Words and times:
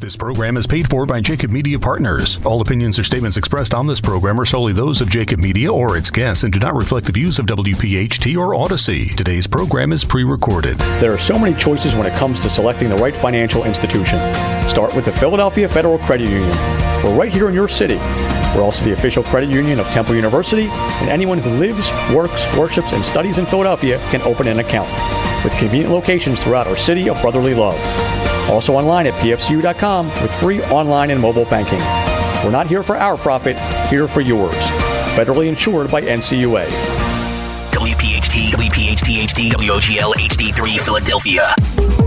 This 0.00 0.16
program 0.16 0.56
is 0.56 0.64
paid 0.64 0.88
for 0.88 1.06
by 1.06 1.20
Jacob 1.20 1.50
Media 1.50 1.76
Partners. 1.76 2.38
All 2.44 2.60
opinions 2.60 3.00
or 3.00 3.02
statements 3.02 3.36
expressed 3.36 3.74
on 3.74 3.88
this 3.88 4.00
program 4.00 4.40
are 4.40 4.44
solely 4.44 4.72
those 4.72 5.00
of 5.00 5.10
Jacob 5.10 5.40
Media 5.40 5.72
or 5.72 5.96
its 5.96 6.08
guests 6.08 6.44
and 6.44 6.52
do 6.52 6.60
not 6.60 6.76
reflect 6.76 7.06
the 7.06 7.12
views 7.12 7.40
of 7.40 7.46
WPHT 7.46 8.38
or 8.38 8.54
Odyssey. 8.54 9.08
Today's 9.16 9.48
program 9.48 9.92
is 9.92 10.04
pre 10.04 10.22
recorded. 10.22 10.78
There 11.00 11.12
are 11.12 11.18
so 11.18 11.36
many 11.36 11.52
choices 11.52 11.96
when 11.96 12.06
it 12.06 12.16
comes 12.16 12.38
to 12.40 12.48
selecting 12.48 12.88
the 12.88 12.94
right 12.94 13.16
financial 13.16 13.64
institution. 13.64 14.20
Start 14.68 14.94
with 14.94 15.04
the 15.04 15.12
Philadelphia 15.12 15.68
Federal 15.68 15.98
Credit 15.98 16.30
Union. 16.30 16.56
We're 17.02 17.18
right 17.18 17.32
here 17.32 17.48
in 17.48 17.54
your 17.54 17.68
city. 17.68 17.96
We're 18.54 18.62
also 18.62 18.84
the 18.84 18.92
official 18.92 19.24
credit 19.24 19.50
union 19.50 19.80
of 19.80 19.86
Temple 19.88 20.14
University, 20.14 20.68
and 20.68 21.10
anyone 21.10 21.38
who 21.38 21.50
lives, 21.50 21.90
works, 22.14 22.46
worships, 22.56 22.92
and 22.92 23.04
studies 23.04 23.38
in 23.38 23.46
Philadelphia 23.46 23.98
can 24.10 24.22
open 24.22 24.46
an 24.46 24.60
account. 24.60 24.88
With 25.42 25.52
convenient 25.58 25.90
locations 25.90 26.40
throughout 26.40 26.68
our 26.68 26.76
city 26.76 27.10
of 27.10 27.20
brotherly 27.20 27.54
love. 27.54 28.17
Also 28.48 28.74
online 28.74 29.06
at 29.06 29.14
pfcu.com 29.14 30.06
with 30.22 30.34
free 30.34 30.62
online 30.64 31.10
and 31.10 31.20
mobile 31.20 31.44
banking. 31.46 31.80
We're 32.44 32.50
not 32.50 32.66
here 32.66 32.82
for 32.82 32.96
our 32.96 33.16
profit, 33.16 33.58
here 33.88 34.08
for 34.08 34.20
yours. 34.20 34.54
Federally 35.16 35.48
insured 35.48 35.90
by 35.90 36.02
NCUA. 36.02 36.66
WPHT, 37.72 38.50
WPHT 38.52 39.24
HD, 39.24 39.50
WOGL 39.52 40.14
HD3 40.14 40.80
Philadelphia. 40.80 41.97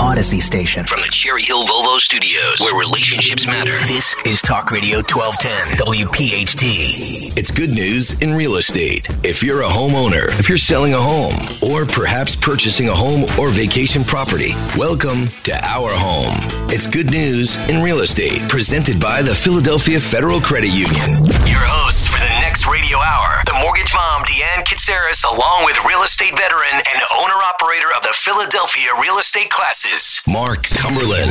An 0.00 0.06
Odyssey 0.06 0.40
station 0.40 0.86
from 0.86 1.00
the 1.00 1.08
Cherry 1.08 1.42
Hill 1.42 1.66
Volvo 1.66 1.98
Studios, 1.98 2.58
where 2.60 2.74
relationships 2.74 3.46
matter. 3.46 3.76
This 3.86 4.16
is 4.24 4.40
Talk 4.40 4.70
Radio 4.70 5.02
1210, 5.02 5.76
WPHT. 5.76 7.36
It's 7.36 7.50
good 7.50 7.68
news 7.68 8.18
in 8.22 8.32
real 8.32 8.56
estate. 8.56 9.06
If 9.22 9.42
you're 9.42 9.60
a 9.60 9.68
homeowner, 9.68 10.28
if 10.40 10.48
you're 10.48 10.56
selling 10.56 10.94
a 10.94 10.98
home, 10.98 11.34
or 11.70 11.84
perhaps 11.84 12.34
purchasing 12.34 12.88
a 12.88 12.94
home 12.94 13.24
or 13.38 13.50
vacation 13.50 14.02
property, 14.02 14.54
welcome 14.74 15.28
to 15.44 15.52
Our 15.66 15.92
Home. 15.92 16.32
It's 16.72 16.86
good 16.86 17.10
news 17.10 17.56
in 17.68 17.82
real 17.82 18.00
estate, 18.00 18.48
presented 18.48 18.98
by 18.98 19.20
the 19.20 19.34
Philadelphia 19.34 20.00
Federal 20.00 20.40
Credit 20.40 20.70
Union. 20.72 21.28
Your 21.44 21.60
hosts 21.60 22.08
for 22.08 22.18
the 22.18 22.32
next 22.40 22.66
radio 22.66 22.96
hour, 22.98 23.44
the 23.44 23.58
mortgage 23.60 23.92
mom, 23.92 24.24
Deanne 24.24 24.64
Katsaris, 24.64 25.28
along 25.28 25.66
with 25.66 25.76
real 25.84 26.02
estate 26.02 26.32
veteran 26.38 26.72
and 26.72 27.00
owner 27.20 27.36
operator 27.44 27.92
of 27.94 28.02
the 28.02 28.14
Philadelphia 28.16 28.88
Real 28.98 29.18
Estate 29.18 29.50
Classes, 29.90 30.22
Mark 30.28 30.62
Cumberland. 30.62 31.30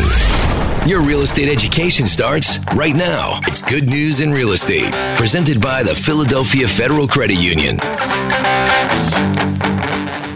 Your 0.89 1.01
real 1.01 1.21
estate 1.21 1.47
education 1.47 2.07
starts 2.07 2.59
right 2.75 2.95
now. 2.95 3.39
It's 3.43 3.61
good 3.61 3.87
news 3.87 4.21
in 4.21 4.31
real 4.31 4.51
estate, 4.51 4.93
presented 5.17 5.61
by 5.61 5.83
the 5.83 5.95
Philadelphia 5.95 6.67
Federal 6.67 7.07
Credit 7.07 7.35
Union. 7.35 7.79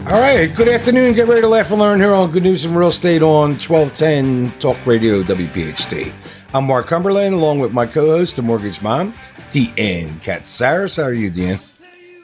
All 0.05 0.21
right, 0.21 0.53
good 0.55 0.67
afternoon. 0.67 1.13
Get 1.13 1.27
ready 1.27 1.41
to 1.41 1.47
laugh 1.47 1.71
and 1.71 1.79
learn 1.79 1.99
here 1.99 2.13
on 2.13 2.31
Good 2.31 2.43
News 2.43 2.65
in 2.65 2.75
Real 2.75 2.89
Estate 2.89 3.21
on 3.21 3.57
1210 3.57 4.51
Talk 4.59 4.77
Radio 4.85 5.21
WPHT. 5.23 6.11
I'm 6.53 6.65
Mark 6.65 6.87
Cumberland, 6.87 7.35
along 7.35 7.59
with 7.59 7.73
my 7.73 7.85
co-host, 7.85 8.35
the 8.35 8.41
Mortgage 8.41 8.81
Mom, 8.81 9.13
Deanne 9.51 10.21
Katsaris. 10.21 10.97
How 10.97 11.03
are 11.03 11.13
you, 11.13 11.31
Deanne? 11.31 11.72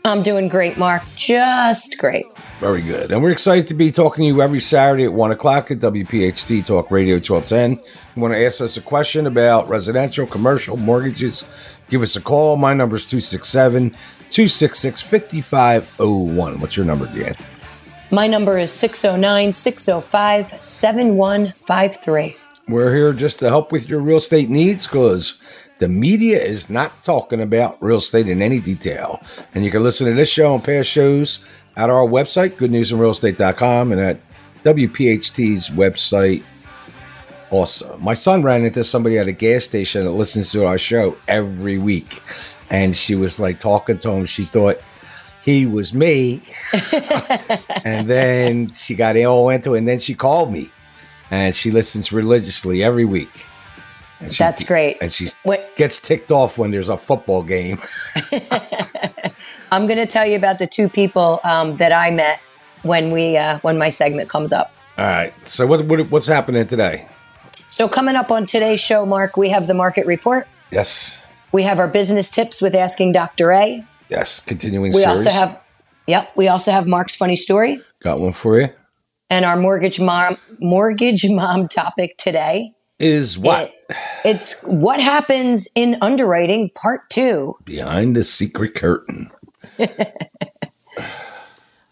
I'm 0.05 0.23
doing 0.23 0.47
great, 0.47 0.77
Mark. 0.77 1.03
Just 1.15 1.97
great. 1.97 2.25
Very 2.59 2.81
good. 2.81 3.11
And 3.11 3.21
we're 3.21 3.31
excited 3.31 3.67
to 3.67 3.73
be 3.73 3.91
talking 3.91 4.23
to 4.23 4.27
you 4.27 4.41
every 4.41 4.59
Saturday 4.59 5.03
at 5.03 5.13
1 5.13 5.31
o'clock 5.31 5.71
at 5.71 5.79
WPHT 5.79 6.65
Talk 6.65 6.89
Radio 6.89 7.15
1210. 7.15 7.71
You 8.15 8.21
want 8.21 8.33
to 8.33 8.45
ask 8.45 8.61
us 8.61 8.77
a 8.77 8.81
question 8.81 9.27
about 9.27 9.67
residential, 9.67 10.25
commercial, 10.25 10.77
mortgages, 10.77 11.43
give 11.89 12.01
us 12.01 12.15
a 12.15 12.21
call. 12.21 12.55
My 12.55 12.73
number 12.73 12.95
is 12.95 13.05
267 13.05 13.89
266 13.89 15.01
5501. 15.01 16.59
What's 16.59 16.77
your 16.77 16.85
number, 16.85 17.05
Deanne? 17.07 17.39
My 18.11 18.25
number 18.25 18.57
is 18.57 18.71
609 18.71 19.53
605 19.53 20.63
7153. 20.63 22.35
We're 22.67 22.95
here 22.95 23.13
just 23.13 23.39
to 23.39 23.49
help 23.49 23.71
with 23.71 23.89
your 23.89 23.99
real 23.99 24.17
estate 24.17 24.49
needs 24.49 24.85
because 24.85 25.41
the 25.79 25.87
media 25.87 26.41
is 26.41 26.69
not 26.69 27.03
talking 27.03 27.41
about 27.41 27.81
real 27.81 27.97
estate 27.97 28.29
in 28.29 28.41
any 28.41 28.59
detail. 28.59 29.21
And 29.55 29.65
you 29.65 29.71
can 29.71 29.81
listen 29.81 30.07
to 30.07 30.13
this 30.13 30.29
show 30.29 30.53
and 30.53 30.63
past 30.63 30.89
shows 30.89 31.39
at 31.77 31.89
our 31.89 32.05
website, 32.05 32.51
goodnewsandrealestate.com, 32.57 33.93
and 33.93 34.01
at 34.01 34.19
WPHT's 34.63 35.69
website 35.69 36.43
also. 37.49 37.97
My 37.99 38.13
son 38.13 38.43
ran 38.43 38.65
into 38.65 38.83
somebody 38.83 39.17
at 39.17 39.27
a 39.27 39.31
gas 39.31 39.63
station 39.63 40.03
that 40.03 40.11
listens 40.11 40.51
to 40.51 40.65
our 40.65 40.77
show 40.77 41.17
every 41.29 41.77
week. 41.77 42.21
And 42.69 42.95
she 42.95 43.15
was 43.15 43.39
like 43.39 43.59
talking 43.59 43.97
to 43.99 44.11
him. 44.11 44.25
She 44.25 44.43
thought 44.43 44.79
he 45.43 45.65
was 45.65 45.93
me. 45.93 46.41
and 47.85 48.09
then 48.09 48.71
she 48.73 48.95
got 48.95 49.15
all 49.17 49.49
into 49.49 49.75
it. 49.75 49.79
And 49.79 49.87
then 49.87 49.99
she 49.99 50.13
called 50.13 50.51
me. 50.51 50.69
And 51.31 51.55
she 51.55 51.71
listens 51.71 52.11
religiously 52.11 52.83
every 52.83 53.05
week. 53.05 53.45
And 54.19 54.33
she, 54.33 54.43
That's 54.43 54.63
great. 54.63 54.97
And 55.01 55.11
she 55.11 55.29
What- 55.43 55.75
gets 55.75 55.99
ticked 55.99 56.31
off 56.31 56.57
when 56.57 56.71
there's 56.71 56.89
a 56.89 56.97
football 56.97 57.41
game. 57.43 57.79
I'm 59.71 59.85
going 59.85 59.99
to 59.99 60.05
tell 60.07 60.25
you 60.25 60.35
about 60.35 60.59
the 60.59 60.67
two 60.67 60.89
people 60.89 61.39
um, 61.43 61.77
that 61.77 61.91
I 61.91 62.11
met 62.11 62.39
when 62.83 63.11
we 63.11 63.37
uh, 63.37 63.59
when 63.59 63.77
my 63.77 63.89
segment 63.89 64.29
comes 64.29 64.51
up. 64.51 64.73
All 64.97 65.05
right. 65.05 65.33
So 65.47 65.65
what, 65.67 65.85
what 65.85 65.99
what's 66.11 66.27
happening 66.27 66.65
today? 66.67 67.07
So 67.53 67.87
coming 67.87 68.15
up 68.15 68.31
on 68.31 68.45
today's 68.45 68.79
show, 68.81 69.05
Mark, 69.05 69.37
we 69.37 69.49
have 69.49 69.67
the 69.67 69.73
market 69.73 70.05
report. 70.05 70.47
Yes. 70.71 71.25
We 71.51 71.63
have 71.63 71.79
our 71.79 71.87
business 71.87 72.29
tips 72.29 72.61
with 72.61 72.75
asking 72.75 73.11
Dr. 73.13 73.51
A. 73.51 73.85
Yes. 74.09 74.39
Continuing 74.39 74.91
We 74.91 75.01
series. 75.01 75.19
also 75.19 75.29
have, 75.31 75.59
yep, 76.07 76.31
we 76.35 76.47
also 76.47 76.71
have 76.71 76.87
Mark's 76.87 77.15
funny 77.15 77.35
story 77.35 77.79
got 78.03 78.19
one 78.19 78.33
for 78.33 78.59
you. 78.59 78.69
and 79.29 79.45
our 79.45 79.55
mortgage 79.55 79.99
mom 79.99 80.37
mortgage 80.59 81.29
mom 81.29 81.67
topic 81.67 82.17
today. 82.17 82.71
Is 82.99 83.37
what 83.37 83.71
It- 83.89 83.95
it's 84.25 84.63
what 84.63 84.99
happens 84.99 85.67
in 85.73 85.95
underwriting 86.01 86.69
part 86.75 87.09
two. 87.09 87.55
behind 87.63 88.15
the 88.15 88.23
secret 88.23 88.75
curtain? 88.75 89.31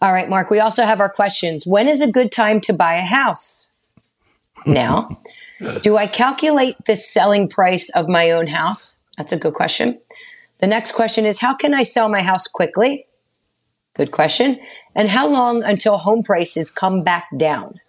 All 0.00 0.12
right, 0.12 0.28
Mark, 0.28 0.50
we 0.50 0.60
also 0.60 0.84
have 0.84 1.00
our 1.00 1.08
questions. 1.08 1.66
When 1.66 1.88
is 1.88 2.00
a 2.00 2.10
good 2.10 2.30
time 2.30 2.60
to 2.62 2.72
buy 2.72 2.94
a 2.94 3.02
house? 3.02 3.70
Now, 4.66 5.20
do 5.82 5.96
I 5.96 6.06
calculate 6.06 6.76
the 6.86 6.94
selling 6.96 7.48
price 7.48 7.88
of 7.90 8.08
my 8.08 8.30
own 8.30 8.48
house? 8.48 9.00
That's 9.16 9.32
a 9.32 9.38
good 9.38 9.54
question. 9.54 9.98
The 10.58 10.66
next 10.66 10.92
question 10.92 11.24
is 11.24 11.40
How 11.40 11.54
can 11.56 11.72
I 11.74 11.84
sell 11.84 12.08
my 12.08 12.22
house 12.22 12.46
quickly? 12.46 13.06
Good 13.94 14.10
question. 14.10 14.60
And 14.94 15.08
how 15.08 15.26
long 15.26 15.62
until 15.62 15.96
home 15.98 16.22
prices 16.22 16.70
come 16.70 17.02
back 17.02 17.28
down? 17.36 17.80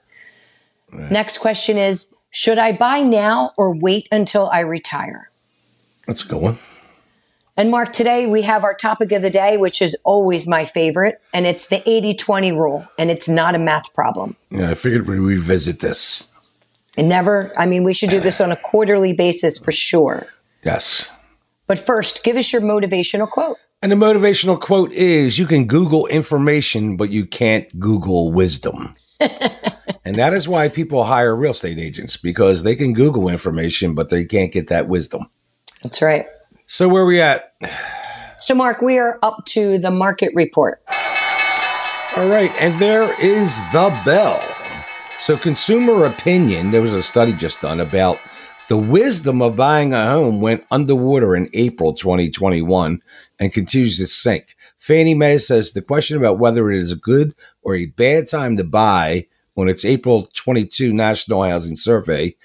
Next 0.92 1.40
question 1.40 1.78
is 1.78 2.12
Should 2.32 2.60
I 2.60 2.74
buy 2.74 3.00
now 3.00 3.52
or 3.58 3.76
wait 3.76 4.08
until 4.12 4.50
I 4.50 4.60
retire? 4.60 5.32
That's 6.06 6.24
a 6.24 6.28
good 6.28 6.42
one. 6.42 6.58
And 7.58 7.72
Mark, 7.72 7.92
today 7.92 8.28
we 8.28 8.44
have 8.44 8.64
our 8.64 8.74
topic 8.74 9.12
of 9.12 9.22
the 9.22 9.30
day, 9.30 9.58
which 9.58 9.82
is 9.82 9.98
always 10.06 10.48
my 10.48 10.64
favorite, 10.64 11.20
and 11.34 11.46
it's 11.46 11.68
the 11.68 11.82
80 11.90 12.14
20 12.14 12.52
rule, 12.52 12.88
and 12.98 13.12
it's 13.12 13.28
not 13.28 13.56
a 13.56 13.60
math 13.60 13.94
problem. 13.94 14.36
Yeah, 14.50 14.70
I 14.70 14.76
figured 14.76 15.08
we'd 15.08 15.20
revisit 15.20 15.80
this. 15.80 16.28
And 16.98 17.10
never, 17.10 17.52
I 17.58 17.66
mean, 17.66 17.84
we 17.84 17.94
should 17.94 18.10
do 18.12 18.20
this 18.20 18.40
on 18.40 18.52
a 18.52 18.56
quarterly 18.56 19.14
basis 19.14 19.58
for 19.58 19.72
sure. 19.72 20.28
Yes. 20.64 21.12
But 21.68 21.80
first, 21.80 22.24
give 22.24 22.38
us 22.38 22.54
your 22.54 22.62
motivational 22.62 23.28
quote. 23.28 23.58
And 23.82 23.92
the 23.92 23.96
motivational 23.96 24.60
quote 24.60 24.92
is 24.92 25.40
you 25.40 25.48
can 25.48 25.66
Google 25.66 26.08
information, 26.08 26.96
but 26.96 27.10
you 27.10 27.26
can't 27.26 27.80
Google 27.80 28.32
wisdom. 28.32 28.94
And 29.20 30.16
that 30.16 30.34
is 30.34 30.48
why 30.48 30.70
people 30.70 31.04
hire 31.04 31.36
real 31.36 31.52
estate 31.52 31.78
agents 31.78 32.18
because 32.18 32.64
they 32.64 32.76
can 32.76 32.94
Google 32.94 33.30
information, 33.30 33.96
but 33.96 34.10
they 34.10 34.26
can't 34.26 34.52
get 34.52 34.68
that 34.68 34.88
wisdom. 34.88 35.30
That's 35.84 36.02
right. 36.02 36.26
So, 36.66 36.88
where 36.88 37.06
we 37.06 37.22
at? 37.22 37.54
So, 38.38 38.56
Mark, 38.56 38.82
we 38.82 38.98
are 38.98 39.20
up 39.24 39.46
to 39.48 39.78
the 39.80 39.92
market 39.92 40.32
report. 40.36 40.82
All 42.18 42.28
right. 42.28 42.52
And 42.60 42.80
there 42.80 43.04
is 43.22 43.58
the 43.72 43.98
bell. 44.06 44.42
So, 45.20 45.36
consumer 45.38 46.06
opinion, 46.06 46.72
there 46.72 46.82
was 46.82 46.94
a 46.94 47.04
study 47.04 47.34
just 47.34 47.62
done 47.62 47.80
about 47.80 48.20
the 48.70 48.78
wisdom 48.78 49.42
of 49.42 49.56
buying 49.56 49.94
a 49.94 50.06
home 50.06 50.42
went 50.42 50.64
underwater 50.70 51.36
in 51.36 51.50
April 51.54 51.94
2021 51.94 53.02
and 53.40 53.54
continues 53.54 53.98
to 53.98 54.08
sink. 54.08 54.56
Fannie 54.80 55.14
Mae 55.14 55.38
says 55.38 55.74
the 55.74 55.82
question 55.82 56.18
about 56.18 56.40
whether 56.40 56.72
it 56.72 56.80
is 56.80 56.92
a 56.92 56.96
good 56.98 57.36
or 57.62 57.76
a 57.76 57.86
bad 57.88 58.28
time 58.28 58.58
to 58.58 58.64
buy 58.64 59.28
on 59.56 59.70
its 59.70 59.86
April 59.86 60.28
22 60.34 60.92
National 60.94 61.44
Housing 61.44 61.76
Survey 61.76 62.36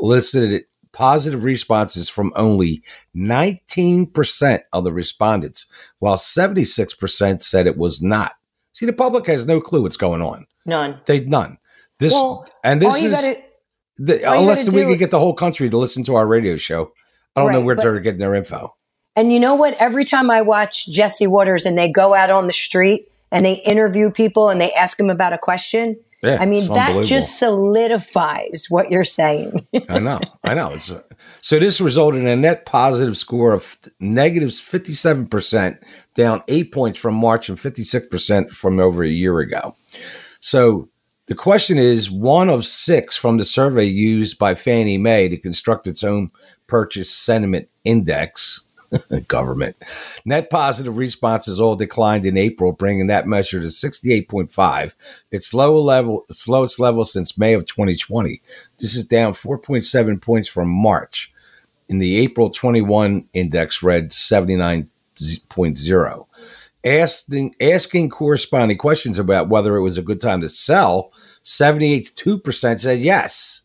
listed 0.00 0.64
positive 0.92 1.44
responses 1.44 2.08
from 2.08 2.32
only 2.36 2.82
19% 3.16 4.60
of 4.72 4.84
the 4.84 4.92
respondents, 4.92 5.66
while 6.00 6.16
76% 6.16 7.42
said 7.42 7.66
it 7.66 7.76
was 7.76 8.02
not. 8.02 8.32
See, 8.72 8.86
the 8.86 8.92
public 8.92 9.26
has 9.26 9.46
no 9.46 9.60
clue 9.60 9.82
what's 9.82 9.96
going 9.96 10.22
on. 10.22 10.46
None. 10.66 11.00
They 11.06 11.20
none. 11.20 11.58
This 11.98 12.12
Well, 12.12 12.48
and 12.64 12.80
this 12.80 13.02
is 13.02 13.12
gotta- 13.12 13.42
the, 13.98 14.24
all 14.24 14.40
unless 14.40 14.66
we 14.68 14.82
do- 14.82 14.88
could 14.88 14.98
get 14.98 15.10
the 15.10 15.18
whole 15.18 15.34
country 15.34 15.68
to 15.70 15.76
listen 15.78 16.04
to 16.04 16.14
our 16.16 16.26
radio 16.26 16.56
show. 16.56 16.92
I 17.36 17.42
don't 17.42 17.52
know 17.52 17.60
where 17.60 17.76
but- 17.76 17.82
they're 17.82 18.00
getting 18.00 18.20
their 18.20 18.34
info. 18.34 18.74
And 19.14 19.32
you 19.32 19.40
know 19.40 19.54
what? 19.54 19.74
Every 19.78 20.04
time 20.04 20.30
I 20.30 20.42
watch 20.42 20.90
Jesse 20.90 21.26
Watters 21.26 21.66
and 21.66 21.76
they 21.76 21.88
go 21.88 22.14
out 22.14 22.30
on 22.30 22.46
the 22.46 22.52
street 22.52 23.08
and 23.30 23.44
they 23.44 23.54
interview 23.54 24.10
people 24.10 24.48
and 24.48 24.60
they 24.60 24.72
ask 24.72 24.96
them 24.96 25.10
about 25.10 25.32
a 25.32 25.38
question, 25.38 25.96
Yeah, 26.22 26.38
I 26.40 26.46
mean, 26.46 26.72
that 26.72 27.04
just 27.04 27.38
solidifies 27.38 28.66
what 28.68 28.90
you're 28.90 29.04
saying. 29.04 29.66
I 29.88 29.98
know, 29.98 30.20
I 30.44 30.54
know. 30.54 30.72
It's 30.72 30.92
so 31.42 31.58
this 31.58 31.80
resulted 31.80 32.22
in 32.22 32.28
a 32.28 32.36
net 32.36 32.66
positive 32.66 33.18
score 33.18 33.52
of 33.52 33.76
negative 33.98 34.42
negative 34.42 34.54
fifty-seven 34.54 35.26
percent, 35.26 35.82
down 36.14 36.42
eight 36.48 36.72
points 36.72 37.00
from 37.00 37.14
March 37.14 37.48
and 37.48 37.58
fifty-six 37.58 38.06
percent 38.06 38.52
from 38.52 38.78
over 38.78 39.02
a 39.02 39.08
year 39.08 39.40
ago. 39.40 39.74
So 40.40 40.88
the 41.26 41.34
question 41.34 41.78
is, 41.78 42.10
one 42.10 42.48
of 42.48 42.66
six 42.66 43.16
from 43.16 43.38
the 43.38 43.44
survey 43.44 43.84
used 43.84 44.38
by 44.38 44.54
Fannie 44.54 44.98
Mae 44.98 45.28
to 45.28 45.36
construct 45.36 45.86
its 45.86 46.04
own 46.04 46.30
purchase 46.66 47.10
sentiment 47.10 47.68
index. 47.84 48.62
government. 49.28 49.76
Net 50.24 50.48
positive 50.50 50.96
responses 50.96 51.60
all 51.60 51.76
declined 51.76 52.26
in 52.26 52.36
April, 52.36 52.72
bringing 52.72 53.06
that 53.08 53.26
measure 53.26 53.60
to 53.60 53.66
68.5, 53.66 54.94
its 55.30 55.54
low 55.54 55.80
level, 55.80 56.26
lowest 56.46 56.80
level 56.80 57.04
since 57.04 57.38
May 57.38 57.54
of 57.54 57.66
2020. 57.66 58.40
This 58.78 58.96
is 58.96 59.04
down 59.04 59.34
4.7 59.34 60.20
points 60.20 60.48
from 60.48 60.68
March. 60.68 61.32
In 61.88 61.98
the 61.98 62.18
April 62.18 62.50
21 62.50 63.28
index 63.32 63.82
read 63.82 64.10
79.0. 64.10 66.26
Asking, 66.84 67.54
asking 67.60 68.10
corresponding 68.10 68.76
questions 68.76 69.20
about 69.20 69.48
whether 69.48 69.76
it 69.76 69.82
was 69.82 69.98
a 69.98 70.02
good 70.02 70.20
time 70.20 70.40
to 70.40 70.48
sell, 70.48 71.12
78.2% 71.44 72.80
said 72.80 72.98
yes, 73.00 73.62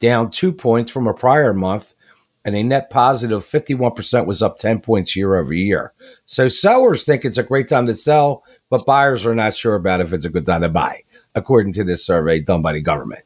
down 0.00 0.30
two 0.30 0.52
points 0.52 0.90
from 0.90 1.06
a 1.06 1.14
prior 1.14 1.54
month 1.54 1.94
and 2.48 2.56
a 2.56 2.62
net 2.62 2.88
positive 2.88 3.44
51% 3.44 4.24
was 4.24 4.40
up 4.40 4.58
10 4.58 4.80
points 4.80 5.14
year 5.14 5.36
over 5.36 5.52
year. 5.52 5.92
So 6.24 6.48
sellers 6.48 7.04
think 7.04 7.26
it's 7.26 7.36
a 7.36 7.42
great 7.42 7.68
time 7.68 7.86
to 7.88 7.94
sell, 7.94 8.42
but 8.70 8.86
buyers 8.86 9.26
are 9.26 9.34
not 9.34 9.54
sure 9.54 9.74
about 9.74 10.00
if 10.00 10.14
it's 10.14 10.24
a 10.24 10.30
good 10.30 10.46
time 10.46 10.62
to 10.62 10.70
buy, 10.70 11.02
according 11.34 11.74
to 11.74 11.84
this 11.84 12.06
survey 12.06 12.40
done 12.40 12.62
by 12.62 12.72
the 12.72 12.80
government. 12.80 13.22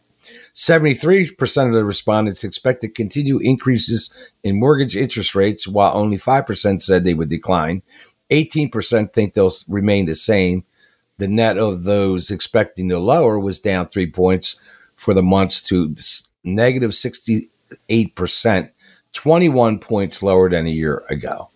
73% 0.55 1.69
of 1.69 1.73
the 1.73 1.85
respondents 1.85 2.43
expect 2.43 2.81
to 2.81 2.89
continue 2.89 3.39
increases 3.39 4.13
in 4.43 4.59
mortgage 4.59 4.97
interest 4.97 5.37
rates, 5.37 5.69
while 5.69 5.97
only 5.97 6.19
5% 6.19 6.83
said 6.83 7.05
they 7.05 7.15
would 7.15 7.29
decline. 7.29 7.83
18% 8.33 9.13
think 9.13 9.35
they'll 9.35 9.53
remain 9.69 10.07
the 10.07 10.17
same. 10.17 10.65
The 11.19 11.29
net 11.29 11.59
of 11.59 11.85
those 11.85 12.29
expecting 12.33 12.89
to 12.89 12.99
lower 12.99 13.39
was 13.39 13.61
down 13.61 13.87
three 13.87 14.11
points 14.11 14.59
for 14.97 15.15
the 15.15 15.23
months 15.23 15.63
to 15.63 15.95
negative 16.43 16.91
68%, 16.91 18.71
21 19.13 19.79
points 19.79 20.23
lower 20.23 20.49
than 20.51 20.67
a 20.67 20.71
year 20.71 21.05
ago. 21.09 21.51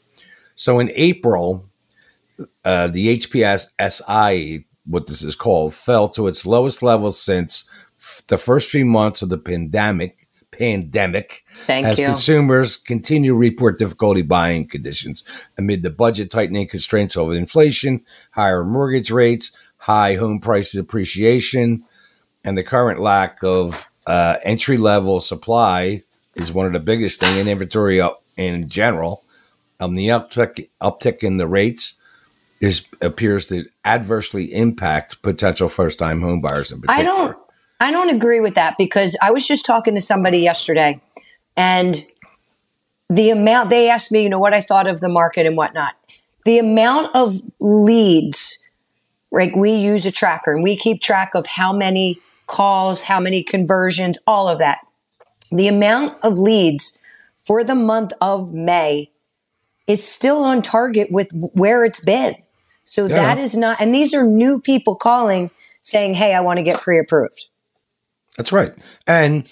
So 0.54 0.78
in 0.78 0.90
April, 0.94 1.64
uh, 2.64 2.88
the 2.88 3.18
HPS 3.18 3.68
SI, 3.80 4.64
what 4.86 5.06
this 5.06 5.22
is 5.22 5.34
called, 5.34 5.74
fell 5.74 6.08
to 6.10 6.26
its 6.26 6.46
lowest 6.46 6.82
level 6.82 7.12
since 7.12 7.68
the 8.28 8.38
first 8.38 8.70
few 8.70 8.84
months 8.84 9.22
of 9.22 9.28
the 9.28 9.38
pandemic. 9.38 10.26
Pandemic, 10.52 11.44
Thank 11.66 11.86
as 11.86 11.98
you. 11.98 12.06
consumers 12.06 12.78
continue 12.78 13.32
to 13.32 13.36
report 13.36 13.78
difficulty 13.78 14.22
buying 14.22 14.66
conditions 14.66 15.22
amid 15.58 15.82
the 15.82 15.90
budget 15.90 16.30
tightening 16.30 16.66
constraints 16.66 17.14
over 17.14 17.34
inflation, 17.34 18.02
higher 18.30 18.64
mortgage 18.64 19.10
rates, 19.10 19.52
high 19.76 20.14
home 20.14 20.40
price 20.40 20.74
appreciation, 20.74 21.84
and 22.42 22.56
the 22.56 22.62
current 22.62 23.00
lack 23.00 23.42
of 23.42 23.90
uh, 24.06 24.36
entry 24.44 24.78
level 24.78 25.20
supply 25.20 26.02
is 26.36 26.52
one 26.52 26.66
of 26.66 26.72
the 26.72 26.80
biggest 26.80 27.20
thing 27.20 27.38
in 27.38 27.48
inventory 27.48 28.00
up 28.00 28.22
in 28.36 28.68
general. 28.68 29.22
Um, 29.80 29.94
the 29.94 30.08
uptick 30.08 30.68
uptick 30.80 31.22
in 31.22 31.36
the 31.36 31.46
rates 31.46 31.94
is 32.60 32.86
appears 33.00 33.46
to 33.46 33.64
adversely 33.84 34.54
impact 34.54 35.20
potential 35.22 35.68
first 35.68 35.98
time 35.98 36.20
home 36.20 36.40
buyers 36.40 36.72
in 36.72 36.80
particular. 36.80 37.00
I 37.00 37.02
don't 37.02 37.36
I 37.80 37.90
don't 37.90 38.14
agree 38.14 38.40
with 38.40 38.54
that 38.54 38.76
because 38.78 39.16
I 39.22 39.30
was 39.30 39.46
just 39.46 39.66
talking 39.66 39.94
to 39.94 40.00
somebody 40.00 40.38
yesterday 40.38 41.00
and 41.56 42.06
the 43.08 43.30
amount 43.30 43.70
they 43.70 43.88
asked 43.88 44.10
me, 44.10 44.22
you 44.22 44.28
know, 44.28 44.38
what 44.38 44.54
I 44.54 44.60
thought 44.60 44.88
of 44.88 45.00
the 45.00 45.08
market 45.08 45.46
and 45.46 45.56
whatnot. 45.56 45.94
The 46.44 46.58
amount 46.58 47.14
of 47.14 47.36
leads, 47.60 48.62
like 49.30 49.54
we 49.54 49.72
use 49.72 50.06
a 50.06 50.12
tracker 50.12 50.54
and 50.54 50.62
we 50.62 50.76
keep 50.76 51.00
track 51.00 51.34
of 51.34 51.46
how 51.46 51.72
many 51.72 52.18
calls, 52.46 53.04
how 53.04 53.20
many 53.20 53.42
conversions, 53.42 54.18
all 54.26 54.48
of 54.48 54.58
that. 54.58 54.78
The 55.50 55.68
amount 55.68 56.14
of 56.22 56.38
leads 56.38 56.98
for 57.44 57.62
the 57.64 57.74
month 57.74 58.12
of 58.20 58.52
May 58.52 59.10
is 59.86 60.06
still 60.06 60.42
on 60.44 60.62
target 60.62 61.08
with 61.10 61.30
where 61.32 61.84
it's 61.84 62.04
been. 62.04 62.34
So 62.84 63.06
Yeah. 63.06 63.16
that 63.16 63.38
is 63.38 63.56
not, 63.56 63.80
and 63.80 63.94
these 63.94 64.14
are 64.14 64.24
new 64.24 64.60
people 64.60 64.94
calling 64.96 65.50
saying, 65.80 66.14
Hey, 66.14 66.34
I 66.34 66.40
want 66.40 66.58
to 66.58 66.62
get 66.62 66.80
pre 66.80 66.98
approved. 66.98 67.46
That's 68.36 68.52
right. 68.52 68.72
And 69.06 69.50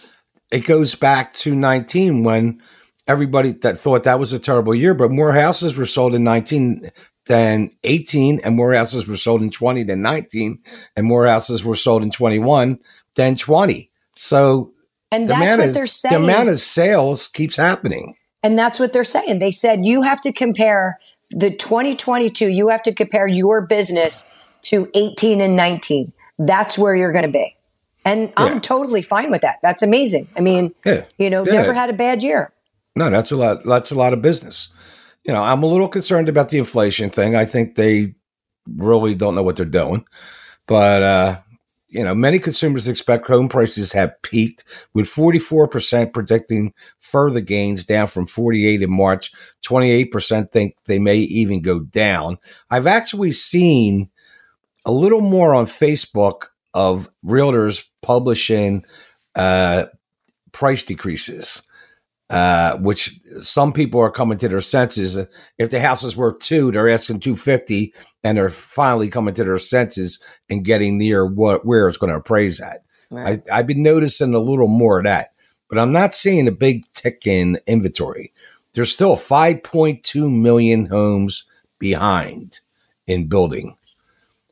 it 0.50 0.60
goes 0.60 0.94
back 0.94 1.32
to 1.34 1.54
19 1.54 2.22
when 2.24 2.60
everybody 3.06 3.52
that 3.52 3.78
thought 3.78 4.04
that 4.04 4.18
was 4.18 4.32
a 4.32 4.38
terrible 4.38 4.74
year, 4.74 4.94
but 4.94 5.10
more 5.10 5.32
houses 5.32 5.76
were 5.76 5.86
sold 5.86 6.14
in 6.14 6.24
19 6.24 6.90
than 7.26 7.70
18, 7.84 8.40
and 8.44 8.54
more 8.56 8.74
houses 8.74 9.06
were 9.06 9.16
sold 9.16 9.42
in 9.42 9.50
20 9.50 9.82
than 9.84 10.02
19, 10.02 10.58
and 10.96 11.06
more 11.06 11.26
houses 11.26 11.64
were 11.64 11.76
sold 11.76 12.02
in 12.02 12.10
21 12.10 12.78
than 13.16 13.36
20. 13.36 13.90
So 14.14 14.72
And 15.14 15.28
that's 15.30 15.56
what 15.56 15.72
they're 15.74 15.86
saying. 15.86 16.22
The 16.22 16.32
amount 16.32 16.48
of 16.48 16.58
sales 16.58 17.28
keeps 17.28 17.56
happening. 17.56 18.16
and 18.42 18.58
that's 18.58 18.78
what 18.80 18.92
they're 18.92 19.04
saying. 19.04 19.38
They 19.38 19.50
said 19.50 19.86
you 19.86 20.02
have 20.02 20.20
to 20.22 20.32
compare 20.32 20.98
the 21.30 21.50
2022, 21.50 22.48
you 22.48 22.68
have 22.68 22.82
to 22.82 22.92
compare 22.94 23.26
your 23.26 23.62
business 23.66 24.30
to 24.62 24.88
18 24.94 25.40
and 25.40 25.56
19. 25.56 26.12
That's 26.38 26.78
where 26.78 26.94
you're 26.94 27.12
going 27.12 27.24
to 27.24 27.30
be. 27.32 27.56
And 28.04 28.32
I'm 28.36 28.60
totally 28.60 29.00
fine 29.02 29.30
with 29.30 29.40
that. 29.42 29.56
That's 29.62 29.82
amazing. 29.82 30.28
I 30.36 30.40
mean, 30.40 30.74
Yeah. 30.84 31.04
you 31.16 31.30
know, 31.30 31.44
Yeah. 31.46 31.52
never 31.52 31.72
had 31.72 31.88
a 31.88 31.94
bad 31.94 32.22
year. 32.22 32.52
No, 32.94 33.08
that's 33.10 33.30
a 33.32 33.36
lot. 33.36 33.64
That's 33.64 33.90
a 33.90 33.94
lot 33.94 34.12
of 34.12 34.20
business. 34.20 34.68
You 35.24 35.32
know, 35.32 35.42
I'm 35.42 35.62
a 35.62 35.66
little 35.66 35.88
concerned 35.88 36.28
about 36.28 36.50
the 36.50 36.58
inflation 36.58 37.08
thing. 37.08 37.34
I 37.34 37.46
think 37.46 37.76
they 37.76 38.14
really 38.76 39.14
don't 39.14 39.34
know 39.34 39.42
what 39.42 39.56
they're 39.56 39.64
doing. 39.64 40.04
But 40.68 41.02
uh, 41.02 41.36
you 41.94 42.02
know, 42.02 42.12
many 42.12 42.40
consumers 42.40 42.88
expect 42.88 43.28
home 43.28 43.48
prices 43.48 43.92
have 43.92 44.20
peaked, 44.22 44.64
with 44.94 45.06
44% 45.06 46.12
predicting 46.12 46.74
further 46.98 47.40
gains, 47.40 47.84
down 47.84 48.08
from 48.08 48.26
48 48.26 48.82
in 48.82 48.90
March. 48.90 49.32
28% 49.64 50.50
think 50.50 50.74
they 50.86 50.98
may 50.98 51.18
even 51.18 51.62
go 51.62 51.78
down. 51.78 52.36
I've 52.68 52.88
actually 52.88 53.30
seen 53.30 54.10
a 54.84 54.90
little 54.90 55.20
more 55.20 55.54
on 55.54 55.66
Facebook 55.66 56.46
of 56.74 57.08
realtors 57.24 57.84
publishing 58.02 58.82
uh, 59.36 59.84
price 60.50 60.82
decreases 60.82 61.62
uh, 62.30 62.76
which 62.78 63.20
some 63.40 63.72
people 63.72 64.00
are 64.00 64.10
coming 64.10 64.38
to 64.38 64.48
their 64.48 64.60
senses. 64.60 65.16
If 65.58 65.70
the 65.70 65.80
house 65.80 66.02
is 66.02 66.16
worth 66.16 66.40
two, 66.40 66.70
they're 66.70 66.88
asking 66.88 67.20
two 67.20 67.36
fifty, 67.36 67.94
and 68.22 68.36
they're 68.36 68.50
finally 68.50 69.08
coming 69.08 69.34
to 69.34 69.44
their 69.44 69.58
senses 69.58 70.22
and 70.48 70.64
getting 70.64 70.98
near 70.98 71.26
what 71.26 71.66
where 71.66 71.88
it's 71.88 71.98
going 71.98 72.12
to 72.12 72.18
appraise 72.18 72.60
at. 72.60 72.84
Right. 73.10 73.42
I, 73.50 73.58
I've 73.58 73.66
been 73.66 73.82
noticing 73.82 74.34
a 74.34 74.38
little 74.38 74.68
more 74.68 74.98
of 74.98 75.04
that, 75.04 75.32
but 75.68 75.78
I'm 75.78 75.92
not 75.92 76.14
seeing 76.14 76.48
a 76.48 76.52
big 76.52 76.84
tick 76.94 77.26
in 77.26 77.58
inventory. 77.66 78.32
There's 78.72 78.92
still 78.92 79.16
5.2 79.16 80.32
million 80.32 80.86
homes 80.86 81.44
behind 81.78 82.58
in 83.06 83.28
building. 83.28 83.76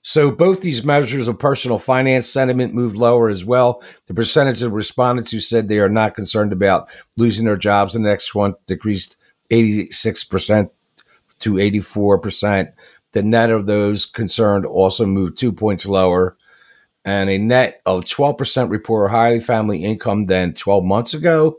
So 0.03 0.33
both 0.33 0.61
these 0.61 0.85
measures 0.85 1.29
of 1.29 1.39
personal 1.39 1.79
finance 1.79 2.29
sentiment 2.29 2.75
moved 2.75 2.97
lower 2.97 3.29
as 3.29 3.45
well. 3.45 3.83
The 4.07 4.15
percentage 4.15 4.63
of 4.63 4.73
respondents 4.73 5.31
who 5.31 5.39
said 5.39 5.69
they 5.69 5.79
are 5.79 5.89
not 5.89 6.17
concerned 6.17 6.53
about 6.53 6.91
losing 7.17 7.47
their 7.47 7.57
jobs 7.57 7.95
in 7.95 8.03
the 8.03 8.09
next 8.09 8.35
one 8.35 8.55
decreased 8.67 9.17
86% 9.51 10.71
to 11.39 11.53
84%. 11.55 12.73
The 13.13 13.23
net 13.23 13.51
of 13.51 13.67
those 13.67 14.05
concerned 14.05 14.67
also 14.67 15.07
moved 15.07 15.39
two 15.39 15.53
points 15.53 15.87
lower. 15.87 16.37
And 17.05 17.31
a 17.31 17.39
net 17.39 17.81
of 17.87 18.05
12% 18.05 18.71
report 18.71 19.11
higher 19.11 19.41
family 19.41 19.85
income 19.85 20.25
than 20.25 20.55
12 20.55 20.85
months 20.85 21.15
ago, 21.15 21.59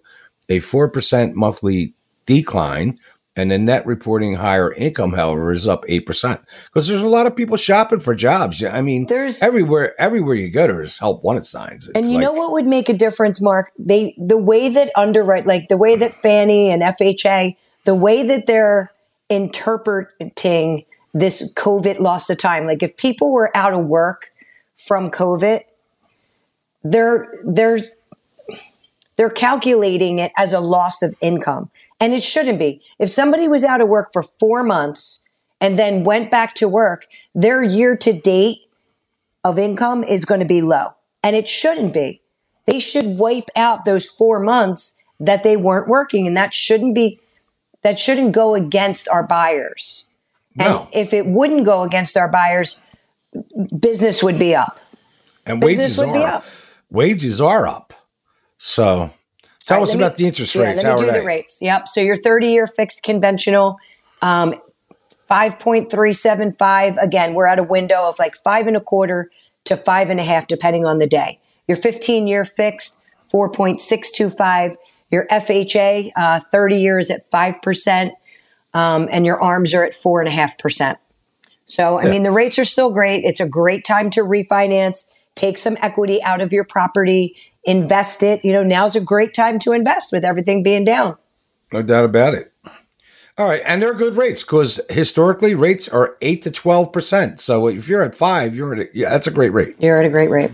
a 0.50 0.60
4% 0.60 1.34
monthly 1.34 1.94
decline, 2.26 3.00
and 3.36 3.50
the 3.50 3.58
net 3.58 3.86
reporting 3.86 4.36
higher 4.36 4.72
income, 4.74 5.14
however, 5.14 5.52
is 5.52 5.68
up 5.68 5.84
8%. 5.88 6.40
Because 6.66 6.88
there's 6.88 7.02
a 7.02 7.08
lot 7.08 7.26
of 7.26 7.36
people 7.36 7.58
shopping 7.58 8.00
for 8.00 8.14
jobs. 8.14 8.64
I 8.64 8.82
mean, 8.82 9.06
There's- 9.08 9.42
everywhere 9.42 10.00
everywhere 10.00 10.36
you 10.36 10.50
go, 10.52 10.68
there's 10.68 11.00
help 11.00 11.24
wanted 11.24 11.46
signs. 11.46 11.90
And 11.96 12.06
you 12.06 12.16
like- 12.16 12.24
know 12.24 12.34
what 12.34 12.52
would 12.52 12.68
make 12.68 12.90
a 12.90 12.94
difference, 12.94 13.42
Mark? 13.42 13.72
They 13.80 14.14
the 14.18 14.38
way 14.38 14.70
that 14.70 14.92
underwrite, 14.96 15.46
like 15.48 15.68
the 15.68 15.78
way 15.78 15.96
that 15.96 16.14
Fannie 16.14 16.70
and 16.70 16.84
FHA, 16.84 17.58
the 17.86 17.96
way 17.96 18.22
that 18.24 18.46
they're 18.46 18.92
interpreting 19.30 20.86
this 21.14 21.54
COVID 21.54 22.00
loss 22.00 22.30
of 22.30 22.38
time. 22.38 22.66
Like 22.68 22.84
if 22.84 22.98
people 22.98 23.34
were 23.34 23.56
out 23.56 23.74
of 23.74 23.86
work 23.86 24.32
from 24.76 25.10
COVID, 25.10 25.62
they're 26.84 27.34
they're 27.46 27.80
they're 29.16 29.30
calculating 29.30 30.20
it 30.20 30.32
as 30.38 30.54
a 30.54 30.60
loss 30.60 31.02
of 31.02 31.16
income. 31.22 31.70
And 32.04 32.14
it 32.14 32.22
shouldn't 32.22 32.60
be. 32.60 32.82
If 33.00 33.10
somebody 33.10 33.48
was 33.48 33.64
out 33.64 33.80
of 33.80 33.88
work 33.88 34.10
for 34.12 34.24
four 34.24 34.62
months 34.62 35.26
and 35.62 35.80
then 35.80 36.04
went 36.04 36.30
back 36.30 36.54
to 36.56 36.68
work, 36.68 37.06
their 37.34 37.64
year 37.64 37.96
to 37.96 38.12
date 38.12 38.58
of 39.46 39.58
income 39.58 40.04
is 40.04 40.26
going 40.26 40.42
to 40.42 40.46
be 40.46 40.62
low. 40.62 40.88
And 41.24 41.34
it 41.34 41.48
shouldn't 41.48 41.94
be. 41.94 42.22
They 42.66 42.82
should 42.82 43.18
wipe 43.18 43.48
out 43.56 43.86
those 43.86 44.10
four 44.10 44.42
months 44.42 45.02
that 45.18 45.44
they 45.44 45.56
weren't 45.56 45.88
working. 45.88 46.28
And 46.28 46.36
that 46.36 46.54
shouldn't 46.54 46.94
be, 46.94 47.22
that 47.84 47.98
shouldn't 47.98 48.34
go 48.34 48.54
against 48.54 49.08
our 49.08 49.26
buyers. 49.26 50.10
No. 50.58 50.82
And 50.82 50.90
if 50.94 51.14
it 51.14 51.26
wouldn't 51.26 51.66
go 51.66 51.84
against 51.84 52.18
our 52.18 52.30
buyers, 52.30 52.82
business 53.80 54.22
would 54.22 54.38
be 54.38 54.54
up. 54.54 54.82
And 55.46 55.62
Business 55.62 55.98
wages 55.98 55.98
would 56.00 56.10
are 56.10 56.14
be 56.14 56.24
up. 56.26 56.46
wages 56.92 57.40
are 57.40 57.66
up. 57.66 57.94
So 58.58 59.10
tell 59.66 59.78
right, 59.78 59.84
us 59.84 59.90
let 59.90 59.98
me- 59.98 60.04
about 60.04 60.18
the 60.18 60.28
interest 60.28 60.56
yeah, 60.56 60.64
rates. 60.64 60.84
let 60.84 60.96
me 61.00 61.06
do 61.06 61.12
they? 61.12 61.20
the 61.20 61.26
rates. 61.26 61.62
Yep. 61.62 61.88
So 61.88 62.02
your 62.02 62.18
30 62.18 62.48
year 62.48 62.68
fixed 62.68 63.04
conventional, 63.04 63.78
um, 64.22 64.56
5.375. 65.30 66.98
Again, 67.02 67.34
we're 67.34 67.48
at 67.48 67.60
a 67.60 67.64
window 67.64 68.08
of 68.10 68.18
like 68.20 68.36
five 68.36 68.68
and 68.68 68.76
a 68.78 68.82
quarter 68.82 69.30
to 69.66 69.78
five 69.78 70.10
and 70.10 70.20
a 70.20 70.24
half, 70.24 70.48
depending 70.48 70.86
on 70.86 70.98
the 71.00 71.08
day. 71.08 71.40
Your 71.68 71.78
15 71.78 72.28
year 72.28 72.46
fixed, 72.46 73.02
4.625. 73.34 74.76
Your 75.10 75.28
FHA, 75.30 76.12
uh, 76.16 76.40
30 76.52 76.78
years 76.78 77.10
at 77.12 77.30
5%. 77.32 78.12
Um, 78.76 79.08
and 79.12 79.24
your 79.24 79.40
arms 79.42 79.74
are 79.76 79.84
at 79.86 79.94
4.5%. 79.94 80.98
So, 81.68 82.00
I 82.00 82.06
Yeah. 82.06 82.10
mean, 82.10 82.24
the 82.24 82.32
rates 82.32 82.58
are 82.58 82.66
still 82.66 82.90
great. 82.90 83.24
It's 83.24 83.40
a 83.40 83.48
great 83.48 83.86
time 83.86 84.10
to 84.12 84.22
refinance, 84.22 85.10
take 85.36 85.60
some 85.60 85.78
equity 85.80 86.22
out 86.24 86.42
of 86.42 86.52
your 86.52 86.64
property, 86.64 87.36
invest 87.66 88.24
it. 88.24 88.44
You 88.44 88.54
know, 88.54 88.64
now's 88.64 88.96
a 88.96 89.02
great 89.02 89.34
time 89.34 89.60
to 89.60 89.72
invest 89.72 90.12
with 90.12 90.24
everything 90.24 90.64
being 90.64 90.84
down. 90.84 91.18
No 91.72 91.82
doubt 91.82 92.06
about 92.06 92.34
it. 92.34 92.52
All 93.36 93.48
right, 93.48 93.64
and 93.66 93.82
they're 93.82 93.96
good 93.96 94.16
rates 94.16 94.44
because 94.44 94.80
historically 94.92 95.56
rates 95.56 95.90
are 95.90 96.18
eight 96.22 96.44
to 96.44 96.52
twelve 96.52 96.94
percent. 96.94 97.42
So 97.42 97.68
if 97.68 97.88
you're 97.88 98.04
at 98.04 98.16
five, 98.16 98.56
you're 98.56 98.76
at 98.76 98.80
a, 98.80 98.90
yeah, 98.94 99.10
that's 99.10 99.26
a 99.26 99.32
great 99.32 99.52
rate. 99.54 99.76
You're 99.80 100.00
at 100.00 100.06
a 100.06 100.10
great 100.10 100.30
rate. 100.30 100.52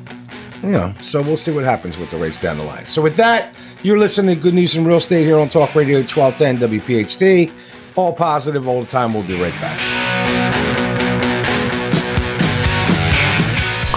Yeah, 0.63 0.93
so 1.01 1.21
we'll 1.21 1.35
see 1.35 1.51
what 1.51 1.65
happens 1.65 1.97
with 1.97 2.09
the 2.09 2.17
rates 2.17 2.41
down 2.41 2.57
the 2.57 2.63
line. 2.63 2.85
So 2.85 3.01
with 3.01 3.17
that, 3.17 3.53
you're 3.83 3.99
listening 3.99 4.35
to 4.35 4.41
Good 4.41 4.53
News 4.53 4.75
in 4.75 4.85
Real 4.85 4.97
Estate 4.97 5.25
here 5.25 5.39
on 5.39 5.49
Talk 5.49 5.75
Radio 5.75 5.99
1210 5.99 6.69
WPHT. 6.69 7.51
All 7.95 8.13
positive 8.13 8.67
all 8.67 8.81
the 8.81 8.89
time. 8.89 9.13
We'll 9.13 9.23
be 9.23 9.41
right 9.41 9.53
back. 9.53 9.88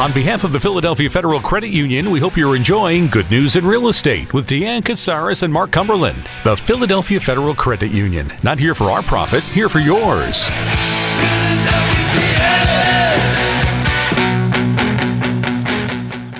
On 0.02 0.12
behalf 0.12 0.42
of 0.42 0.50
the 0.50 0.58
Philadelphia 0.58 1.08
Federal 1.08 1.38
Credit 1.38 1.68
Union, 1.68 2.10
we 2.10 2.18
hope 2.18 2.36
you're 2.36 2.56
enjoying 2.56 3.06
Good 3.06 3.30
News 3.30 3.54
in 3.54 3.64
Real 3.64 3.86
Estate 3.86 4.34
with 4.34 4.48
Deanne 4.48 4.82
Katsaris 4.82 5.44
and 5.44 5.52
Mark 5.52 5.70
Cumberland. 5.70 6.28
The 6.42 6.56
Philadelphia 6.56 7.20
Federal 7.20 7.54
Credit 7.54 7.92
Union. 7.92 8.28
Not 8.42 8.58
here 8.58 8.74
for 8.74 8.90
our 8.90 9.02
profit, 9.02 9.44
here 9.44 9.68
for 9.68 9.78
yours. 9.78 10.50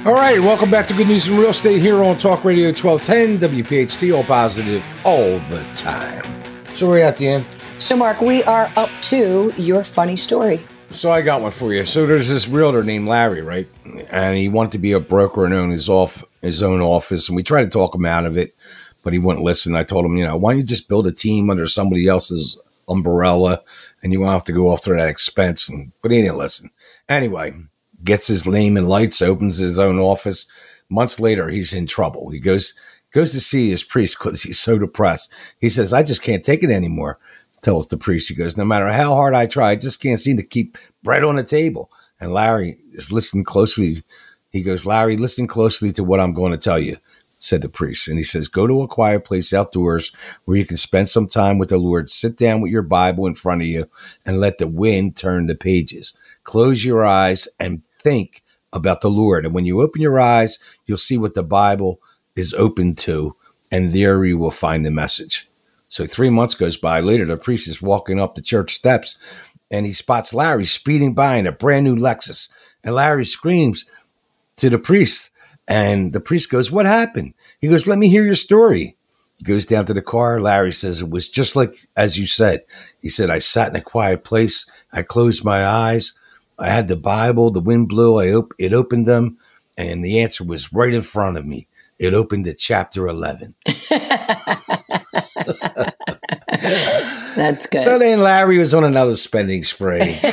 All 0.04 0.12
right, 0.12 0.40
welcome 0.40 0.69
back 0.69 0.88
to 0.88 0.95
Good 0.95 1.07
News 1.07 1.28
in 1.28 1.38
Real 1.38 1.50
Estate 1.50 1.81
here 1.81 2.02
on 2.02 2.19
Talk 2.19 2.42
Radio 2.42 2.71
1210 2.71 3.49
WPHT. 3.49 4.12
All 4.12 4.25
positive 4.25 4.85
all 5.04 5.38
the 5.38 5.62
time. 5.73 6.25
So 6.75 6.88
we're 6.88 7.04
at 7.04 7.16
the 7.16 7.28
end. 7.28 7.47
So, 7.78 7.97
Mark, 7.97 8.21
we 8.21 8.42
are 8.42 8.73
up 8.76 8.90
to 9.02 9.52
your 9.57 9.85
funny 9.85 10.16
story. 10.16 10.61
So 10.93 11.11
I 11.11 11.23
got 11.23 11.41
one 11.41 11.53
for 11.53 11.73
you. 11.73 11.87
So 11.87 12.07
there's 12.07 12.29
this 12.29 12.47
realtor 12.47 12.85
named 12.85 13.09
Larry, 13.09 13.41
right? 13.41 13.67
And 14.11 14.37
he 14.37 14.49
wanted 14.49 14.73
to 14.73 14.79
be 14.79 14.93
a 14.93 15.01
broker 15.01 15.47
and 15.47 15.55
own 15.55 15.71
his 15.71 15.89
off 15.89 16.23
his 16.43 16.63
own 16.63 16.83
office. 16.83 17.29
And 17.29 17.37
we 17.37 17.43
tried 17.43 17.65
to 17.65 17.71
talk 17.71 17.95
him 17.95 18.05
out 18.05 18.27
of 18.27 18.37
it, 18.37 18.55
but 19.03 19.15
he 19.15 19.19
wouldn't 19.19 19.45
listen. 19.45 19.75
I 19.75 19.85
told 19.85 20.05
him, 20.05 20.17
you 20.19 20.25
know, 20.25 20.37
why 20.37 20.53
don't 20.53 20.61
you 20.61 20.67
just 20.67 20.89
build 20.89 21.07
a 21.07 21.13
team 21.13 21.49
under 21.49 21.67
somebody 21.67 22.09
else's 22.09 22.59
umbrella 22.89 23.63
and 24.03 24.13
you 24.13 24.21
won't 24.21 24.33
have 24.33 24.45
to 24.45 24.53
go 24.53 24.71
off 24.71 24.85
through 24.85 24.99
that 24.99 25.09
expense. 25.09 25.69
And 25.69 25.93
but 26.03 26.11
he 26.11 26.21
didn't 26.21 26.37
listen. 26.37 26.71
Anyway, 27.09 27.55
gets 28.05 28.27
his 28.27 28.47
name 28.47 28.77
in 28.77 28.87
lights, 28.87 29.23
opens 29.23 29.57
his 29.57 29.79
own 29.79 29.99
office. 29.99 30.47
Months 30.91 31.19
later, 31.19 31.49
he's 31.49 31.73
in 31.73 31.87
trouble. 31.87 32.29
He 32.29 32.39
goes 32.39 32.75
goes 33.13 33.33
to 33.33 33.41
see 33.41 33.71
his 33.71 33.83
priest 33.83 34.19
because 34.19 34.43
he's 34.43 34.61
so 34.61 34.79
depressed. 34.79 35.33
He 35.59 35.69
says, 35.69 35.93
I 35.93 36.03
just 36.03 36.23
can't 36.23 36.45
take 36.45 36.63
it 36.63 36.71
anymore 36.71 37.19
tells 37.62 37.88
the 37.88 37.97
priest, 37.97 38.28
he 38.28 38.35
goes, 38.35 38.57
No 38.57 38.64
matter 38.64 38.90
how 38.92 39.14
hard 39.14 39.35
I 39.35 39.47
try, 39.47 39.71
I 39.71 39.76
just 39.76 40.00
can't 40.00 40.21
seem 40.21 40.37
to 40.37 40.42
keep 40.42 40.76
bread 41.02 41.25
on 41.25 41.37
the 41.37 41.45
table. 41.45 41.90
And 42.21 42.33
Larry 42.33 42.78
is 42.92 43.12
listening 43.12 43.45
closely. 43.45 44.02
He 44.50 44.62
goes, 44.62 44.85
Larry, 44.85 45.16
listen 45.16 45.47
closely 45.47 45.92
to 45.92 46.04
what 46.04 46.21
I'm 46.21 46.35
going 46.35 46.52
to 46.52 46.59
tell 46.59 46.78
you, 46.78 46.99
said 47.38 47.62
the 47.62 47.69
priest. 47.69 48.09
And 48.09 48.19
he 48.19 48.25
says, 48.25 48.49
Go 48.49 48.66
to 48.66 48.83
a 48.83 48.88
quiet 48.88 49.25
place 49.25 49.52
outdoors 49.52 50.12
where 50.45 50.57
you 50.57 50.66
can 50.66 50.76
spend 50.76 51.09
some 51.09 51.26
time 51.26 51.59
with 51.59 51.71
the 51.71 51.78
Lord. 51.78 52.11
Sit 52.11 52.37
down 52.37 52.61
with 52.61 52.71
your 52.71 52.83
Bible 52.83 53.26
in 53.26 53.35
front 53.35 53.62
of 53.62 53.69
you 53.69 53.88
and 54.26 54.40
let 54.40 54.59
the 54.59 54.66
wind 54.66 55.16
turn 55.16 55.47
the 55.47 55.54
pages. 55.54 56.12
Close 56.45 56.85
your 56.85 57.04
eyes 57.04 57.49
and 57.59 57.85
think 57.87 58.42
about 58.73 59.00
the 59.00 59.11
Lord. 59.11 59.45
And 59.45 59.54
when 59.54 59.64
you 59.64 59.83
open 59.83 60.00
your 60.00 60.21
eyes, 60.21 60.59
you'll 60.87 60.99
see 60.99 61.19
what 61.19 61.35
the 61.35 61.42
Bible 61.42 62.00
is 62.35 62.54
open 62.54 62.95
to, 62.95 63.37
and 63.71 63.92
there 63.92 64.25
you 64.25 64.38
will 64.38 64.50
find 64.50 64.85
the 64.85 64.90
message. 64.90 65.49
So 65.93 66.07
three 66.07 66.31
months 66.31 66.55
goes 66.55 66.79
by. 66.79 67.01
Later, 67.01 67.27
the 67.27 67.37
priest 67.37 67.69
is 67.69 67.83
walking 67.83 68.19
up 68.19 68.35
the 68.35 68.41
church 68.41 68.75
steps 68.75 69.19
and 69.71 69.85
he 69.85 69.93
spots 69.93 70.33
Larry 70.33 70.65
speeding 70.65 71.13
by 71.13 71.37
in 71.37 71.47
a 71.47 71.53
brand 71.53 71.85
new 71.85 71.95
Lexus. 71.95 72.49
And 72.83 72.95
Larry 72.95 73.27
screams 73.27 73.85
to 74.57 74.71
the 74.71 74.79
priest. 74.79 75.29
And 75.69 76.15
the 76.15 76.19
priest 76.21 76.49
goes, 76.49 76.71
What 76.71 76.87
happened? 76.87 77.35
He 77.61 77.69
goes, 77.69 77.87
Let 77.87 77.99
me 77.99 78.09
hear 78.09 78.25
your 78.25 78.37
story. 78.37 78.97
He 79.37 79.45
goes 79.45 79.67
down 79.67 79.85
to 79.85 79.93
the 79.93 80.01
car. 80.01 80.41
Larry 80.41 80.73
says, 80.73 81.03
It 81.03 81.11
was 81.11 81.29
just 81.29 81.57
like 81.57 81.87
as 81.95 82.19
you 82.19 82.27
said. 82.27 82.63
He 83.03 83.11
said, 83.11 83.29
I 83.29 83.39
sat 83.39 83.69
in 83.69 83.77
a 83.77 83.83
quiet 83.83 84.25
place. 84.25 84.65
I 84.95 85.03
closed 85.03 85.45
my 85.45 85.67
eyes. 85.67 86.15
I 86.59 86.71
had 86.71 86.89
the 86.89 86.97
Bible. 86.97 87.51
The 87.51 87.61
wind 87.61 87.91
blew. 87.91 88.19
I 88.19 88.33
op- 88.33 88.55
it 88.57 88.73
opened 88.73 89.07
them. 89.07 89.37
And 89.77 90.03
the 90.03 90.21
answer 90.23 90.43
was 90.43 90.73
right 90.73 90.95
in 90.95 91.03
front 91.03 91.37
of 91.37 91.45
me. 91.45 91.69
It 91.99 92.15
opened 92.15 92.49
at 92.49 92.57
chapter 92.57 93.07
11. 93.09 93.55
That's 97.37 97.67
good. 97.67 97.83
So 97.83 97.99
then 97.99 98.21
Larry 98.21 98.59
was 98.59 98.75
on 98.75 98.85
another 98.85 99.17
spending 99.17 99.63
spree. 99.63 100.21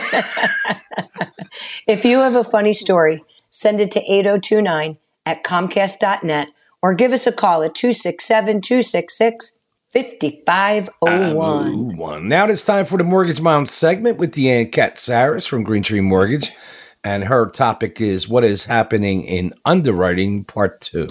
If 1.90 2.06
you 2.06 2.20
have 2.20 2.36
a 2.36 2.44
funny 2.44 2.74
story, 2.74 3.24
send 3.50 3.82
it 3.82 3.90
to 3.94 4.00
8029 4.00 5.00
at 5.26 5.44
comcast.net 5.44 6.50
or 6.84 6.94
give 6.94 7.14
us 7.14 7.26
a 7.26 7.32
call 7.32 7.64
at 7.64 7.74
267 7.74 8.62
266 8.62 9.60
5501. 9.92 12.28
Now 12.28 12.48
it's 12.48 12.62
time 12.62 12.86
for 12.86 13.00
the 13.00 13.04
Mortgage 13.04 13.42
Mom 13.42 13.66
segment 13.66 14.20
with 14.20 14.36
Deanne 14.36 14.70
Katsaris 14.70 15.48
from 15.48 15.64
Green 15.64 15.82
Tree 15.82 16.02
Mortgage. 16.02 16.52
And 17.04 17.24
her 17.24 17.50
topic 17.50 18.00
is 18.00 18.30
what 18.30 18.44
is 18.44 18.64
happening 18.64 19.24
in 19.24 19.52
underwriting 19.66 20.44
part 20.44 20.82
two. 20.82 21.08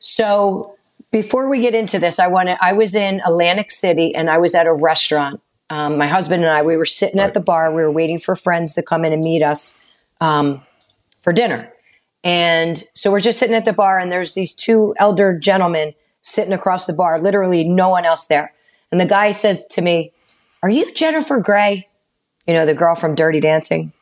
So 0.00 0.76
before 1.12 1.48
we 1.48 1.60
get 1.60 1.74
into 1.74 1.98
this, 1.98 2.18
I 2.18 2.26
want 2.26 2.48
to. 2.48 2.58
I 2.60 2.72
was 2.72 2.94
in 2.94 3.20
Atlantic 3.24 3.70
City 3.70 4.14
and 4.14 4.28
I 4.28 4.38
was 4.38 4.54
at 4.54 4.66
a 4.66 4.72
restaurant. 4.72 5.40
Um, 5.70 5.96
my 5.96 6.06
husband 6.06 6.42
and 6.42 6.52
I, 6.52 6.62
we 6.62 6.76
were 6.76 6.86
sitting 6.86 7.20
at 7.20 7.34
the 7.34 7.40
bar. 7.40 7.72
We 7.72 7.82
were 7.82 7.90
waiting 7.90 8.18
for 8.18 8.34
friends 8.34 8.74
to 8.74 8.82
come 8.82 9.04
in 9.04 9.12
and 9.12 9.22
meet 9.22 9.42
us 9.42 9.80
um, 10.20 10.62
for 11.20 11.32
dinner. 11.32 11.72
And 12.24 12.82
so 12.94 13.10
we're 13.10 13.20
just 13.20 13.38
sitting 13.38 13.54
at 13.54 13.64
the 13.64 13.72
bar, 13.72 13.98
and 13.98 14.10
there's 14.10 14.34
these 14.34 14.54
two 14.54 14.94
elder 14.98 15.38
gentlemen 15.38 15.94
sitting 16.22 16.52
across 16.52 16.86
the 16.86 16.92
bar, 16.92 17.20
literally 17.20 17.64
no 17.64 17.88
one 17.88 18.04
else 18.04 18.26
there. 18.26 18.52
And 18.90 19.00
the 19.00 19.06
guy 19.06 19.32
says 19.32 19.66
to 19.68 19.82
me, 19.82 20.12
Are 20.62 20.70
you 20.70 20.92
Jennifer 20.94 21.40
Grey? 21.40 21.88
You 22.46 22.54
know, 22.54 22.66
the 22.66 22.74
girl 22.74 22.94
from 22.94 23.14
Dirty 23.14 23.40
Dancing? 23.40 23.92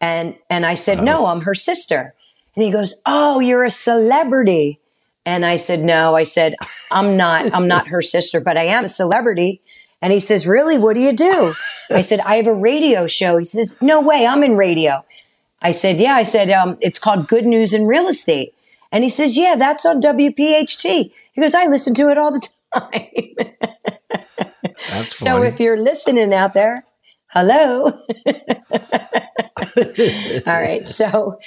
And 0.00 0.36
and 0.50 0.66
I 0.66 0.74
said, 0.74 1.02
No, 1.02 1.26
I'm 1.26 1.42
her 1.42 1.54
sister. 1.54 2.14
And 2.54 2.64
he 2.64 2.70
goes, 2.70 3.02
Oh, 3.06 3.40
you're 3.40 3.64
a 3.64 3.70
celebrity. 3.70 4.80
And 5.28 5.44
I 5.44 5.56
said, 5.56 5.84
No, 5.84 6.16
I 6.16 6.22
said, 6.22 6.54
I'm 6.90 7.18
not, 7.18 7.52
I'm 7.52 7.68
not 7.68 7.88
her 7.88 8.00
sister, 8.00 8.40
but 8.40 8.56
I 8.56 8.64
am 8.64 8.86
a 8.86 8.88
celebrity. 8.88 9.60
And 10.00 10.10
he 10.10 10.20
says, 10.20 10.46
Really? 10.46 10.78
What 10.78 10.94
do 10.94 11.00
you 11.00 11.12
do? 11.12 11.52
I 11.90 12.00
said, 12.00 12.20
I 12.20 12.36
have 12.36 12.46
a 12.46 12.54
radio 12.54 13.06
show. 13.06 13.36
He 13.36 13.44
says, 13.44 13.76
No 13.82 14.00
way, 14.00 14.26
I'm 14.26 14.42
in 14.42 14.56
radio. 14.56 15.04
I 15.60 15.72
said, 15.72 16.00
Yeah. 16.00 16.14
I 16.14 16.22
said, 16.22 16.48
um, 16.48 16.78
it's 16.80 16.98
called 16.98 17.28
Good 17.28 17.44
News 17.44 17.74
in 17.74 17.86
Real 17.86 18.08
Estate. 18.08 18.54
And 18.90 19.04
he 19.04 19.10
says, 19.10 19.36
Yeah, 19.36 19.54
that's 19.58 19.84
on 19.84 20.00
WPHT. 20.00 21.12
He 21.32 21.40
goes, 21.42 21.54
I 21.54 21.66
listen 21.66 21.92
to 21.96 22.08
it 22.08 22.16
all 22.16 22.32
the 22.32 22.48
time. 22.74 23.44
So 25.08 25.32
funny. 25.32 25.48
if 25.48 25.60
you're 25.60 25.78
listening 25.78 26.32
out 26.32 26.54
there, 26.54 26.86
hello. 27.32 27.82
all 29.76 30.42
right. 30.46 30.88
So 30.88 31.38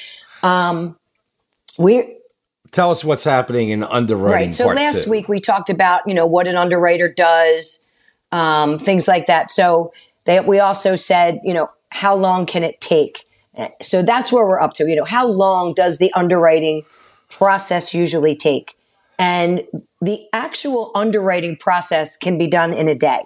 um 0.43 0.97
we 1.79 2.20
Tell 2.71 2.91
us 2.91 3.03
what's 3.03 3.23
happening 3.23 3.69
in 3.69 3.83
underwriting 3.83 4.49
right. 4.49 4.55
So 4.55 4.67
last 4.67 5.05
two. 5.05 5.11
week 5.11 5.27
we 5.27 5.39
talked 5.39 5.69
about, 5.69 6.01
you 6.07 6.13
know, 6.13 6.25
what 6.25 6.47
an 6.47 6.55
underwriter 6.55 7.09
does, 7.09 7.85
um, 8.31 8.79
things 8.79 9.07
like 9.07 9.27
that. 9.27 9.51
So 9.51 9.93
they, 10.23 10.39
we 10.39 10.59
also 10.59 10.95
said, 10.95 11.41
you 11.43 11.53
know, 11.53 11.69
how 11.89 12.15
long 12.15 12.45
can 12.45 12.63
it 12.63 12.79
take? 12.79 13.25
So 13.81 14.01
that's 14.01 14.31
where 14.31 14.47
we're 14.47 14.61
up 14.61 14.73
to. 14.75 14.87
You 14.87 14.95
know, 14.95 15.05
how 15.05 15.27
long 15.27 15.73
does 15.73 15.97
the 15.97 16.11
underwriting 16.13 16.83
process 17.29 17.93
usually 17.93 18.35
take? 18.35 18.77
And 19.19 19.63
the 20.01 20.19
actual 20.33 20.91
underwriting 20.95 21.57
process 21.57 22.15
can 22.15 22.37
be 22.37 22.47
done 22.47 22.73
in 22.73 22.87
a 22.87 22.95
day. 22.95 23.19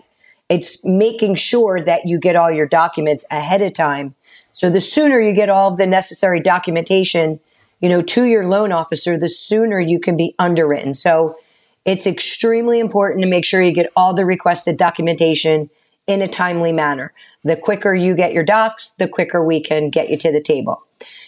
It's 0.49 0.83
making 0.83 1.35
sure 1.35 1.81
that 1.81 2.01
you 2.05 2.19
get 2.19 2.35
all 2.35 2.51
your 2.51 2.67
documents 2.67 3.25
ahead 3.31 3.61
of 3.61 3.73
time. 3.73 4.15
So 4.51 4.69
the 4.69 4.81
sooner 4.81 5.19
you 5.19 5.33
get 5.33 5.49
all 5.49 5.71
of 5.71 5.77
the 5.77 5.85
necessary 5.85 6.39
documentation 6.39 7.39
you 7.79 7.89
know, 7.89 8.01
to 8.01 8.25
your 8.25 8.47
loan 8.47 8.71
officer, 8.71 9.17
the 9.17 9.29
sooner 9.29 9.79
you 9.79 9.99
can 9.99 10.17
be 10.17 10.35
underwritten. 10.39 10.93
So 10.93 11.35
it's 11.83 12.07
extremely 12.07 12.79
important 12.79 13.21
to 13.21 13.27
make 13.27 13.45
sure 13.45 13.61
you 13.61 13.73
get 13.73 13.91
all 13.95 14.13
the 14.13 14.25
requested 14.25 14.77
documentation 14.77 15.69
in 16.07 16.21
a 16.21 16.27
timely 16.27 16.73
manner. 16.73 17.13
The 17.43 17.55
quicker 17.55 17.93
you 17.93 18.15
get 18.15 18.33
your 18.33 18.43
docs, 18.43 18.95
the 18.95 19.07
quicker 19.07 19.43
we 19.43 19.61
can 19.61 19.89
get 19.89 20.09
you 20.09 20.17
to 20.17 20.31
the 20.31 20.41
table. 20.41 20.81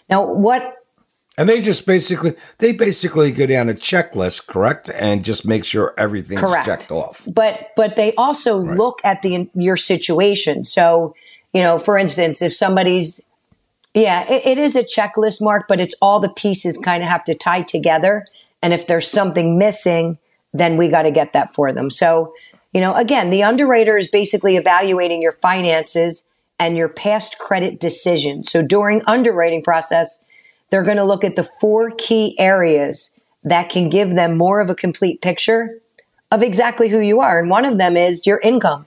Now, 0.10 0.34
what 0.34 0.74
and 1.38 1.48
they 1.48 1.62
just 1.62 1.86
basically 1.86 2.34
they 2.58 2.72
basically 2.72 3.32
go 3.32 3.46
down 3.46 3.70
a 3.70 3.76
checklist, 3.76 4.48
correct, 4.48 4.90
and 4.90 5.24
just 5.24 5.46
make 5.46 5.64
sure 5.64 5.94
everything's 5.98 6.42
correct. 6.42 6.66
checked 6.66 6.92
off. 6.92 7.22
But 7.28 7.72
but 7.76 7.96
they 7.96 8.16
also 8.16 8.60
right. 8.60 8.76
look 8.76 9.00
at 9.04 9.22
the 9.22 9.48
your 9.54 9.78
situation. 9.78 10.66
So 10.66 11.14
you 11.54 11.62
know, 11.62 11.78
for 11.78 11.98
instance, 11.98 12.42
if 12.42 12.54
somebody's 12.54 13.24
yeah, 13.98 14.26
it, 14.32 14.46
it 14.46 14.58
is 14.58 14.76
a 14.76 14.84
checklist, 14.84 15.42
Mark, 15.42 15.68
but 15.68 15.82
it's 15.82 15.96
all 16.02 16.20
the 16.20 16.30
pieces 16.30 16.78
kind 16.78 17.04
of 17.04 17.10
have 17.10 17.24
to 17.26 17.36
tie 17.36 17.64
together. 17.64 18.26
And 18.62 18.74
if 18.74 18.88
there's 18.88 19.10
something 19.10 19.58
missing, 19.58 20.18
then 20.54 20.78
we 20.78 20.90
got 20.90 21.04
to 21.04 21.12
get 21.12 21.34
that 21.34 21.54
for 21.54 21.72
them. 21.72 21.90
So 21.90 22.34
you 22.74 22.82
know, 22.82 22.96
again, 22.96 23.30
the 23.30 23.44
underwriter 23.44 23.98
is 23.98 24.08
basically 24.08 24.56
evaluating 24.56 25.22
your 25.22 25.32
finances 25.32 26.30
and 26.60 26.76
your 26.78 26.90
past 26.90 27.40
credit 27.40 27.80
decisions. 27.80 28.52
So 28.52 28.62
during 28.62 29.02
underwriting 29.08 29.64
process 29.64 30.26
they're 30.70 30.84
going 30.84 30.98
to 30.98 31.04
look 31.04 31.24
at 31.24 31.36
the 31.36 31.44
four 31.44 31.92
key 31.92 32.36
areas 32.38 33.16
that 33.44 33.70
can 33.70 33.90
give 33.90 34.12
them 34.12 34.38
more 34.38 34.60
of 34.60 34.70
a 34.70 34.76
complete 34.76 35.22
picture 35.22 35.80
of 36.30 36.44
exactly 36.44 36.90
who 36.90 37.00
you 37.00 37.22
are. 37.22 37.40
And 37.40 37.50
one 37.50 37.64
of 37.64 37.78
them 37.78 37.96
is 37.96 38.28
your 38.28 38.40
income. 38.40 38.86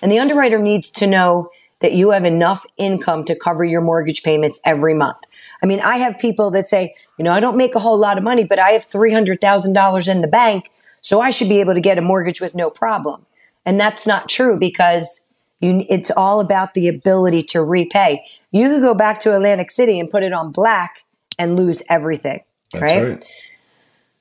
And 0.00 0.12
the 0.12 0.18
underwriter 0.18 0.58
needs 0.58 0.90
to 0.92 1.06
know 1.06 1.50
that 1.84 1.92
you 1.92 2.12
have 2.12 2.24
enough 2.24 2.64
income 2.78 3.26
to 3.26 3.36
cover 3.36 3.62
your 3.62 3.82
mortgage 3.82 4.22
payments 4.22 4.58
every 4.64 4.94
month. 4.94 5.18
I 5.62 5.66
mean, 5.66 5.80
I 5.80 5.98
have 5.98 6.18
people 6.18 6.50
that 6.52 6.66
say, 6.66 6.94
you 7.18 7.24
know, 7.26 7.32
I 7.34 7.40
don't 7.40 7.58
make 7.58 7.74
a 7.74 7.78
whole 7.78 7.98
lot 7.98 8.16
of 8.16 8.24
money, 8.24 8.42
but 8.42 8.58
I 8.58 8.70
have 8.70 8.86
$300,000 8.86 10.08
in 10.10 10.22
the 10.22 10.26
bank, 10.26 10.70
so 11.02 11.20
I 11.20 11.28
should 11.28 11.50
be 11.50 11.60
able 11.60 11.74
to 11.74 11.82
get 11.82 11.98
a 11.98 12.00
mortgage 12.00 12.40
with 12.40 12.54
no 12.54 12.70
problem. 12.70 13.26
And 13.66 13.78
that's 13.78 14.06
not 14.06 14.30
true 14.30 14.58
because 14.58 15.26
you, 15.60 15.84
it's 15.90 16.10
all 16.10 16.40
about 16.40 16.72
the 16.72 16.88
ability 16.88 17.42
to 17.42 17.62
repay. 17.62 18.24
You 18.50 18.70
could 18.70 18.80
go 18.80 18.94
back 18.94 19.20
to 19.20 19.34
Atlantic 19.34 19.70
City 19.70 20.00
and 20.00 20.08
put 20.08 20.22
it 20.22 20.32
on 20.32 20.52
black 20.52 21.00
and 21.38 21.54
lose 21.54 21.82
everything, 21.90 22.40
right? 22.72 23.02
right? 23.02 23.24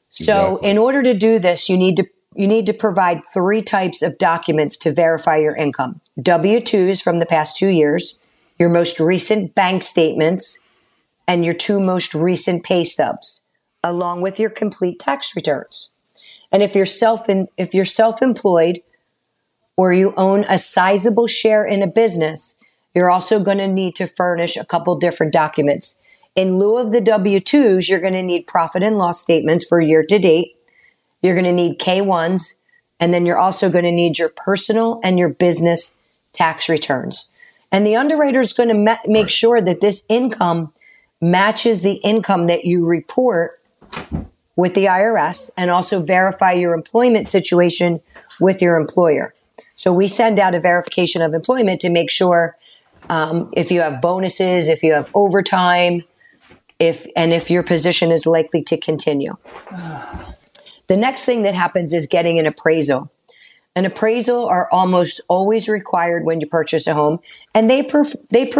So 0.09 0.55
exactly. 0.55 0.69
in 0.69 0.77
order 0.77 1.01
to 1.01 1.13
do 1.13 1.39
this, 1.39 1.69
you 1.69 1.77
need 1.77 1.95
to 1.95 2.05
you 2.35 2.47
need 2.47 2.65
to 2.65 2.73
provide 2.73 3.21
three 3.31 3.61
types 3.61 4.01
of 4.01 4.17
documents 4.17 4.75
to 4.79 4.91
verify 4.91 5.37
your 5.37 5.55
income. 5.55 6.01
W-2s 6.21 7.01
from 7.01 7.19
the 7.19 7.25
past 7.25 7.57
2 7.57 7.69
years, 7.69 8.19
your 8.59 8.69
most 8.69 8.99
recent 8.99 9.55
bank 9.55 9.83
statements, 9.83 10.67
and 11.27 11.43
your 11.43 11.53
two 11.55 11.79
most 11.79 12.13
recent 12.13 12.63
pay 12.63 12.83
stubs, 12.83 13.47
along 13.83 14.21
with 14.21 14.39
your 14.39 14.49
complete 14.49 14.99
tax 14.99 15.35
returns. 15.35 15.93
And 16.51 16.61
if 16.61 16.75
you're 16.75 16.85
self 16.85 17.29
in, 17.29 17.47
if 17.57 17.73
you're 17.73 17.85
self-employed 17.85 18.81
or 19.75 19.91
you 19.91 20.13
own 20.15 20.45
a 20.47 20.59
sizable 20.59 21.25
share 21.25 21.65
in 21.65 21.81
a 21.81 21.87
business, 21.87 22.61
you're 22.93 23.09
also 23.09 23.43
going 23.43 23.57
to 23.57 23.67
need 23.67 23.95
to 23.95 24.05
furnish 24.05 24.55
a 24.55 24.65
couple 24.65 24.99
different 24.99 25.33
documents. 25.33 26.03
In 26.35 26.59
lieu 26.59 26.77
of 26.77 26.91
the 26.91 27.01
W 27.01 27.39
2s, 27.39 27.89
you're 27.89 27.99
going 27.99 28.13
to 28.13 28.21
need 28.21 28.45
profit 28.45 28.83
and 28.83 28.99
loss 28.99 29.19
statements 29.19 29.65
for 29.67 29.81
year 29.81 30.03
to 30.03 30.19
date. 30.19 30.55
You're 31.23 31.33
going 31.33 31.45
to 31.45 31.51
need 31.51 31.79
K 31.79 32.01
1s. 32.01 32.61
And 32.99 33.13
then 33.13 33.25
you're 33.25 33.39
also 33.39 33.71
going 33.71 33.83
to 33.85 33.91
need 33.91 34.19
your 34.19 34.29
personal 34.29 34.99
and 35.03 35.17
your 35.17 35.29
business 35.29 35.97
tax 36.33 36.67
returns. 36.67 37.29
And 37.71 37.85
the 37.87 37.95
underwriter 37.95 38.39
is 38.39 38.53
going 38.53 38.69
to 38.69 38.75
ma- 38.75 38.97
make 39.05 39.29
sure 39.29 39.61
that 39.61 39.81
this 39.81 40.05
income 40.09 40.73
matches 41.21 41.81
the 41.81 41.95
income 42.03 42.47
that 42.47 42.65
you 42.65 42.85
report 42.85 43.59
with 44.55 44.75
the 44.75 44.85
IRS 44.85 45.51
and 45.57 45.71
also 45.71 46.01
verify 46.03 46.51
your 46.51 46.73
employment 46.73 47.27
situation 47.27 48.01
with 48.39 48.61
your 48.61 48.77
employer. 48.77 49.33
So 49.75 49.93
we 49.93 50.07
send 50.07 50.39
out 50.39 50.53
a 50.53 50.59
verification 50.59 51.21
of 51.21 51.33
employment 51.33 51.81
to 51.81 51.89
make 51.89 52.11
sure 52.11 52.57
um, 53.09 53.51
if 53.53 53.71
you 53.71 53.81
have 53.81 54.01
bonuses, 54.01 54.69
if 54.69 54.83
you 54.83 54.93
have 54.93 55.09
overtime, 55.13 56.03
if 56.79 57.07
and 57.15 57.33
if 57.33 57.49
your 57.49 57.63
position 57.63 58.11
is 58.11 58.25
likely 58.25 58.63
to 58.63 58.77
continue. 58.77 59.35
The 60.87 60.97
next 60.97 61.23
thing 61.23 61.43
that 61.43 61.55
happens 61.55 61.93
is 61.93 62.07
getting 62.07 62.39
an 62.39 62.45
appraisal. 62.45 63.09
An 63.75 63.85
appraisal 63.85 64.45
are 64.45 64.69
almost 64.71 65.21
always 65.27 65.67
required 65.67 66.25
when 66.25 66.39
you 66.39 66.47
purchase 66.47 66.85
a 66.87 66.93
home, 66.93 67.19
and 67.55 67.69
they 67.69 67.89
they 68.29 68.51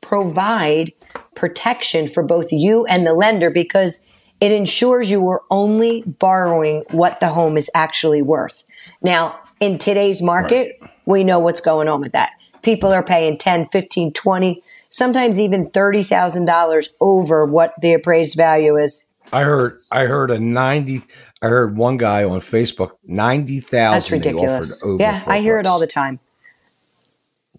provide 0.00 0.92
protection 1.34 2.08
for 2.08 2.22
both 2.22 2.52
you 2.52 2.86
and 2.86 3.06
the 3.06 3.12
lender 3.12 3.50
because 3.50 4.06
it 4.40 4.52
ensures 4.52 5.10
you 5.10 5.26
are 5.28 5.42
only 5.50 6.02
borrowing 6.06 6.84
what 6.90 7.20
the 7.20 7.28
home 7.28 7.56
is 7.56 7.70
actually 7.74 8.22
worth. 8.22 8.66
Now, 9.02 9.38
in 9.58 9.78
today's 9.78 10.22
market, 10.22 10.78
right. 10.80 10.90
we 11.04 11.24
know 11.24 11.40
what's 11.40 11.60
going 11.60 11.88
on 11.88 12.00
with 12.00 12.12
that 12.12 12.30
people 12.62 12.92
are 12.92 13.02
paying 13.02 13.38
10, 13.38 13.66
15, 13.66 14.12
20, 14.12 14.62
sometimes 14.88 15.40
even 15.40 15.70
$30,000 15.70 16.88
over 17.00 17.44
what 17.44 17.74
the 17.80 17.92
appraised 17.92 18.36
value 18.36 18.76
is. 18.76 19.06
I 19.32 19.42
heard 19.42 19.78
I 19.92 20.06
heard 20.06 20.32
a 20.32 20.40
90 20.40 21.02
I 21.42 21.48
heard 21.48 21.76
one 21.76 21.96
guy 21.96 22.24
on 22.24 22.40
Facebook 22.40 22.92
90,000 23.04 23.70
That's 23.92 24.10
ridiculous. 24.12 24.84
yeah, 24.98 25.22
I 25.26 25.40
hear 25.40 25.54
price. 25.54 25.64
it 25.64 25.66
all 25.66 25.78
the 25.78 25.86
time. 25.86 26.20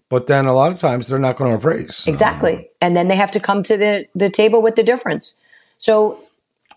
But 0.08 0.26
then 0.26 0.46
a 0.46 0.52
lot 0.52 0.72
of 0.72 0.78
times 0.78 1.08
they're 1.08 1.18
not 1.18 1.36
going 1.36 1.50
to 1.50 1.56
appraise. 1.56 2.06
Exactly. 2.06 2.56
Um, 2.56 2.64
and 2.82 2.96
then 2.96 3.08
they 3.08 3.16
have 3.16 3.30
to 3.30 3.40
come 3.40 3.62
to 3.62 3.76
the 3.76 4.06
the 4.14 4.28
table 4.28 4.62
with 4.62 4.76
the 4.76 4.82
difference. 4.82 5.40
So 5.78 6.18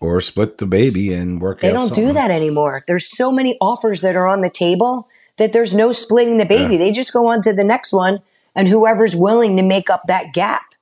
or 0.00 0.20
split 0.20 0.58
the 0.58 0.66
baby 0.66 1.12
and 1.12 1.40
work 1.40 1.58
out. 1.58 1.62
They 1.62 1.72
don't 1.72 1.88
something. 1.88 2.06
do 2.06 2.12
that 2.14 2.30
anymore. 2.30 2.82
There's 2.86 3.14
so 3.14 3.30
many 3.30 3.56
offers 3.60 4.00
that 4.00 4.16
are 4.16 4.26
on 4.26 4.40
the 4.40 4.50
table 4.50 5.08
that 5.36 5.52
there's 5.52 5.74
no 5.74 5.92
splitting 5.92 6.38
the 6.38 6.46
baby. 6.46 6.74
Yeah. 6.74 6.78
They 6.78 6.92
just 6.92 7.12
go 7.12 7.26
on 7.26 7.42
to 7.42 7.52
the 7.52 7.64
next 7.64 7.92
one 7.92 8.20
and 8.54 8.68
whoever's 8.68 9.14
willing 9.14 9.56
to 9.58 9.62
make 9.62 9.90
up 9.90 10.02
that 10.06 10.32
gap. 10.32 10.74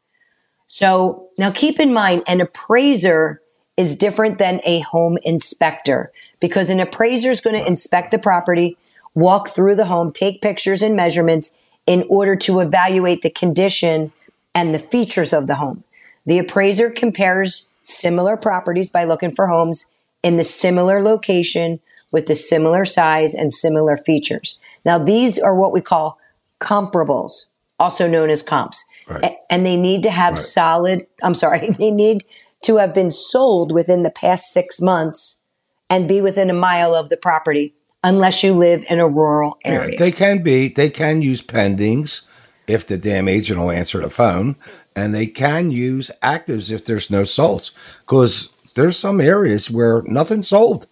So 0.69 1.29
now 1.37 1.51
keep 1.51 1.79
in 1.81 1.93
mind, 1.93 2.23
an 2.27 2.41
appraiser 2.41 3.41
is 3.77 3.99
different 3.99 4.39
than 4.39 4.61
a 4.65 4.81
home 4.81 5.19
inspector 5.23 6.13
because 6.41 6.71
an 6.71 6.81
appraiser 6.81 7.31
is 7.31 7.41
going 7.41 7.57
to 7.57 7.67
inspect 7.67 8.11
the 8.11 8.19
property, 8.19 8.77
walk 9.15 9.49
through 9.49 9.75
the 9.75 9.87
home, 9.87 10.13
take 10.13 10.41
pictures 10.41 10.83
and 10.83 10.95
measurements 10.95 11.59
in 11.87 12.05
order 12.09 12.37
to 12.37 12.61
evaluate 12.61 13.23
the 13.23 13.31
condition 13.31 14.13
and 14.55 14.75
the 14.75 14.79
features 14.79 15.33
of 15.33 15.47
the 15.47 15.57
home. 15.57 15.85
The 16.27 16.39
appraiser 16.39 16.91
compares 16.91 17.69
similar 17.83 18.37
properties 18.37 18.89
by 18.89 19.05
looking 19.05 19.35
for 19.35 19.49
homes 19.49 19.93
in 20.23 20.37
the 20.37 20.45
similar 20.45 21.03
location 21.03 21.81
with 22.11 22.27
the 22.29 22.35
similar 22.35 22.85
size 22.85 23.35
and 23.35 23.53
similar 23.53 23.97
features. 23.97 24.61
Now, 24.85 24.99
these 24.99 25.39
are 25.39 25.55
what 25.55 25.73
we 25.73 25.81
call 25.81 26.19
comparables, 26.61 27.51
also 27.79 28.09
known 28.09 28.31
as 28.31 28.43
comps. 28.43 28.89
Right. 29.07 29.37
And 29.51 29.67
they 29.67 29.77
need 29.77 30.03
to 30.05 30.11
have 30.11 30.35
right. 30.35 30.39
solid, 30.39 31.07
I'm 31.23 31.35
sorry, 31.35 31.71
they 31.79 31.91
need 31.91 32.25
to 32.65 32.77
have 32.77 32.95
been 32.95 33.11
sold 33.11 33.73
within 33.73 34.03
the 34.03 34.11
past 34.11 34.53
six 34.53 34.81
months 34.81 35.43
and 35.89 36.09
be 36.09 36.21
within 36.21 36.51
a 36.51 36.55
mile 36.55 36.95
of 36.95 37.09
the 37.09 37.17
property 37.17 37.75
unless 38.03 38.43
you 38.43 38.53
live 38.53 38.85
in 38.89 39.01
a 39.01 39.09
rural 39.09 39.59
area. 39.65 39.93
Yeah, 39.93 39.99
they 39.99 40.13
can 40.13 40.43
be, 40.43 40.69
they 40.69 40.91
can 40.91 41.23
use 41.23 41.43
pendings 41.43 42.23
if 42.67 42.87
the 42.87 42.97
damn 42.97 43.29
agent 43.29 43.61
will 43.61 43.71
answer 43.71 44.01
the 44.01 44.11
phone, 44.11 44.57
and 44.97 45.15
they 45.15 45.27
can 45.27 45.71
use 45.71 46.11
actives 46.23 46.71
if 46.71 46.87
there's 46.87 47.11
no 47.11 47.23
solds 47.23 47.71
because 48.01 48.49
there's 48.75 48.99
some 48.99 49.21
areas 49.21 49.71
where 49.71 50.03
nothing's 50.03 50.49
sold. 50.49 50.87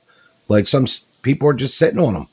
Like 0.48 0.66
some 0.66 0.86
people 1.22 1.48
are 1.48 1.54
just 1.54 1.78
sitting 1.78 2.00
on 2.00 2.14
them. 2.14 2.28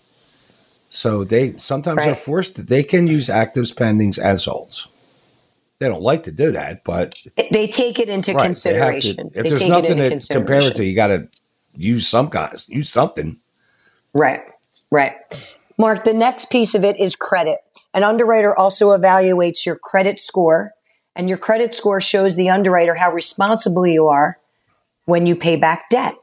So 0.89 1.23
they 1.23 1.53
sometimes 1.53 1.97
right. 1.97 2.09
are 2.09 2.15
forced 2.15 2.67
they 2.67 2.83
can 2.83 3.07
use 3.07 3.27
actives, 3.27 3.73
pendings, 3.73 4.17
as 4.17 4.45
holds. 4.45 4.87
They 5.79 5.87
don't 5.87 6.01
like 6.01 6.25
to 6.25 6.31
do 6.31 6.51
that, 6.51 6.83
but 6.83 7.13
they 7.51 7.65
take 7.67 7.99
it 7.99 8.09
into 8.09 8.33
right, 8.33 8.45
consideration. 8.45 9.31
To, 9.31 9.37
if 9.37 9.43
they 9.43 9.49
there's 9.49 9.69
nothing 9.69 9.97
to 9.97 10.33
compare 10.33 10.59
it 10.59 10.75
to, 10.75 10.83
you 10.83 10.93
got 10.93 11.07
to 11.07 11.29
use 11.73 12.07
some 12.07 12.27
guys, 12.27 12.67
use 12.67 12.89
something. 12.89 13.39
Right, 14.13 14.41
right. 14.91 15.15
Mark, 15.77 16.03
the 16.03 16.13
next 16.13 16.51
piece 16.51 16.75
of 16.75 16.83
it 16.83 16.99
is 16.99 17.15
credit. 17.15 17.59
An 17.93 18.03
underwriter 18.03 18.55
also 18.55 18.89
evaluates 18.89 19.65
your 19.65 19.77
credit 19.77 20.19
score, 20.19 20.73
and 21.15 21.29
your 21.29 21.37
credit 21.37 21.73
score 21.73 22.01
shows 22.01 22.35
the 22.35 22.49
underwriter 22.49 22.95
how 22.95 23.11
responsible 23.11 23.87
you 23.87 24.07
are 24.07 24.37
when 25.05 25.25
you 25.25 25.35
pay 25.35 25.55
back 25.55 25.89
debt. 25.89 26.15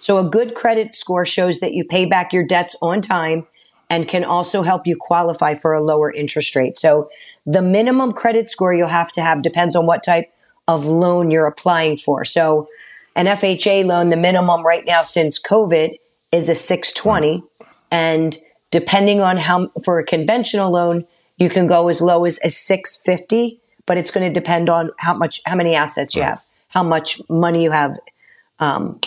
So 0.00 0.18
a 0.18 0.28
good 0.28 0.54
credit 0.54 0.94
score 0.94 1.24
shows 1.24 1.60
that 1.60 1.72
you 1.72 1.84
pay 1.84 2.04
back 2.04 2.32
your 2.32 2.44
debts 2.44 2.76
on 2.82 3.00
time 3.00 3.46
and 3.90 4.06
can 4.06 4.24
also 4.24 4.62
help 4.62 4.86
you 4.86 4.96
qualify 4.98 5.54
for 5.54 5.72
a 5.72 5.80
lower 5.80 6.12
interest 6.12 6.54
rate. 6.54 6.78
So 6.78 7.08
the 7.48 7.62
minimum 7.62 8.12
credit 8.12 8.50
score 8.50 8.74
you'll 8.74 8.88
have 8.88 9.10
to 9.10 9.22
have 9.22 9.40
depends 9.40 9.74
on 9.74 9.86
what 9.86 10.02
type 10.02 10.30
of 10.68 10.84
loan 10.84 11.30
you're 11.30 11.46
applying 11.46 11.96
for. 11.96 12.22
So 12.22 12.68
an 13.16 13.24
FHA 13.24 13.86
loan, 13.86 14.10
the 14.10 14.18
minimum 14.18 14.64
right 14.66 14.84
now 14.84 15.02
since 15.02 15.40
COVID 15.42 15.98
is 16.30 16.50
a 16.50 16.54
620 16.54 17.42
and 17.90 18.36
depending 18.70 19.22
on 19.22 19.38
how 19.38 19.70
for 19.82 19.98
a 19.98 20.04
conventional 20.04 20.70
loan, 20.70 21.06
you 21.38 21.48
can 21.48 21.66
go 21.66 21.88
as 21.88 22.02
low 22.02 22.26
as 22.26 22.38
a 22.44 22.50
650, 22.50 23.58
but 23.86 23.96
it's 23.96 24.10
going 24.10 24.26
to 24.26 24.40
depend 24.40 24.68
on 24.68 24.90
how 24.98 25.14
much 25.14 25.40
how 25.46 25.56
many 25.56 25.74
assets 25.74 26.14
you 26.14 26.22
have. 26.22 26.42
how 26.68 26.82
much 26.82 27.18
money 27.30 27.62
you 27.62 27.70
have 27.70 27.96
um, 28.58 29.00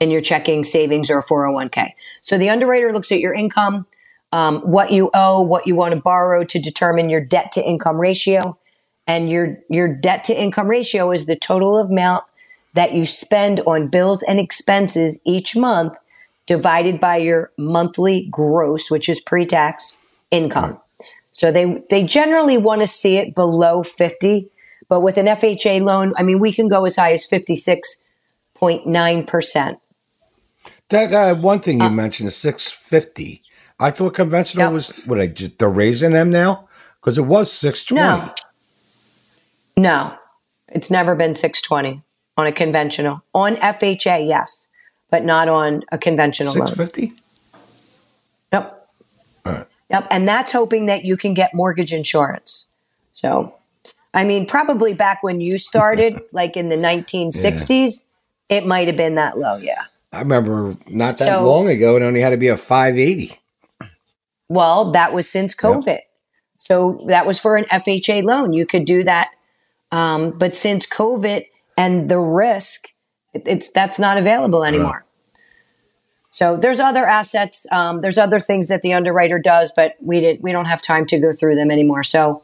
in 0.00 0.10
your 0.10 0.22
checking, 0.22 0.64
savings, 0.64 1.10
or 1.10 1.22
401k. 1.22 1.90
So 2.22 2.38
the 2.38 2.48
underwriter 2.48 2.90
looks 2.90 3.12
at 3.12 3.20
your 3.20 3.34
income, 3.34 3.86
um, 4.32 4.60
what 4.60 4.92
you 4.92 5.10
owe, 5.14 5.42
what 5.42 5.66
you 5.66 5.74
want 5.74 5.94
to 5.94 6.00
borrow 6.00 6.44
to 6.44 6.60
determine 6.60 7.10
your 7.10 7.24
debt 7.24 7.50
to 7.52 7.62
income 7.62 7.98
ratio. 7.98 8.58
And 9.06 9.30
your, 9.30 9.58
your 9.70 9.90
debt 9.92 10.24
to 10.24 10.38
income 10.38 10.68
ratio 10.68 11.12
is 11.12 11.24
the 11.26 11.36
total 11.36 11.78
amount 11.78 12.24
that 12.74 12.94
you 12.94 13.06
spend 13.06 13.60
on 13.60 13.88
bills 13.88 14.22
and 14.22 14.38
expenses 14.38 15.22
each 15.24 15.56
month 15.56 15.94
divided 16.46 17.00
by 17.00 17.16
your 17.16 17.50
monthly 17.56 18.28
gross, 18.30 18.90
which 18.90 19.08
is 19.08 19.18
pre 19.20 19.46
tax 19.46 20.02
income. 20.30 20.78
So 21.32 21.50
they, 21.50 21.82
they 21.88 22.04
generally 22.04 22.58
want 22.58 22.82
to 22.82 22.86
see 22.86 23.16
it 23.16 23.34
below 23.34 23.82
50. 23.82 24.50
But 24.88 25.00
with 25.00 25.16
an 25.16 25.24
FHA 25.26 25.82
loan, 25.82 26.12
I 26.16 26.22
mean, 26.22 26.38
we 26.38 26.52
can 26.52 26.68
go 26.68 26.84
as 26.84 26.96
high 26.96 27.12
as 27.12 27.26
56.9%. 27.26 29.80
That 30.88 31.12
uh, 31.12 31.34
one 31.34 31.60
thing 31.60 31.80
you 31.80 31.90
mentioned, 31.90 32.32
six 32.32 32.70
fifty. 32.70 33.42
I 33.80 33.90
thought 33.90 34.14
conventional 34.14 34.72
was 34.72 34.92
what 35.06 35.20
I 35.20 35.26
just 35.28 35.58
they're 35.58 35.68
raising 35.68 36.12
them 36.12 36.30
now 36.30 36.68
because 37.00 37.16
it 37.18 37.22
was 37.26 37.52
six 37.52 37.84
twenty. 37.84 38.02
No. 38.02 38.32
No, 39.76 40.16
it's 40.68 40.90
never 40.90 41.14
been 41.14 41.34
620 41.34 42.02
on 42.36 42.46
a 42.48 42.52
conventional. 42.52 43.22
On 43.32 43.54
FHA, 43.56 44.26
yes, 44.26 44.70
but 45.08 45.24
not 45.24 45.48
on 45.48 45.84
a 45.92 45.98
conventional 45.98 46.52
Six 46.52 46.66
loan. 46.66 46.74
fifty. 46.74 47.12
Yep. 48.52 48.88
All 49.46 49.52
right. 49.52 49.66
Yep. 49.90 50.08
And 50.10 50.26
that's 50.28 50.52
hoping 50.52 50.86
that 50.86 51.04
you 51.04 51.16
can 51.16 51.32
get 51.34 51.54
mortgage 51.54 51.92
insurance. 51.92 52.68
So, 53.12 53.54
I 54.12 54.24
mean, 54.24 54.46
probably 54.46 54.94
back 54.94 55.22
when 55.22 55.40
you 55.40 55.58
started, 55.58 56.20
like 56.32 56.56
in 56.56 56.70
the 56.70 56.76
1960s, 56.76 58.06
it 58.48 58.66
might 58.66 58.88
have 58.88 58.96
been 58.96 59.14
that 59.14 59.38
low. 59.38 59.56
Yeah. 59.58 59.84
I 60.12 60.18
remember 60.20 60.76
not 60.88 61.18
that 61.18 61.24
So- 61.24 61.48
long 61.48 61.68
ago, 61.68 61.94
it 61.96 62.02
only 62.02 62.20
had 62.20 62.30
to 62.30 62.36
be 62.36 62.48
a 62.48 62.56
five 62.56 62.98
eighty. 62.98 63.38
Well, 64.48 64.90
that 64.92 65.12
was 65.12 65.28
since 65.28 65.54
COVID. 65.54 66.00
So 66.58 67.04
that 67.08 67.26
was 67.26 67.38
for 67.40 67.56
an 67.56 67.64
FHA 67.70 68.22
loan. 68.24 68.52
You 68.52 68.66
could 68.66 68.84
do 68.84 69.02
that. 69.04 69.30
Um, 69.92 70.30
but 70.32 70.54
since 70.54 70.86
COVID 70.86 71.46
and 71.76 72.08
the 72.08 72.18
risk, 72.18 72.88
it- 73.34 73.42
it's 73.46 73.70
that's 73.70 73.98
not 73.98 74.18
available 74.18 74.64
anymore. 74.64 75.04
So 76.30 76.56
there's 76.56 76.78
other 76.78 77.06
assets. 77.06 77.66
Um, 77.72 78.00
there's 78.00 78.18
other 78.18 78.38
things 78.38 78.68
that 78.68 78.82
the 78.82 78.92
underwriter 78.92 79.38
does, 79.38 79.72
but 79.74 79.94
we 80.00 80.20
did 80.20 80.42
we 80.42 80.52
don't 80.52 80.66
have 80.66 80.82
time 80.82 81.06
to 81.06 81.18
go 81.18 81.32
through 81.32 81.54
them 81.56 81.70
anymore. 81.70 82.02
So 82.02 82.42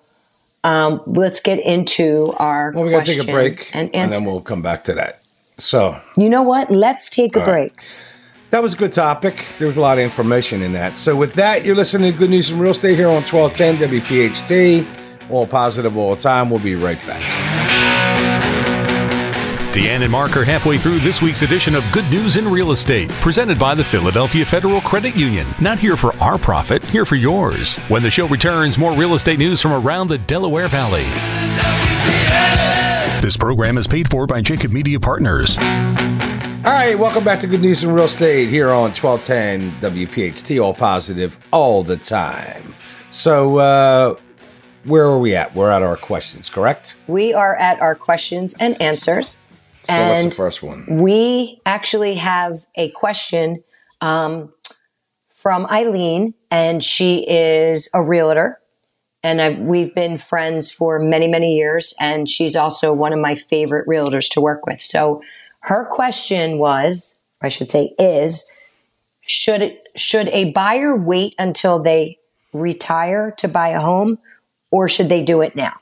um, 0.65 1.03
let's 1.07 1.41
get 1.41 1.61
into 1.61 2.33
our 2.39 2.73
Well, 2.73 2.85
we 2.85 2.91
got 2.91 3.05
to 3.05 3.05
question 3.05 3.27
take 3.27 3.29
a 3.29 3.33
break, 3.33 3.71
and 3.75 3.91
and, 3.95 4.13
then 4.13 4.25
we'll 4.25 4.41
come 4.41 4.63
back 4.63 4.85
to 4.85 4.95
that. 4.95 5.21
So 5.59 6.01
you 6.17 6.29
know 6.29 6.43
what? 6.43 6.71
Let's 6.71 7.11
take 7.11 7.37
a 7.37 7.41
All 7.41 7.53
right. 7.53 7.73
That 8.55 8.63
was 8.63 8.73
a 8.73 8.77
good 8.77 8.93
topic. 8.93 9.47
There 9.59 9.67
was 9.67 9.77
a 9.77 9.81
lot 9.81 9.99
of 9.99 10.05
information 10.05 10.63
in 10.63 10.73
that. 10.75 10.97
So 10.97 11.17
with 11.17 11.35
that, 11.35 11.65
you're 11.65 11.75
listening 11.75 12.13
to 12.13 12.17
Good 12.17 12.31
News 12.31 12.49
from 12.49 12.61
Real 12.61 12.71
Estate 12.71 12.95
here 12.95 13.09
on 13.09 13.25
twelve 13.25 13.53
ten 13.53 13.75
WPHT. 13.79 14.87
All 15.29 15.45
positive 15.45 15.97
all 15.97 16.15
the 16.15 16.23
time. 16.23 16.51
We'll 16.51 16.61
be 16.61 16.77
right 16.77 17.05
back. 17.05 17.21
Deanne 19.75 20.03
and 20.03 20.13
Mark 20.13 20.37
are 20.37 20.45
halfway 20.45 20.79
through 20.79 21.01
this 21.01 21.21
week's 21.21 21.43
edition 21.43 21.75
of 21.75 21.85
Good 21.91 22.09
News 22.13 22.37
in 22.37 22.49
Real 22.49 22.71
Estate, 22.71 23.11
presented 23.21 23.59
by 23.59 23.75
the 23.75 23.83
Philadelphia 23.83 24.45
Federal 24.45 24.81
Credit 24.83 25.17
Union. 25.17 25.49
Not 25.61 25.81
here 25.81 25.97
for 25.97 26.17
our 26.23 26.39
profit, 26.39 26.85
here 26.85 27.05
for 27.05 27.17
yours. 27.17 27.75
When 27.89 28.05
the 28.05 28.11
show 28.13 28.29
returns, 28.29 28.79
more 28.79 28.93
real 28.93 29.15
estate 29.15 29.41
news 29.41 29.61
from 29.61 29.73
around 29.73 30.07
the 30.07 30.19
Delaware 30.19 30.69
Valley. 30.69 31.07
This 33.21 33.37
program 33.37 33.79
is 33.79 33.89
paid 33.89 34.09
for 34.09 34.29
by 34.29 34.43
Jacob 34.43 34.71
Media 34.71 35.01
Partners. 35.01 35.59
All 36.65 36.73
right, 36.73 36.99
welcome 36.99 37.25
back 37.25 37.41
to 37.41 37.47
Good 37.47 37.61
News 37.61 37.85
in 37.85 37.93
Real 37.93 38.07
Estate 38.07 38.49
here 38.49 38.71
on 38.71 38.91
1210 38.93 39.71
WPHT, 39.83 40.63
all 40.65 40.73
positive 40.73 41.37
all 41.51 41.85
the 41.85 41.99
time. 41.99 42.75
So, 43.11 43.59
uh, 43.59 44.15
where 44.85 45.05
are 45.05 45.19
we 45.19 45.37
at? 45.37 45.55
We're 45.55 45.71
at 45.71 45.83
our 45.83 45.99
questions, 45.99 46.49
correct? 46.49 46.97
We 47.07 47.35
are 47.35 47.55
at 47.57 47.83
our 47.83 47.95
questions 47.95 48.55
and 48.59 48.81
answers. 48.81 49.43
So, 49.83 49.93
And- 49.93 50.25
what's 50.25 50.37
the 50.37 50.43
first 50.43 50.63
one? 50.63 50.87
we 50.89 51.61
actually 51.67 52.15
have 52.15 52.61
a 52.77 52.91
question 52.93 53.63
um, 54.01 54.51
from 55.29 55.67
Eileen, 55.67 56.33
and 56.51 56.83
she 56.83 57.27
is 57.29 57.91
a 57.93 58.03
realtor. 58.03 58.59
And 59.23 59.41
i 59.43 59.51
we've 59.51 59.95
been 59.95 60.17
friends 60.17 60.73
for 60.73 60.99
many, 60.99 61.29
many 61.29 61.57
years. 61.57 61.95
And 62.01 62.27
she's 62.29 62.57
also 62.57 62.93
one 62.95 63.13
of 63.13 63.19
my 63.19 63.35
favorite 63.35 63.87
realtors 63.87 64.31
to 64.31 64.41
work 64.41 64.67
with. 64.67 64.81
So 64.81 65.23
her 65.65 65.87
question 65.89 66.59
was, 66.59 67.21
I 67.43 67.49
should 67.49 67.71
say, 67.71 67.95
is 67.99 68.51
should 69.23 69.63
it, 69.63 69.83
should 69.97 70.29
a 70.29 70.53
buyer 70.53 70.97
wait 70.97 71.35
until 71.39 71.83
they 71.83 72.19
retire 72.53 73.33
to 73.39 73.49
buy 73.49 73.69
a 73.69 73.81
home, 73.81 74.19
or 74.71 74.89
should 74.89 75.09
they 75.09 75.23
do 75.23 75.41
it 75.41 75.57
now? 75.57 75.75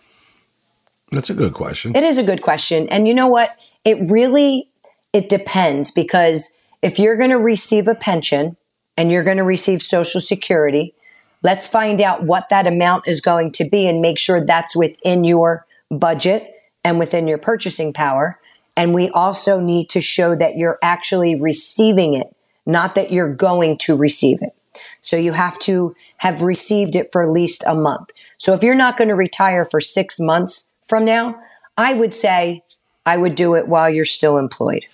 That's 1.11 1.31
a 1.31 1.35
good 1.35 1.53
question. 1.53 1.95
It 1.95 2.05
is 2.05 2.18
a 2.18 2.25
good 2.25 2.42
question. 2.42 2.88
And 2.88 3.07
you 3.07 3.14
know 3.14 3.29
what? 3.29 3.57
It 3.85 4.11
really 4.11 4.68
it 5.12 5.29
depends 5.29 5.90
because 5.90 6.57
if 6.81 6.99
you're 6.99 7.18
going 7.18 7.31
to 7.31 7.38
receive 7.38 7.87
a 7.87 7.95
pension 7.95 8.57
and 8.97 9.12
you're 9.12 9.25
going 9.25 9.37
to 9.37 9.45
receive 9.45 9.83
social 9.83 10.21
security, 10.21 10.95
let's 11.42 11.68
find 11.68 12.01
out 12.01 12.25
what 12.25 12.49
that 12.49 12.66
amount 12.66 13.07
is 13.07 13.21
going 13.21 13.53
to 13.53 13.68
be 13.68 13.87
and 13.87 14.01
make 14.01 14.18
sure 14.18 14.45
that's 14.45 14.75
within 14.75 15.25
your 15.25 15.66
budget 15.90 16.55
and 16.85 16.99
within 16.99 17.29
your 17.29 17.38
purchasing 17.38 17.92
power. 17.92 18.38
And 18.77 18.95
we 18.95 19.11
also 19.11 19.61
need 19.61 19.89
to 19.91 20.01
show 20.01 20.35
that 20.35 20.57
you're 20.57 20.79
actually 20.83 21.39
receiving 21.39 22.15
it, 22.15 22.35
not 22.65 22.95
that 22.95 23.13
you're 23.13 23.35
going 23.35 23.79
to 23.79 23.97
receive 23.97 24.41
it. 24.43 24.55
So 25.03 25.17
you 25.17 25.33
have 25.33 25.59
to 25.61 25.95
have 26.19 26.43
received 26.43 26.97
it 26.97 27.09
for 27.13 27.23
at 27.23 27.31
least 27.31 27.65
a 27.67 27.75
month. 27.75 28.11
So 28.39 28.55
if 28.55 28.63
you're 28.63 28.75
not 28.75 28.97
going 28.97 29.09
to 29.09 29.15
retire 29.15 29.65
for 29.65 29.81
six 29.81 30.19
months 30.19 30.73
from 30.85 31.05
now, 31.05 31.41
I 31.77 31.95
would 31.95 32.15
say 32.15 32.63
I 33.05 33.17
would 33.19 33.35
do 33.35 33.55
it 33.55 33.69
while 33.69 33.91
you're 33.91 34.05
still 34.05 34.39
employed. 34.39 34.87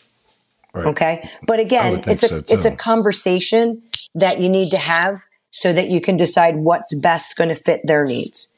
Right. 0.73 0.87
Okay. 0.87 1.31
But 1.47 1.61
again, 1.61 2.03
it's 2.07 2.23
a 2.23 2.29
so, 2.29 2.43
it's 2.49 2.65
a 2.65 2.75
conversation 2.75 3.83
that 4.15 4.41
you 4.41 4.49
need 4.49 4.71
to 4.71 4.79
have 4.79 5.17
so 5.51 5.73
that 5.73 5.89
you 5.89 6.01
can 6.01 6.17
decide 6.17 6.57
what's 6.57 6.95
best 6.95 7.37
going 7.37 7.49
to 7.49 7.55
fit 7.55 7.81
their 7.85 8.05
needs. 8.05 8.51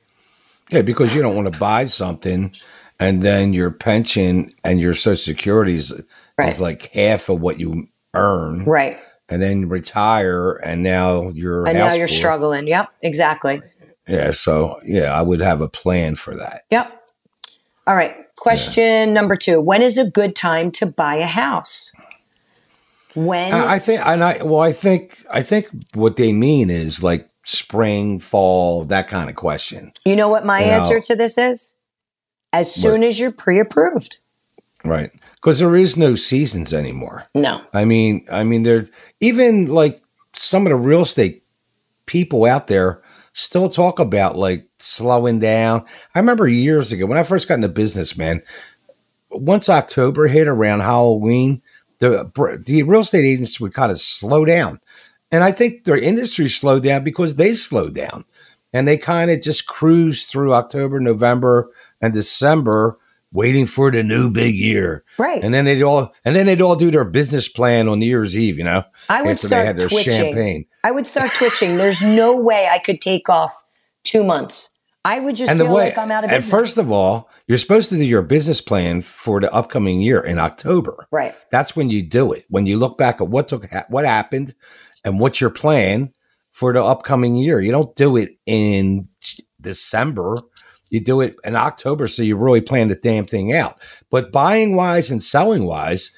Yeah, 0.70 0.82
because 0.82 1.14
you 1.14 1.22
don't 1.22 1.34
want 1.36 1.52
to 1.52 1.58
buy 1.58 1.84
something 1.84 2.52
and 2.98 3.22
then 3.22 3.52
your 3.52 3.70
pension 3.70 4.52
and 4.64 4.80
your 4.80 4.94
social 4.94 5.16
security 5.16 5.76
is, 5.76 5.92
Right. 6.38 6.48
is 6.48 6.60
like 6.60 6.90
half 6.92 7.28
of 7.28 7.40
what 7.40 7.58
you 7.60 7.88
earn. 8.14 8.64
Right. 8.64 8.96
And 9.28 9.40
then 9.42 9.68
retire 9.68 10.52
and 10.56 10.82
now 10.82 11.28
you're 11.30 11.66
And 11.66 11.78
now 11.78 11.92
you're 11.92 12.08
poor. 12.08 12.16
struggling. 12.16 12.66
Yep. 12.66 12.88
Exactly. 13.02 13.62
Yeah, 14.08 14.32
so 14.32 14.80
yeah, 14.84 15.12
I 15.12 15.22
would 15.22 15.40
have 15.40 15.60
a 15.60 15.68
plan 15.68 16.16
for 16.16 16.34
that. 16.36 16.62
Yep. 16.70 16.96
All 17.86 17.94
right. 17.94 18.16
Question 18.36 19.12
number 19.14 19.36
two. 19.36 19.60
When 19.60 19.82
is 19.82 19.98
a 19.98 20.08
good 20.10 20.34
time 20.34 20.70
to 20.72 20.86
buy 20.86 21.16
a 21.16 21.26
house? 21.26 21.92
When 23.14 23.52
I 23.52 23.74
I 23.74 23.78
think, 23.78 24.04
and 24.06 24.22
I 24.22 24.42
well, 24.42 24.60
I 24.60 24.72
think, 24.72 25.24
I 25.30 25.42
think 25.42 25.66
what 25.94 26.16
they 26.16 26.32
mean 26.32 26.70
is 26.70 27.02
like 27.02 27.28
spring, 27.44 28.18
fall, 28.20 28.84
that 28.84 29.08
kind 29.08 29.30
of 29.30 29.36
question, 29.36 29.92
you 30.04 30.14
know 30.16 30.28
what 30.28 30.44
my 30.44 30.60
You 30.60 30.66
know- 30.66 30.72
answer 30.78 31.00
to 31.00 31.16
this 31.16 31.38
is? 31.38 31.74
As 32.52 32.72
soon 32.74 33.04
as 33.04 33.20
you're 33.20 33.30
pre-approved. 33.32 34.18
right? 34.84 35.10
Because 35.36 35.58
there 35.60 35.76
is 35.76 35.96
no 35.96 36.14
seasons 36.16 36.72
anymore. 36.72 37.24
No. 37.34 37.60
I 37.72 37.84
mean, 37.84 38.26
I 38.30 38.42
mean, 38.44 38.62
there 38.64 38.86
even 39.20 39.66
like 39.68 40.02
some 40.34 40.66
of 40.66 40.70
the 40.70 40.76
real 40.76 41.02
estate 41.02 41.42
people 42.06 42.44
out 42.46 42.66
there 42.66 43.00
still 43.32 43.68
talk 43.68 43.98
about 44.00 44.36
like 44.36 44.66
slowing 44.80 45.38
down. 45.38 45.84
I 46.14 46.18
remember 46.18 46.48
years 46.48 46.90
ago 46.92 47.06
when 47.06 47.18
I 47.18 47.22
first 47.22 47.46
got 47.46 47.54
into 47.54 47.68
business, 47.68 48.16
man. 48.18 48.42
Once 49.30 49.68
October 49.68 50.26
hit 50.26 50.48
around 50.48 50.80
Halloween, 50.80 51.62
the 52.00 52.30
the 52.66 52.82
real 52.82 53.00
estate 53.02 53.24
agents 53.24 53.60
would 53.60 53.74
kind 53.74 53.92
of 53.92 54.00
slow 54.00 54.44
down, 54.44 54.80
and 55.32 55.44
I 55.44 55.52
think 55.52 55.84
their 55.84 55.96
industry 55.98 56.48
slowed 56.48 56.82
down 56.82 57.04
because 57.04 57.36
they 57.36 57.54
slowed 57.54 57.94
down, 57.94 58.24
and 58.72 58.86
they 58.86 58.96
kind 58.98 59.30
of 59.30 59.42
just 59.42 59.66
cruised 59.66 60.30
through 60.30 60.54
October, 60.54 61.00
November, 61.00 61.70
and 62.00 62.12
December, 62.14 62.98
waiting 63.32 63.66
for 63.66 63.90
the 63.90 64.02
new 64.02 64.28
big 64.30 64.54
year. 64.54 65.04
Right. 65.18 65.42
And 65.42 65.54
then 65.54 65.64
they'd 65.64 65.82
all 65.82 66.12
and 66.24 66.34
then 66.34 66.46
they'd 66.46 66.60
all 66.60 66.76
do 66.76 66.90
their 66.90 67.04
business 67.04 67.48
plan 67.48 67.88
on 67.88 67.98
New 68.00 68.06
Year's 68.06 68.36
Eve, 68.36 68.58
you 68.58 68.64
know. 68.64 68.82
I 69.08 69.22
would 69.22 69.38
start 69.38 69.62
they 69.62 69.66
had 69.66 69.76
their 69.76 69.88
twitching. 69.88 70.12
champagne. 70.12 70.66
I 70.82 70.90
would 70.90 71.06
start 71.06 71.30
twitching. 71.34 71.76
There's 71.76 72.02
no 72.02 72.42
way 72.42 72.68
I 72.70 72.78
could 72.78 73.00
take 73.00 73.28
off 73.28 73.54
two 74.04 74.24
months. 74.24 74.74
I 75.04 75.20
would 75.20 75.36
just 75.36 75.50
And 75.50 75.60
feel 75.60 75.72
way 75.74 75.84
like 75.84 75.98
I'm 75.98 76.10
out 76.10 76.24
of 76.24 76.30
and 76.30 76.38
business. 76.38 76.50
first 76.50 76.76
of 76.78 76.90
all, 76.92 77.30
you're 77.50 77.58
supposed 77.58 77.88
to 77.90 77.96
do 77.96 78.04
your 78.04 78.22
business 78.22 78.60
plan 78.60 79.02
for 79.02 79.40
the 79.40 79.52
upcoming 79.52 80.00
year 80.00 80.20
in 80.20 80.38
October. 80.38 81.08
right. 81.10 81.34
That's 81.50 81.74
when 81.74 81.90
you 81.90 82.00
do 82.00 82.32
it. 82.32 82.44
When 82.48 82.64
you 82.64 82.78
look 82.78 82.96
back 82.96 83.20
at 83.20 83.26
what 83.28 83.48
took 83.48 83.66
what 83.88 84.04
happened 84.04 84.54
and 85.04 85.18
what's 85.18 85.40
your 85.40 85.50
plan 85.50 86.12
for 86.52 86.72
the 86.72 86.84
upcoming 86.84 87.34
year. 87.34 87.60
You 87.60 87.72
don't 87.72 87.94
do 87.96 88.16
it 88.16 88.30
in 88.46 89.08
December 89.60 90.38
You 90.90 91.00
do 91.00 91.20
it 91.20 91.34
in 91.44 91.54
October, 91.56 92.08
so 92.08 92.22
you 92.22 92.36
really 92.36 92.60
plan 92.60 92.88
the 92.88 92.94
damn 92.96 93.24
thing 93.26 93.52
out. 93.52 93.78
But 94.10 94.32
buying 94.32 94.74
wise 94.76 95.10
and 95.10 95.22
selling 95.22 95.64
wise, 95.64 96.12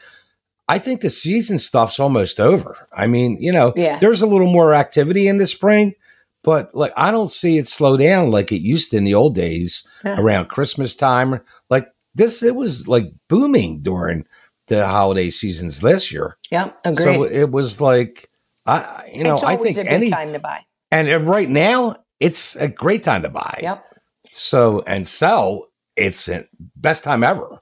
I 0.69 0.79
think 0.79 1.01
the 1.01 1.11
season 1.11 1.59
stuff's 1.59 1.99
almost 2.01 2.41
over. 2.41 2.77
I 2.97 3.07
mean, 3.07 3.37
you 3.41 3.53
know, 3.53 3.73
Yeah. 3.77 3.99
there's 3.99 4.23
a 4.23 4.27
little 4.27 4.51
more 4.51 4.73
activity 4.75 5.29
in 5.29 5.37
the 5.39 5.47
spring, 5.47 5.95
but 6.45 6.75
like 6.75 6.93
I 6.97 7.11
don't 7.11 7.31
see 7.31 7.59
it 7.59 7.67
slow 7.67 7.97
down 7.97 8.31
like 8.31 8.53
it 8.53 8.61
used 8.63 8.91
to 8.91 8.97
in 8.97 9.05
the 9.05 9.15
old 9.15 9.35
days 9.35 9.87
Yeah. 10.05 10.21
around 10.21 10.49
Christmas 10.49 10.95
time. 10.95 11.41
Like 11.71 11.89
this, 12.15 12.43
it 12.43 12.55
was 12.57 12.89
like 12.89 13.07
booming 13.29 13.81
during 13.83 14.27
the 14.69 14.87
holiday 14.87 15.31
seasons 15.31 15.81
this 15.81 16.13
year. 16.13 16.37
Yeah, 16.51 16.71
Agreed. 16.85 17.05
So 17.05 17.25
it 17.25 17.51
was 17.51 17.81
like, 17.81 18.31
I, 18.67 19.11
you 19.13 19.25
know, 19.25 19.35
it's 19.35 19.45
I 19.45 19.57
think 19.57 19.77
a 19.79 19.83
good 19.85 19.89
any, 19.93 20.11
time 20.11 20.33
to 20.33 20.39
buy. 20.39 20.65
and, 20.91 21.09
and 21.09 21.27
right 21.27 21.49
now 21.49 21.97
it's 22.21 22.55
a 22.57 22.69
great 22.69 23.03
time 23.03 23.23
to 23.23 23.29
buy. 23.29 23.59
Yep. 23.63 23.85
So 24.31 24.83
and 24.87 25.07
sell, 25.07 25.67
it's 25.97 26.29
a 26.29 26.47
best 26.77 27.05
time 27.05 27.23
ever. 27.25 27.61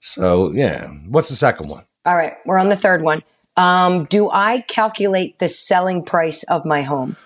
So 0.00 0.52
yeah, 0.52 0.88
what's 1.08 1.28
the 1.28 1.36
second 1.36 1.68
one? 1.68 1.84
All 2.06 2.16
right. 2.16 2.34
We're 2.46 2.58
on 2.58 2.68
the 2.70 2.76
third 2.76 3.02
one. 3.02 3.22
Um, 3.56 4.06
do 4.06 4.30
I 4.30 4.62
calculate 4.68 5.38
the 5.38 5.48
selling 5.48 6.02
price 6.04 6.42
of 6.44 6.64
my 6.64 6.82
home? 6.82 7.16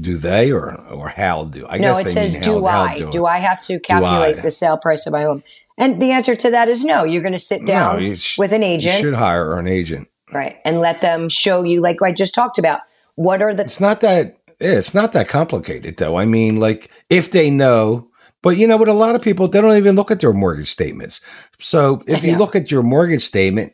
Do 0.00 0.16
they 0.18 0.52
or 0.52 0.74
or 0.90 1.08
how 1.08 1.44
do? 1.44 1.66
I 1.68 1.78
no, 1.78 1.94
guess 1.94 2.00
it 2.00 2.04
they 2.04 2.10
says 2.12 2.34
do 2.40 2.66
I. 2.66 2.98
how 3.00 3.10
Do 3.10 3.26
I 3.26 3.38
have 3.38 3.60
to 3.62 3.80
calculate 3.80 4.42
the 4.42 4.50
sale 4.50 4.78
price 4.78 5.06
of 5.06 5.12
my 5.12 5.22
home? 5.22 5.42
And 5.76 6.00
the 6.02 6.10
answer 6.12 6.34
to 6.34 6.50
that 6.50 6.68
is 6.68 6.84
no. 6.84 7.04
You're 7.04 7.22
going 7.22 7.32
to 7.32 7.38
sit 7.38 7.64
down 7.66 8.02
No, 8.02 8.14
sh- 8.14 8.36
with 8.38 8.52
an 8.52 8.62
You 8.62 8.68
agent, 8.68 9.00
should 9.00 9.14
hire 9.14 9.58
an 9.58 9.66
agent. 9.68 10.08
right, 10.32 10.56
and 10.64 10.78
let 10.78 11.00
them 11.00 11.28
show 11.28 11.62
you, 11.62 11.80
like 11.80 12.02
I 12.02 12.12
just 12.12 12.34
talked 12.34 12.58
about, 12.58 12.80
what 13.14 13.42
are 13.42 13.54
the 13.54 13.64
It's 13.64 13.80
not 13.80 14.00
that. 14.00 14.36
It's 14.60 14.92
not 14.92 15.12
that 15.12 15.28
complicated 15.28 15.96
though. 15.98 16.16
I 16.16 16.24
mean, 16.24 16.58
like 16.60 16.90
if 17.10 17.30
they 17.30 17.50
know. 17.50 18.04
But 18.40 18.56
you 18.56 18.68
know 18.68 18.76
what? 18.76 18.88
A 18.88 18.92
lot 18.92 19.16
of 19.16 19.22
people 19.22 19.48
they 19.48 19.60
don't 19.60 19.76
even 19.76 19.96
look 19.96 20.10
at 20.12 20.20
their 20.20 20.32
mortgage 20.32 20.68
statements. 20.70 21.20
So 21.58 22.00
if 22.06 22.22
you 22.22 22.36
look 22.38 22.54
at 22.54 22.70
your 22.70 22.82
mortgage 22.84 23.24
statement, 23.24 23.72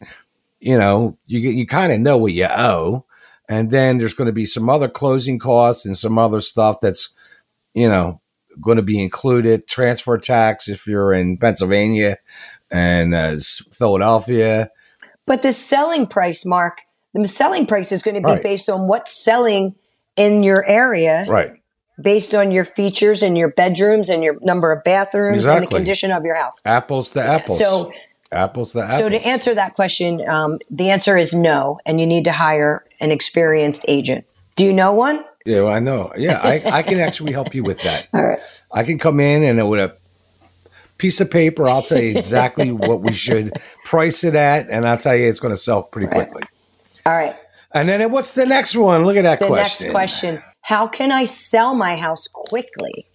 you 0.60 0.76
know 0.78 1.18
you 1.26 1.40
get- 1.40 1.54
you 1.54 1.66
kind 1.66 1.92
of 1.92 2.00
know 2.00 2.16
what 2.16 2.32
you 2.32 2.46
owe, 2.46 3.04
and 3.48 3.70
then 3.70 3.98
there's 3.98 4.14
going 4.14 4.26
to 4.26 4.32
be 4.32 4.46
some 4.46 4.68
other 4.68 4.88
closing 4.88 5.38
costs 5.38 5.84
and 5.84 5.96
some 5.96 6.18
other 6.18 6.40
stuff 6.40 6.80
that's 6.80 7.10
you 7.74 7.88
know 7.88 8.20
going 8.60 8.76
to 8.76 8.82
be 8.82 9.02
included. 9.02 9.66
Transfer 9.66 10.18
tax 10.18 10.68
if 10.68 10.86
you're 10.86 11.12
in 11.12 11.36
Pennsylvania 11.38 12.18
and 12.70 13.14
uh, 13.14 13.36
Philadelphia. 13.72 14.70
But 15.26 15.42
the 15.42 15.52
selling 15.52 16.06
price, 16.06 16.44
Mark, 16.44 16.82
the 17.14 17.26
selling 17.28 17.66
price 17.66 17.92
is 17.92 18.02
going 18.02 18.16
to 18.16 18.20
be 18.20 18.34
Right. 18.34 18.42
based 18.42 18.68
on 18.68 18.86
what's 18.88 19.12
selling 19.12 19.74
in 20.16 20.42
your 20.42 20.64
area, 20.66 21.24
Right. 21.28 21.52
based 22.00 22.34
on 22.34 22.50
your 22.50 22.64
features 22.64 23.22
and 23.22 23.36
your 23.36 23.50
bedrooms 23.50 24.10
and 24.10 24.22
your 24.22 24.36
number 24.42 24.70
of 24.72 24.84
bathrooms 24.84 25.46
and 25.46 25.62
the 25.62 25.66
condition 25.66 26.10
of 26.10 26.24
your 26.24 26.34
house. 26.36 26.60
Apples 26.64 27.10
to 27.12 27.22
apples. 27.22 27.58
So, 27.58 27.92
apples 28.34 28.72
to 28.72 28.82
apples. 28.82 28.98
so 28.98 29.08
to 29.08 29.26
answer 29.26 29.54
that 29.54 29.74
question, 29.74 30.26
um, 30.28 30.58
the 30.70 30.90
answer 30.90 31.16
is 31.16 31.32
no, 31.32 31.78
and 31.86 32.00
you 32.00 32.06
need 32.06 32.24
to 32.24 32.32
hire 32.32 32.84
an 33.00 33.10
experienced 33.10 33.84
agent. 33.88 34.24
Do 34.56 34.64
you 34.64 34.72
know 34.72 34.92
one? 34.92 35.24
Yeah, 35.44 35.62
well, 35.62 35.72
I 35.72 35.78
know. 35.78 36.12
Yeah, 36.16 36.40
I, 36.42 36.62
I 36.64 36.82
can 36.82 37.00
actually 37.00 37.32
help 37.32 37.54
you 37.54 37.62
with 37.62 37.82
that. 37.82 38.08
All 38.14 38.22
right. 38.22 38.38
I 38.72 38.82
can 38.84 38.98
come 38.98 39.20
in 39.20 39.42
and 39.42 39.68
with 39.68 39.80
a 39.80 39.96
piece 40.98 41.20
of 41.20 41.30
paper, 41.30 41.66
I'll 41.68 41.82
tell 41.82 42.00
you 42.00 42.10
exactly 42.16 42.72
what 42.72 43.00
we 43.00 43.12
should 43.12 43.52
price 43.84 44.24
it 44.24 44.34
at, 44.34 44.68
and 44.70 44.86
I'll 44.86 44.98
tell 44.98 45.14
you 45.16 45.28
it's 45.28 45.40
going 45.40 45.54
to 45.54 45.60
sell 45.60 45.82
pretty 45.82 46.08
quickly. 46.08 46.42
All 47.06 47.12
right. 47.12 47.36
And 47.72 47.88
then 47.88 48.10
what's 48.10 48.32
the 48.32 48.46
next 48.46 48.76
one? 48.76 49.04
Look 49.04 49.16
at 49.16 49.24
that 49.24 49.40
The 49.40 49.46
question. 49.48 49.86
next 49.86 49.92
question: 49.92 50.42
How 50.62 50.86
can 50.86 51.10
I 51.10 51.24
sell 51.24 51.74
my 51.74 51.96
house 51.96 52.28
quickly? 52.32 53.06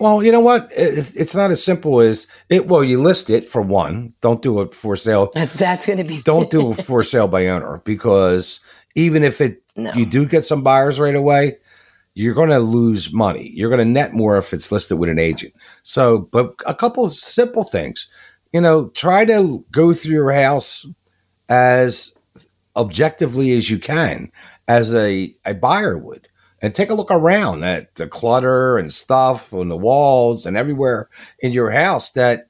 Well, 0.00 0.22
you 0.22 0.32
know 0.32 0.40
what? 0.40 0.68
It's 0.74 1.34
not 1.34 1.50
as 1.50 1.62
simple 1.62 2.00
as 2.00 2.26
it. 2.48 2.66
Well, 2.66 2.82
you 2.82 3.00
list 3.02 3.28
it 3.30 3.48
for 3.48 3.60
one. 3.62 4.14
Don't 4.22 4.42
do 4.42 4.60
it 4.62 4.74
for 4.74 4.96
sale. 4.96 5.30
That's 5.34 5.54
that's 5.54 5.86
going 5.86 5.98
to 5.98 6.04
be 6.04 6.20
Don't 6.24 6.50
do 6.50 6.70
it 6.72 6.74
for 6.84 7.02
sale 7.04 7.28
by 7.28 7.46
owner 7.48 7.82
because 7.84 8.60
even 8.94 9.22
if 9.22 9.40
it 9.40 9.62
No. 9.76 9.92
you 9.92 10.06
do 10.06 10.26
get 10.26 10.44
some 10.44 10.62
buyers 10.62 10.98
right 10.98 11.14
away, 11.14 11.58
you're 12.14 12.34
going 12.34 12.48
to 12.50 12.58
lose 12.58 13.12
money. 13.12 13.50
You're 13.54 13.68
going 13.68 13.78
to 13.78 13.84
net 13.84 14.14
more 14.14 14.38
if 14.38 14.52
it's 14.54 14.72
listed 14.72 14.98
with 14.98 15.10
an 15.10 15.18
agent. 15.18 15.52
So, 15.82 16.20
but 16.32 16.54
a 16.66 16.74
couple 16.74 17.04
of 17.04 17.12
simple 17.12 17.64
things, 17.64 18.08
you 18.52 18.60
know, 18.60 18.88
try 18.88 19.24
to 19.26 19.64
go 19.70 19.92
through 19.92 20.14
your 20.14 20.32
house 20.32 20.86
as 21.50 22.14
objectively 22.76 23.52
as 23.52 23.68
you 23.70 23.78
can, 23.78 24.32
as 24.66 24.94
a, 24.94 25.34
a 25.44 25.54
buyer 25.54 25.98
would, 25.98 26.28
and 26.62 26.74
take 26.74 26.90
a 26.90 26.94
look 26.94 27.10
around 27.10 27.64
at 27.64 27.94
the 27.94 28.06
clutter 28.06 28.76
and 28.76 28.92
stuff 28.92 29.52
on 29.52 29.68
the 29.68 29.76
walls 29.76 30.46
and 30.46 30.56
everywhere 30.56 31.08
in 31.40 31.52
your 31.52 31.70
house 31.70 32.10
that, 32.10 32.48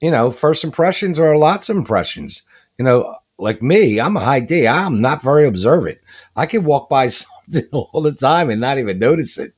you 0.00 0.10
know, 0.10 0.30
first 0.30 0.64
impressions 0.64 1.18
are 1.18 1.36
lots 1.36 1.68
of 1.68 1.76
impressions. 1.76 2.42
You 2.78 2.84
know, 2.84 3.16
like 3.38 3.62
me, 3.62 4.00
I'm 4.00 4.16
a 4.16 4.20
high 4.20 4.40
D. 4.40 4.66
I'm 4.66 5.00
not 5.00 5.22
very 5.22 5.46
observant. 5.46 5.98
I 6.36 6.46
can 6.46 6.64
walk 6.64 6.88
by 6.88 7.06
something 7.08 7.68
all 7.72 8.00
the 8.00 8.12
time 8.12 8.50
and 8.50 8.60
not 8.60 8.78
even 8.78 8.98
notice 8.98 9.38
it. 9.38 9.54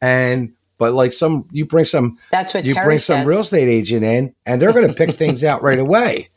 And 0.00 0.52
but 0.78 0.92
like 0.92 1.12
some, 1.12 1.48
you 1.52 1.64
bring 1.64 1.86
some, 1.86 2.18
That's 2.30 2.52
what 2.52 2.64
you 2.64 2.70
Terry 2.70 2.86
bring 2.86 2.98
some 2.98 3.26
real 3.26 3.40
estate 3.40 3.68
agent 3.68 4.04
in, 4.04 4.34
and 4.44 4.60
they're 4.60 4.74
going 4.74 4.88
to 4.88 4.92
pick 4.92 5.12
things 5.12 5.42
out 5.42 5.62
right 5.62 5.78
away. 5.86 6.28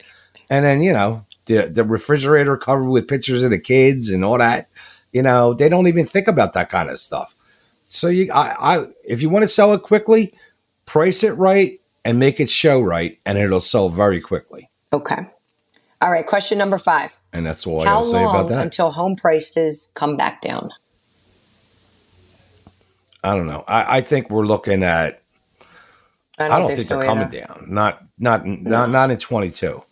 And 0.49 0.63
then 0.63 0.81
you 0.81 0.93
know 0.93 1.25
the 1.45 1.67
the 1.67 1.83
refrigerator 1.83 2.55
covered 2.55 2.89
with 2.89 3.07
pictures 3.07 3.43
of 3.43 3.49
the 3.49 3.59
kids 3.59 4.09
and 4.09 4.23
all 4.23 4.37
that. 4.37 4.68
You 5.11 5.21
know 5.21 5.53
they 5.53 5.69
don't 5.69 5.87
even 5.87 6.05
think 6.05 6.27
about 6.27 6.53
that 6.53 6.69
kind 6.69 6.89
of 6.89 6.99
stuff. 6.99 7.35
So 7.83 8.07
you, 8.07 8.31
I, 8.31 8.75
I, 8.75 8.85
if 9.03 9.23
you 9.23 9.29
want 9.29 9.43
to 9.43 9.47
sell 9.47 9.73
it 9.73 9.81
quickly, 9.81 10.33
price 10.85 11.23
it 11.23 11.31
right 11.31 11.81
and 12.05 12.19
make 12.19 12.39
it 12.39 12.49
show 12.49 12.79
right, 12.79 13.19
and 13.25 13.37
it'll 13.37 13.59
sell 13.59 13.89
very 13.89 14.21
quickly. 14.21 14.69
Okay. 14.93 15.27
All 16.01 16.11
right. 16.11 16.25
Question 16.25 16.57
number 16.57 16.77
five: 16.77 17.17
And 17.33 17.45
that's 17.45 17.65
all 17.65 17.81
I 17.81 17.85
How 17.85 18.01
got 18.01 18.05
to 18.05 18.11
say 18.11 18.23
about 18.23 18.49
that. 18.49 18.63
until 18.63 18.91
home 18.91 19.15
prices 19.15 19.91
come 19.95 20.15
back 20.15 20.41
down? 20.41 20.71
I 23.23 23.35
don't 23.35 23.47
know. 23.47 23.65
I, 23.67 23.97
I 23.97 24.01
think 24.01 24.29
we're 24.29 24.45
looking 24.45 24.83
at. 24.83 25.21
I 26.39 26.45
I 26.45 26.47
don't, 26.47 26.59
don't, 26.59 26.67
think, 26.67 26.77
think, 26.77 26.87
so 26.89 26.97
they're 26.97 27.05
coming 27.05 27.29
down. 27.29 27.65
Not 27.67 28.03
not 28.17 28.45
not 28.45 28.89
not 28.91 29.11
in 29.11 29.17
22. 29.17 29.83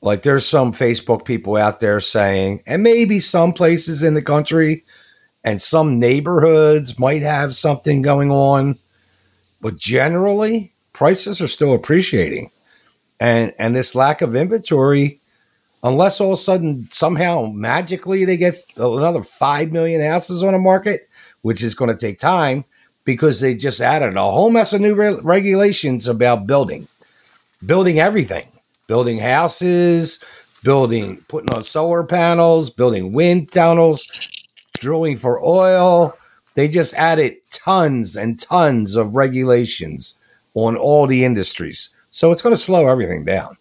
Like 0.00 0.22
there's 0.22 0.46
some 0.46 0.72
Facebook 0.72 1.24
people 1.24 1.56
out 1.56 1.80
there 1.80 2.00
saying, 2.00 2.62
and 2.66 2.82
maybe 2.82 3.20
some 3.20 3.52
places 3.52 4.02
in 4.02 4.14
the 4.14 4.22
country 4.22 4.84
and 5.44 5.60
some 5.60 5.98
neighborhoods 5.98 6.98
might 6.98 7.22
have 7.22 7.56
something 7.56 8.02
going 8.02 8.30
on, 8.30 8.78
but 9.60 9.76
generally 9.76 10.72
prices 10.92 11.40
are 11.40 11.48
still 11.48 11.74
appreciating. 11.74 12.50
And 13.20 13.52
and 13.58 13.74
this 13.74 13.94
lack 13.94 14.22
of 14.22 14.36
inventory, 14.36 15.20
unless 15.82 16.20
all 16.20 16.32
of 16.32 16.38
a 16.38 16.42
sudden 16.42 16.86
somehow 16.92 17.50
magically 17.52 18.24
they 18.24 18.36
get 18.36 18.62
another 18.76 19.22
five 19.22 19.72
million 19.72 20.00
houses 20.00 20.44
on 20.44 20.52
the 20.52 20.58
market, 20.58 21.08
which 21.42 21.62
is 21.62 21.74
going 21.74 21.90
to 21.90 21.96
take 21.96 22.18
time 22.18 22.64
because 23.04 23.40
they 23.40 23.54
just 23.54 23.80
added 23.80 24.14
a 24.16 24.30
whole 24.30 24.50
mess 24.50 24.72
of 24.72 24.80
new 24.80 24.94
re- 24.94 25.16
regulations 25.24 26.06
about 26.06 26.46
building, 26.46 26.86
building 27.64 27.98
everything, 27.98 28.46
building 28.88 29.18
houses, 29.18 30.18
building, 30.64 31.18
putting 31.28 31.54
on 31.54 31.62
solar 31.62 32.02
panels, 32.02 32.70
building 32.70 33.12
wind 33.12 33.52
tunnels, 33.52 34.08
drilling 34.74 35.16
for 35.16 35.40
oil. 35.44 36.16
They 36.54 36.66
just 36.66 36.94
added 36.94 37.36
tons 37.52 38.16
and 38.16 38.40
tons 38.40 38.96
of 38.96 39.14
regulations 39.14 40.14
on 40.54 40.76
all 40.76 41.06
the 41.06 41.24
industries. 41.24 41.90
So 42.10 42.32
it's 42.32 42.42
going 42.42 42.54
to 42.54 42.60
slow 42.60 42.88
everything 42.88 43.24
down. 43.24 43.56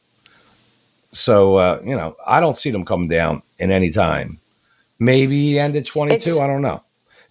So, 1.11 1.57
uh, 1.57 1.81
you 1.85 1.95
know, 1.95 2.15
I 2.25 2.39
don't 2.39 2.55
see 2.55 2.71
them 2.71 2.85
coming 2.85 3.07
down 3.09 3.43
in 3.59 3.71
any 3.71 3.91
time. 3.91 4.39
Maybe 4.99 5.59
end 5.59 5.75
of 5.75 5.83
22. 5.83 6.15
It's- 6.15 6.39
I 6.39 6.47
don't 6.47 6.61
know. 6.63 6.81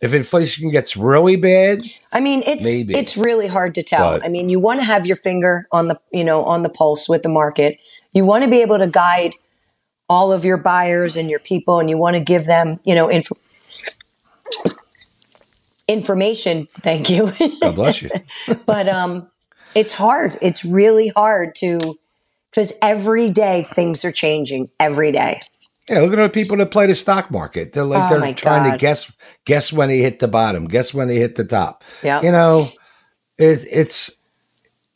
If 0.00 0.12
inflation 0.12 0.70
gets 0.70 0.96
really 0.96 1.36
bad, 1.36 1.80
I 2.12 2.20
mean, 2.20 2.42
it's 2.46 2.64
Maybe. 2.64 2.94
it's 2.96 3.16
really 3.16 3.46
hard 3.46 3.74
to 3.76 3.82
tell. 3.82 4.12
But- 4.12 4.24
I 4.24 4.28
mean, 4.28 4.48
you 4.50 4.60
want 4.60 4.80
to 4.80 4.84
have 4.84 5.06
your 5.06 5.16
finger 5.16 5.66
on 5.72 5.88
the 5.88 5.98
you 6.12 6.24
know 6.24 6.44
on 6.44 6.62
the 6.62 6.68
pulse 6.68 7.08
with 7.08 7.22
the 7.22 7.28
market. 7.28 7.78
You 8.12 8.24
want 8.24 8.44
to 8.44 8.50
be 8.50 8.60
able 8.62 8.78
to 8.78 8.86
guide 8.86 9.34
all 10.08 10.32
of 10.32 10.44
your 10.44 10.58
buyers 10.58 11.16
and 11.16 11.30
your 11.30 11.38
people, 11.38 11.80
and 11.80 11.88
you 11.88 11.98
want 11.98 12.16
to 12.16 12.22
give 12.22 12.44
them 12.44 12.78
you 12.84 12.94
know 12.94 13.08
inf- 13.08 13.32
information. 15.88 16.68
Thank 16.80 17.08
you. 17.10 17.30
God 17.60 17.74
bless 17.74 18.02
you. 18.02 18.10
but 18.66 18.88
um, 18.88 19.30
it's 19.74 19.94
hard. 19.94 20.36
It's 20.42 20.64
really 20.64 21.08
hard 21.08 21.54
to 21.56 21.98
because 22.50 22.74
every 22.82 23.30
day 23.30 23.62
things 23.62 24.04
are 24.04 24.12
changing. 24.12 24.68
Every 24.78 25.12
day. 25.12 25.40
Yeah, 25.88 26.00
look 26.00 26.12
at 26.14 26.16
the 26.16 26.28
people 26.28 26.56
that 26.56 26.72
play 26.72 26.86
the 26.86 26.96
stock 26.96 27.30
market. 27.30 27.72
They're 27.72 27.84
like 27.84 28.10
Oh, 28.10 28.18
they're 28.20 28.34
trying 28.34 28.72
to 28.72 28.76
guess 28.76 29.10
guess 29.46 29.72
when 29.72 29.88
he 29.88 30.02
hit 30.02 30.18
the 30.18 30.28
bottom, 30.28 30.68
guess 30.68 30.92
when 30.92 31.08
he 31.08 31.16
hit 31.16 31.36
the 31.36 31.44
top. 31.44 31.82
Yeah. 32.02 32.20
You 32.20 32.30
know, 32.30 32.66
it, 33.38 33.66
it's 33.70 34.10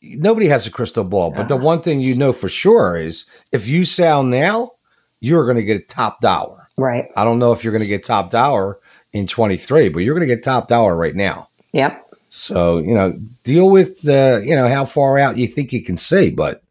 nobody 0.03 0.47
has 0.47 0.67
a 0.67 0.71
crystal 0.71 1.03
ball, 1.03 1.31
but 1.31 1.47
the 1.47 1.55
Uh-huh. 1.55 1.65
one 1.65 1.81
thing 1.81 1.99
you 2.01 2.15
know 2.15 2.31
for 2.33 2.49
sure 2.49 2.95
is 2.95 3.25
if 3.51 3.67
you 3.67 3.83
sell 3.85 4.21
now, 4.23 4.71
you're 5.19 5.45
going 5.45 5.57
to 5.57 5.63
get 5.63 5.77
a 5.81 5.85
top 5.85 6.21
dollar. 6.21 6.67
Right. 6.77 7.05
I 7.15 7.23
don't 7.23 7.39
know 7.39 7.51
if 7.51 7.63
you're 7.63 7.73
going 7.73 7.83
to 7.83 7.87
get 7.87 8.03
top 8.03 8.29
dollar 8.31 8.77
in 9.13 9.27
23, 9.27 9.89
but 9.89 9.99
you're 9.99 10.15
going 10.15 10.27
to 10.27 10.33
get 10.35 10.43
top 10.43 10.67
dollar 10.67 10.95
right 10.95 11.15
now. 11.15 11.49
Yep. 11.73 12.07
So, 12.29 12.77
you 12.79 12.95
know, 12.95 13.13
deal 13.43 13.69
with 13.69 14.01
the, 14.01 14.41
you 14.45 14.55
know, 14.55 14.67
how 14.67 14.85
far 14.85 15.19
out 15.19 15.37
you 15.37 15.47
think 15.47 15.73
you 15.73 15.83
can 15.83 15.97
see, 15.97 16.29
but 16.29 16.63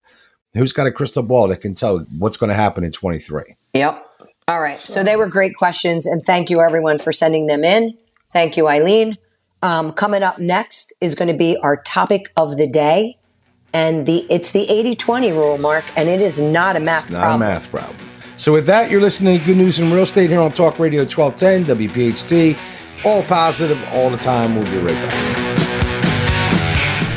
who's 0.54 0.72
got 0.72 0.86
a 0.86 0.92
crystal 0.92 1.22
ball 1.22 1.46
that 1.48 1.60
can 1.60 1.74
tell 1.74 1.98
what's 2.18 2.36
going 2.38 2.48
to 2.48 2.56
happen 2.56 2.82
in 2.82 2.90
23? 2.92 3.54
Yep. 3.74 4.06
All 4.50 4.60
right. 4.60 4.80
So, 4.80 4.94
so 4.94 5.04
they 5.04 5.14
were 5.14 5.28
great 5.28 5.54
questions. 5.54 6.06
And 6.06 6.24
thank 6.26 6.50
you, 6.50 6.60
everyone, 6.60 6.98
for 6.98 7.12
sending 7.12 7.46
them 7.46 7.62
in. 7.62 7.96
Thank 8.32 8.56
you, 8.56 8.68
Eileen. 8.68 9.16
Um, 9.62 9.92
coming 9.92 10.24
up 10.24 10.40
next 10.40 10.92
is 11.00 11.14
going 11.14 11.28
to 11.28 11.36
be 11.36 11.56
our 11.58 11.80
topic 11.80 12.32
of 12.36 12.56
the 12.56 12.68
day. 12.68 13.16
And 13.72 14.06
the 14.06 14.26
it's 14.28 14.50
the 14.50 14.68
80 14.68 14.96
20 14.96 15.32
rule, 15.32 15.56
Mark, 15.56 15.84
and 15.96 16.08
it 16.08 16.20
is 16.20 16.40
not 16.40 16.74
a 16.74 16.80
math 16.80 17.04
it's 17.04 17.12
not 17.12 17.20
problem. 17.20 17.42
a 17.42 17.52
math 17.52 17.70
problem. 17.70 17.96
So, 18.36 18.52
with 18.52 18.66
that, 18.66 18.90
you're 18.90 19.00
listening 19.00 19.38
to 19.38 19.44
Good 19.44 19.56
News 19.58 19.78
in 19.78 19.92
Real 19.92 20.02
Estate 20.02 20.30
here 20.30 20.40
on 20.40 20.50
Talk 20.50 20.80
Radio 20.80 21.02
1210, 21.02 21.76
WPHT. 21.76 22.58
All 23.04 23.22
positive, 23.22 23.78
all 23.92 24.10
the 24.10 24.16
time. 24.16 24.56
We'll 24.56 24.64
be 24.64 24.78
right 24.78 25.08
back. 25.08 25.59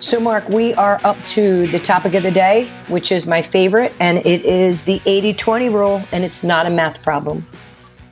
So, 0.00 0.18
Mark, 0.18 0.48
we 0.48 0.72
are 0.74 0.98
up 1.04 1.18
to 1.28 1.66
the 1.66 1.78
topic 1.78 2.14
of 2.14 2.22
the 2.22 2.30
day, 2.30 2.72
which 2.88 3.12
is 3.12 3.26
my 3.26 3.42
favorite, 3.42 3.92
and 4.00 4.16
it 4.26 4.46
is 4.46 4.84
the 4.84 4.98
80 5.04 5.34
20 5.34 5.68
rule, 5.68 6.02
and 6.10 6.24
it's 6.24 6.42
not 6.42 6.64
a 6.64 6.70
math 6.70 7.02
problem. 7.02 7.46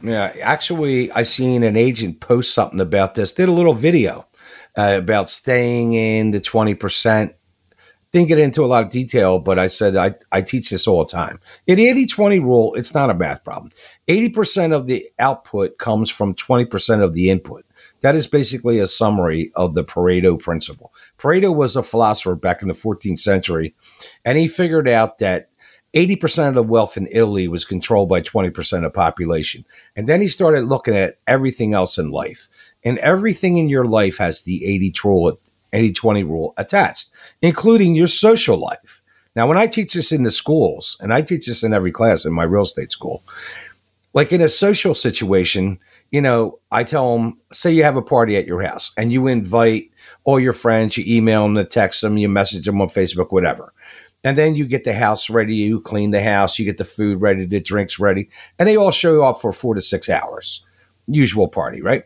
Yeah, 0.02 0.34
actually, 0.42 1.10
I 1.12 1.22
seen 1.22 1.62
an 1.62 1.78
agent 1.78 2.20
post 2.20 2.52
something 2.52 2.80
about 2.80 3.14
this, 3.14 3.32
did 3.32 3.48
a 3.48 3.52
little 3.52 3.72
video 3.72 4.26
uh, 4.76 4.96
about 4.98 5.30
staying 5.30 5.94
in 5.94 6.30
the 6.30 6.42
20%. 6.42 7.32
Didn't 8.12 8.28
get 8.28 8.38
into 8.38 8.64
a 8.64 8.66
lot 8.66 8.84
of 8.84 8.90
detail, 8.90 9.38
but 9.38 9.58
I 9.58 9.66
said 9.66 9.96
I, 9.96 10.14
I 10.30 10.42
teach 10.42 10.68
this 10.68 10.86
all 10.86 11.04
the 11.04 11.10
time. 11.10 11.40
In 11.66 11.76
the 11.76 11.88
80 11.88 12.06
20 12.06 12.38
rule, 12.38 12.74
it's 12.74 12.92
not 12.92 13.08
a 13.08 13.14
math 13.14 13.44
problem. 13.44 13.72
80% 14.08 14.74
of 14.74 14.86
the 14.86 15.08
output 15.18 15.78
comes 15.78 16.10
from 16.10 16.34
20% 16.34 17.02
of 17.02 17.14
the 17.14 17.30
input. 17.30 17.64
That 18.00 18.14
is 18.14 18.26
basically 18.26 18.78
a 18.78 18.86
summary 18.86 19.50
of 19.56 19.74
the 19.74 19.84
Pareto 19.84 20.38
principle. 20.38 20.92
Pareto 21.18 21.54
was 21.54 21.76
a 21.76 21.82
philosopher 21.82 22.34
back 22.34 22.62
in 22.62 22.68
the 22.68 22.74
14th 22.74 23.18
century, 23.18 23.74
and 24.24 24.38
he 24.38 24.48
figured 24.48 24.88
out 24.88 25.18
that 25.18 25.50
80% 25.94 26.48
of 26.48 26.54
the 26.54 26.62
wealth 26.62 26.96
in 26.96 27.08
Italy 27.10 27.48
was 27.48 27.64
controlled 27.64 28.08
by 28.08 28.20
20% 28.20 28.84
of 28.84 28.92
population. 28.92 29.64
And 29.96 30.06
then 30.06 30.20
he 30.20 30.28
started 30.28 30.64
looking 30.64 30.94
at 30.94 31.18
everything 31.26 31.72
else 31.72 31.98
in 31.98 32.10
life. 32.10 32.48
And 32.84 32.98
everything 32.98 33.56
in 33.56 33.68
your 33.68 33.86
life 33.86 34.18
has 34.18 34.42
the 34.42 34.64
80 34.64 34.94
rule, 35.04 35.40
80-20 35.72 36.24
rule 36.24 36.54
attached, 36.58 37.10
including 37.42 37.94
your 37.94 38.06
social 38.06 38.58
life. 38.58 39.02
Now, 39.34 39.46
when 39.46 39.58
I 39.58 39.66
teach 39.66 39.94
this 39.94 40.12
in 40.12 40.24
the 40.24 40.30
schools, 40.30 40.96
and 41.00 41.12
I 41.12 41.22
teach 41.22 41.46
this 41.46 41.62
in 41.62 41.72
every 41.72 41.92
class 41.92 42.24
in 42.24 42.32
my 42.32 42.44
real 42.44 42.62
estate 42.62 42.90
school, 42.90 43.22
like 44.12 44.32
in 44.32 44.40
a 44.40 44.48
social 44.48 44.94
situation, 44.94 45.78
you 46.10 46.20
know, 46.20 46.58
I 46.70 46.84
tell 46.84 47.16
them, 47.16 47.38
say 47.52 47.72
you 47.72 47.82
have 47.82 47.96
a 47.96 48.02
party 48.02 48.36
at 48.36 48.46
your 48.46 48.62
house 48.62 48.92
and 48.96 49.12
you 49.12 49.26
invite 49.26 49.87
all 50.28 50.38
your 50.38 50.52
friends, 50.52 50.94
you 50.98 51.04
email 51.06 51.44
them, 51.44 51.56
you 51.56 51.64
text 51.64 52.02
them, 52.02 52.18
you 52.18 52.28
message 52.28 52.66
them 52.66 52.82
on 52.82 52.88
Facebook, 52.88 53.32
whatever. 53.32 53.72
And 54.24 54.36
then 54.36 54.56
you 54.56 54.66
get 54.66 54.84
the 54.84 54.92
house 54.92 55.30
ready, 55.30 55.54
you 55.54 55.80
clean 55.80 56.10
the 56.10 56.22
house, 56.22 56.58
you 56.58 56.66
get 56.66 56.76
the 56.76 56.84
food 56.84 57.22
ready, 57.22 57.46
the 57.46 57.62
drinks 57.62 57.98
ready, 57.98 58.28
and 58.58 58.68
they 58.68 58.76
all 58.76 58.90
show 58.90 59.22
up 59.22 59.40
for 59.40 59.54
four 59.54 59.74
to 59.74 59.80
six 59.80 60.10
hours. 60.10 60.62
Usual 61.06 61.48
party, 61.48 61.80
right? 61.80 62.04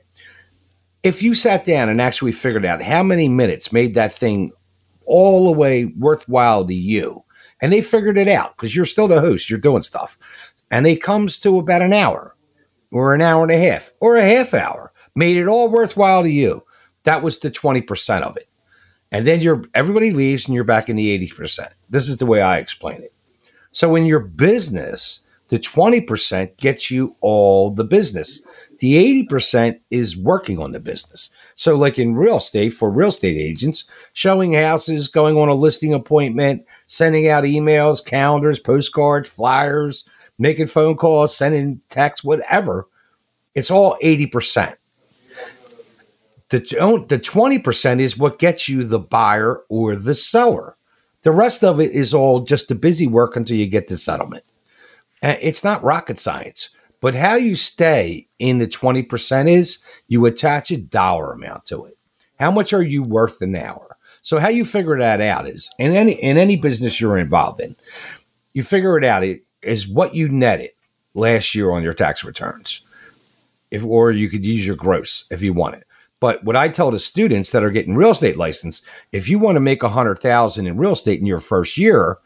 If 1.02 1.20
you 1.20 1.34
sat 1.34 1.64
down 1.64 1.88
and 1.88 2.00
actually 2.00 2.30
figured 2.30 2.64
out 2.64 2.80
how 2.80 3.02
many 3.02 3.26
minutes 3.26 3.72
made 3.72 3.94
that 3.94 4.12
thing 4.12 4.52
all 5.04 5.46
the 5.46 5.58
way 5.58 5.86
worthwhile 5.86 6.64
to 6.64 6.74
you, 6.74 7.24
and 7.60 7.72
they 7.72 7.82
figured 7.82 8.18
it 8.18 8.28
out 8.28 8.50
because 8.50 8.76
you're 8.76 8.84
still 8.84 9.08
the 9.08 9.20
host, 9.20 9.50
you're 9.50 9.58
doing 9.58 9.82
stuff, 9.82 10.16
and 10.70 10.86
it 10.86 11.02
comes 11.02 11.40
to 11.40 11.58
about 11.58 11.82
an 11.82 11.92
hour 11.92 12.36
or 12.92 13.14
an 13.14 13.20
hour 13.20 13.42
and 13.42 13.50
a 13.50 13.58
half 13.58 13.92
or 13.98 14.16
a 14.16 14.22
half 14.22 14.54
hour, 14.54 14.92
made 15.16 15.36
it 15.36 15.48
all 15.48 15.68
worthwhile 15.68 16.22
to 16.22 16.30
you. 16.30 16.62
That 17.04 17.22
was 17.22 17.38
the 17.38 17.50
20% 17.50 18.22
of 18.22 18.36
it. 18.36 18.48
And 19.10 19.26
then 19.26 19.40
you're 19.40 19.64
everybody 19.74 20.10
leaves 20.10 20.46
and 20.46 20.54
you're 20.54 20.64
back 20.64 20.88
in 20.88 20.96
the 20.96 21.28
80%. 21.28 21.68
This 21.90 22.08
is 22.08 22.16
the 22.16 22.26
way 22.26 22.40
I 22.40 22.58
explain 22.58 23.02
it. 23.02 23.12
So 23.72 23.94
in 23.94 24.06
your 24.06 24.20
business, 24.20 25.20
the 25.48 25.58
20% 25.58 26.56
gets 26.56 26.90
you 26.90 27.14
all 27.20 27.70
the 27.70 27.84
business. 27.84 28.42
The 28.78 29.26
80% 29.28 29.78
is 29.90 30.16
working 30.16 30.58
on 30.58 30.72
the 30.72 30.80
business. 30.80 31.28
So, 31.56 31.76
like 31.76 31.98
in 31.98 32.14
real 32.14 32.38
estate, 32.38 32.70
for 32.70 32.90
real 32.90 33.10
estate 33.10 33.36
agents, 33.36 33.84
showing 34.14 34.54
houses, 34.54 35.08
going 35.08 35.36
on 35.36 35.50
a 35.50 35.54
listing 35.54 35.92
appointment, 35.92 36.64
sending 36.86 37.28
out 37.28 37.44
emails, 37.44 38.04
calendars, 38.04 38.58
postcards, 38.58 39.28
flyers, 39.28 40.06
making 40.38 40.68
phone 40.68 40.96
calls, 40.96 41.36
sending 41.36 41.82
texts, 41.90 42.24
whatever, 42.24 42.88
it's 43.54 43.70
all 43.70 43.98
80%. 44.02 44.74
The, 46.52 47.06
the 47.08 47.18
20% 47.18 47.98
is 47.98 48.18
what 48.18 48.38
gets 48.38 48.68
you 48.68 48.84
the 48.84 48.98
buyer 48.98 49.62
or 49.70 49.96
the 49.96 50.14
seller. 50.14 50.76
The 51.22 51.30
rest 51.30 51.64
of 51.64 51.80
it 51.80 51.92
is 51.92 52.12
all 52.12 52.40
just 52.40 52.68
the 52.68 52.74
busy 52.74 53.06
work 53.06 53.36
until 53.36 53.56
you 53.56 53.66
get 53.66 53.88
the 53.88 53.96
settlement. 53.96 54.44
It's 55.22 55.64
not 55.64 55.82
rocket 55.82 56.18
science, 56.18 56.68
but 57.00 57.14
how 57.14 57.36
you 57.36 57.56
stay 57.56 58.28
in 58.38 58.58
the 58.58 58.66
20% 58.66 59.48
is 59.48 59.78
you 60.08 60.26
attach 60.26 60.70
a 60.70 60.76
dollar 60.76 61.32
amount 61.32 61.64
to 61.66 61.86
it. 61.86 61.96
How 62.38 62.50
much 62.50 62.74
are 62.74 62.82
you 62.82 63.02
worth 63.02 63.40
an 63.40 63.56
hour? 63.56 63.96
So 64.20 64.38
how 64.38 64.48
you 64.48 64.66
figure 64.66 64.98
that 64.98 65.22
out 65.22 65.48
is 65.48 65.70
in 65.78 65.96
any 65.96 66.12
in 66.12 66.36
any 66.36 66.56
business 66.56 67.00
you're 67.00 67.16
involved 67.16 67.62
in, 67.62 67.76
you 68.52 68.62
figure 68.62 68.98
it 68.98 69.04
out 69.04 69.24
is 69.62 69.88
what 69.88 70.14
you 70.14 70.28
netted 70.28 70.72
last 71.14 71.54
year 71.54 71.70
on 71.70 71.82
your 71.82 71.94
tax 71.94 72.24
returns. 72.24 72.82
If 73.70 73.82
or 73.86 74.12
you 74.12 74.28
could 74.28 74.44
use 74.44 74.66
your 74.66 74.76
gross 74.76 75.24
if 75.30 75.40
you 75.40 75.54
want 75.54 75.76
it. 75.76 75.84
But 76.22 76.44
what 76.44 76.54
I 76.54 76.68
tell 76.68 76.92
the 76.92 77.00
students 77.00 77.50
that 77.50 77.64
are 77.64 77.70
getting 77.72 77.96
real 77.96 78.12
estate 78.12 78.36
license, 78.36 78.82
if 79.10 79.28
you 79.28 79.40
want 79.40 79.56
to 79.56 79.60
make 79.60 79.82
a 79.82 79.88
hundred 79.88 80.20
thousand 80.20 80.68
in 80.68 80.76
real 80.76 80.92
estate 80.92 81.18
in 81.18 81.26
your 81.26 81.40
first 81.40 81.76
year, 81.76 82.18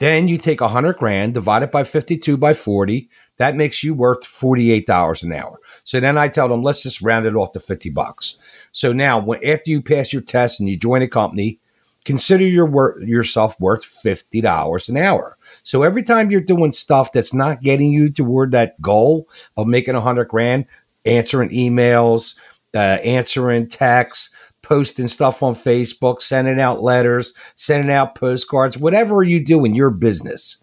then 0.00 0.26
you 0.26 0.36
take 0.36 0.60
a 0.60 0.66
hundred 0.66 0.96
grand, 0.96 1.32
divide 1.32 1.62
it 1.62 1.70
by 1.70 1.84
52 1.84 2.36
by 2.36 2.52
40. 2.52 3.08
That 3.36 3.54
makes 3.54 3.84
you 3.84 3.94
worth 3.94 4.22
$48 4.24 5.22
an 5.22 5.32
hour. 5.34 5.60
So 5.84 6.00
then 6.00 6.18
I 6.18 6.26
tell 6.26 6.48
them, 6.48 6.64
let's 6.64 6.82
just 6.82 7.00
round 7.00 7.24
it 7.24 7.36
off 7.36 7.52
to 7.52 7.60
50 7.60 7.90
bucks. 7.90 8.38
So 8.72 8.92
now 8.92 9.20
when, 9.20 9.38
after 9.46 9.70
you 9.70 9.82
pass 9.82 10.12
your 10.12 10.22
test 10.22 10.58
and 10.58 10.68
you 10.68 10.76
join 10.76 11.02
a 11.02 11.06
company, 11.06 11.60
consider 12.04 12.44
your 12.44 12.66
wor- 12.66 13.00
yourself 13.02 13.54
worth 13.60 13.84
$50 14.04 14.88
an 14.88 14.96
hour. 14.96 15.38
So 15.62 15.84
every 15.84 16.02
time 16.02 16.32
you're 16.32 16.40
doing 16.40 16.72
stuff 16.72 17.12
that's 17.12 17.32
not 17.32 17.62
getting 17.62 17.92
you 17.92 18.10
toward 18.10 18.50
that 18.50 18.82
goal 18.82 19.28
of 19.56 19.68
making 19.68 19.94
a 19.94 20.00
hundred 20.00 20.24
grand, 20.24 20.66
answering 21.04 21.50
emails, 21.50 22.34
uh, 22.74 22.98
answering 23.04 23.68
texts, 23.68 24.30
posting 24.62 25.08
stuff 25.08 25.42
on 25.42 25.54
Facebook, 25.54 26.22
sending 26.22 26.60
out 26.60 26.82
letters, 26.82 27.34
sending 27.56 27.90
out 27.90 28.14
postcards, 28.14 28.78
whatever 28.78 29.22
you 29.22 29.44
do 29.44 29.64
in 29.64 29.74
your 29.74 29.90
business. 29.90 30.58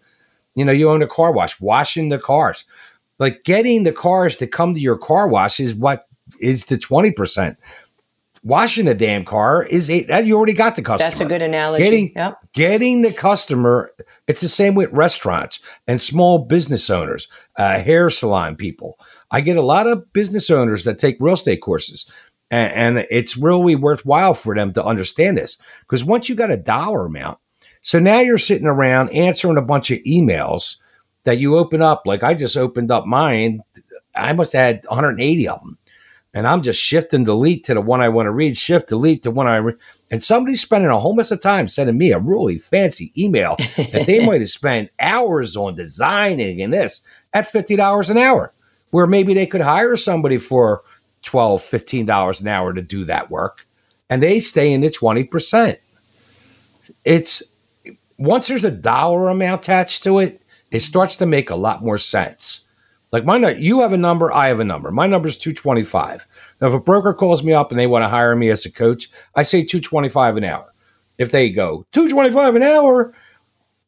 You 0.54 0.64
know, 0.64 0.72
you 0.72 0.90
own 0.90 1.02
a 1.02 1.06
car 1.06 1.32
wash, 1.32 1.60
washing 1.60 2.08
the 2.08 2.18
cars. 2.18 2.64
Like 3.18 3.44
getting 3.44 3.84
the 3.84 3.92
cars 3.92 4.36
to 4.38 4.46
come 4.46 4.74
to 4.74 4.80
your 4.80 4.98
car 4.98 5.28
wash 5.28 5.60
is 5.60 5.74
what 5.74 6.04
is 6.40 6.66
the 6.66 6.78
20%. 6.78 7.56
Washing 8.42 8.88
a 8.88 8.94
damn 8.94 9.26
car 9.26 9.64
is 9.64 9.90
eight. 9.90 10.08
You 10.08 10.34
already 10.34 10.54
got 10.54 10.74
the 10.74 10.82
customer. 10.82 11.10
That's 11.10 11.20
a 11.20 11.26
good 11.26 11.42
analogy. 11.42 11.84
Getting, 11.84 12.12
yep. 12.16 12.38
getting 12.54 13.02
the 13.02 13.12
customer. 13.12 13.92
It's 14.28 14.40
the 14.40 14.48
same 14.48 14.74
with 14.74 14.90
restaurants 14.92 15.60
and 15.86 16.00
small 16.00 16.38
business 16.38 16.88
owners, 16.88 17.28
uh, 17.56 17.78
hair 17.78 18.08
salon 18.08 18.56
people. 18.56 18.98
I 19.30 19.40
get 19.40 19.56
a 19.56 19.62
lot 19.62 19.86
of 19.86 20.12
business 20.12 20.50
owners 20.50 20.84
that 20.84 20.98
take 20.98 21.16
real 21.20 21.34
estate 21.34 21.60
courses, 21.60 22.06
and, 22.50 22.98
and 22.98 23.06
it's 23.10 23.36
really 23.36 23.76
worthwhile 23.76 24.34
for 24.34 24.54
them 24.54 24.72
to 24.74 24.84
understand 24.84 25.36
this 25.36 25.58
because 25.80 26.04
once 26.04 26.28
you 26.28 26.34
got 26.34 26.50
a 26.50 26.56
dollar 26.56 27.06
amount, 27.06 27.38
so 27.80 27.98
now 27.98 28.20
you're 28.20 28.38
sitting 28.38 28.66
around 28.66 29.10
answering 29.10 29.56
a 29.56 29.62
bunch 29.62 29.90
of 29.90 29.98
emails 30.00 30.76
that 31.24 31.38
you 31.38 31.56
open 31.56 31.80
up. 31.80 32.02
Like 32.04 32.22
I 32.22 32.34
just 32.34 32.56
opened 32.56 32.90
up 32.90 33.06
mine, 33.06 33.62
I 34.14 34.32
must 34.32 34.52
have 34.52 34.66
had 34.66 34.84
180 34.86 35.48
of 35.48 35.60
them, 35.60 35.78
and 36.34 36.46
I'm 36.46 36.62
just 36.62 36.80
shift 36.80 37.14
and 37.14 37.24
delete 37.24 37.64
to 37.64 37.74
the 37.74 37.80
one 37.80 38.00
I 38.00 38.08
want 38.08 38.26
to 38.26 38.32
read, 38.32 38.56
shift 38.56 38.88
delete 38.88 39.22
to 39.22 39.30
one 39.30 39.46
I 39.46 39.58
read. 39.58 39.76
And 40.10 40.22
somebody's 40.22 40.60
spending 40.60 40.90
a 40.90 40.98
whole 40.98 41.14
mess 41.14 41.30
of 41.30 41.40
time 41.40 41.68
sending 41.68 41.96
me 41.96 42.12
a 42.12 42.18
really 42.18 42.58
fancy 42.58 43.12
email 43.16 43.56
that 43.76 44.06
they 44.06 44.24
might 44.26 44.40
have 44.40 44.50
spent 44.50 44.90
hours 44.98 45.56
on 45.56 45.76
designing 45.76 46.60
and 46.62 46.72
this 46.72 47.02
at 47.32 47.50
$50 47.50 48.10
an 48.10 48.18
hour 48.18 48.52
where 48.90 49.06
maybe 49.06 49.34
they 49.34 49.46
could 49.46 49.60
hire 49.60 49.96
somebody 49.96 50.38
for 50.38 50.82
12 51.22 51.62
15 51.62 52.06
dollars 52.06 52.40
an 52.40 52.48
hour 52.48 52.72
to 52.72 52.82
do 52.82 53.04
that 53.04 53.30
work 53.30 53.66
and 54.10 54.20
they 54.22 54.40
stay 54.40 54.72
in 54.72 54.82
the 54.82 54.90
20%. 54.90 55.78
It's 57.04 57.42
once 58.18 58.48
there's 58.48 58.64
a 58.64 58.70
dollar 58.70 59.30
amount 59.30 59.62
attached 59.62 60.02
to 60.02 60.18
it, 60.18 60.42
it 60.72 60.82
starts 60.82 61.16
to 61.16 61.26
make 61.26 61.48
a 61.48 61.56
lot 61.56 61.82
more 61.82 61.96
sense. 61.96 62.64
Like 63.12 63.24
my 63.24 63.52
you 63.52 63.80
have 63.80 63.92
a 63.92 63.96
number, 63.96 64.30
I 64.32 64.48
have 64.48 64.60
a 64.60 64.64
number. 64.64 64.90
My 64.90 65.06
number 65.06 65.28
is 65.28 65.38
225. 65.38 66.26
Now 66.60 66.68
if 66.68 66.74
a 66.74 66.80
broker 66.80 67.14
calls 67.14 67.42
me 67.42 67.52
up 67.52 67.70
and 67.70 67.80
they 67.80 67.86
want 67.86 68.02
to 68.02 68.08
hire 68.08 68.36
me 68.36 68.50
as 68.50 68.66
a 68.66 68.70
coach, 68.70 69.10
I 69.36 69.42
say 69.42 69.64
225 69.64 70.36
an 70.36 70.44
hour. 70.44 70.72
If 71.18 71.30
they 71.30 71.50
go 71.50 71.86
225 71.92 72.56
an 72.56 72.62
hour, 72.62 73.14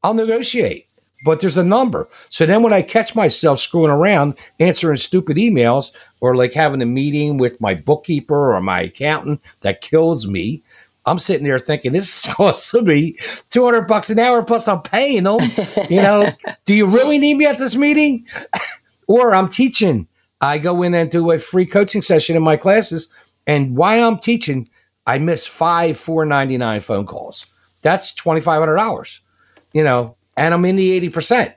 I'll 0.03 0.15
negotiate. 0.15 0.89
But 1.25 1.41
there's 1.41 1.57
a 1.57 1.65
number. 1.65 2.09
So 2.31 2.47
then 2.47 2.63
when 2.63 2.73
I 2.73 2.83
catch 2.83 3.15
myself 3.15 3.61
screwing 3.61 3.91
around 3.91 4.35
answering 4.59 4.97
stupid 4.97 5.37
emails 5.37 5.93
or 6.21 6.37
like 6.37 6.53
having 6.53 6.83
a 6.83 6.87
meeting 6.87 7.39
with 7.39 7.61
my 7.61 7.75
bookkeeper 7.75 8.55
or 8.55 8.61
my 8.61 8.83
accountant 8.83 9.41
that 9.61 9.83
kills 9.83 10.27
me, 10.27 10.63
I'm 11.07 11.19
sitting 11.19 11.45
there 11.45 11.59
thinking 11.59 11.93
this 11.93 12.27
is 12.27 12.33
costing 12.35 12.85
me 12.85 13.17
200 13.51 13.83
bucks 13.83 14.11
an 14.11 14.19
hour 14.19 14.43
plus 14.43 14.69
I'm 14.69 14.83
paying 14.83 15.25
them. 15.25 15.41
you 15.89 16.03
know, 16.03 16.33
do 16.65 16.75
you 16.75 16.87
really 16.87 17.19
need 17.19 17.35
me 17.35 17.47
at 17.47 17.59
this 17.59 17.77
meeting? 17.77 18.27
or 19.07 19.35
I'm 19.35 19.49
teaching. 19.49 20.07
I 20.41 20.59
go 20.59 20.83
in 20.83 20.95
and 20.95 21.11
do 21.11 21.31
a 21.31 21.39
free 21.39 21.67
coaching 21.67 22.03
session 22.03 22.35
in 22.35 22.43
my 22.43 22.57
classes, 22.57 23.09
and 23.47 23.77
while 23.77 24.09
I'm 24.09 24.19
teaching, 24.19 24.69
I 25.07 25.19
miss 25.19 25.47
five 25.47 25.97
499 25.97 26.81
phone 26.81 27.07
calls. 27.07 27.47
That's 27.83 28.13
$2,500, 28.15 29.21
you 29.73 29.85
know, 29.85 30.17
and 30.37 30.55
I'm 30.55 30.65
in 30.65 30.77
the 30.77 31.09
80%. 31.11 31.55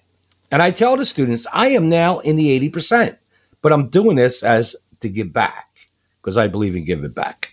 And 0.52 0.62
I 0.62 0.72
tell 0.72 0.96
the 0.96 1.06
students, 1.06 1.48
I 1.52 1.70
am 1.70 1.90
now 1.90 2.20
in 2.20 2.36
the 2.36 2.70
80%, 2.70 3.18
but 3.62 3.74
I'm 3.74 3.90
doing 3.90 4.16
this 4.16 4.44
as 4.44 4.76
to 5.02 5.10
give 5.10 5.34
back 5.34 5.68
because 6.22 6.38
I 6.38 6.48
believe 6.48 6.76
in 6.76 6.86
giving 6.86 7.12
back. 7.12 7.50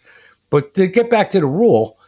But 0.51 0.75
to 0.75 0.87
get 0.87 1.11
back 1.11 1.31
to 1.31 1.41
the 1.41 1.47
rule, 1.47 1.99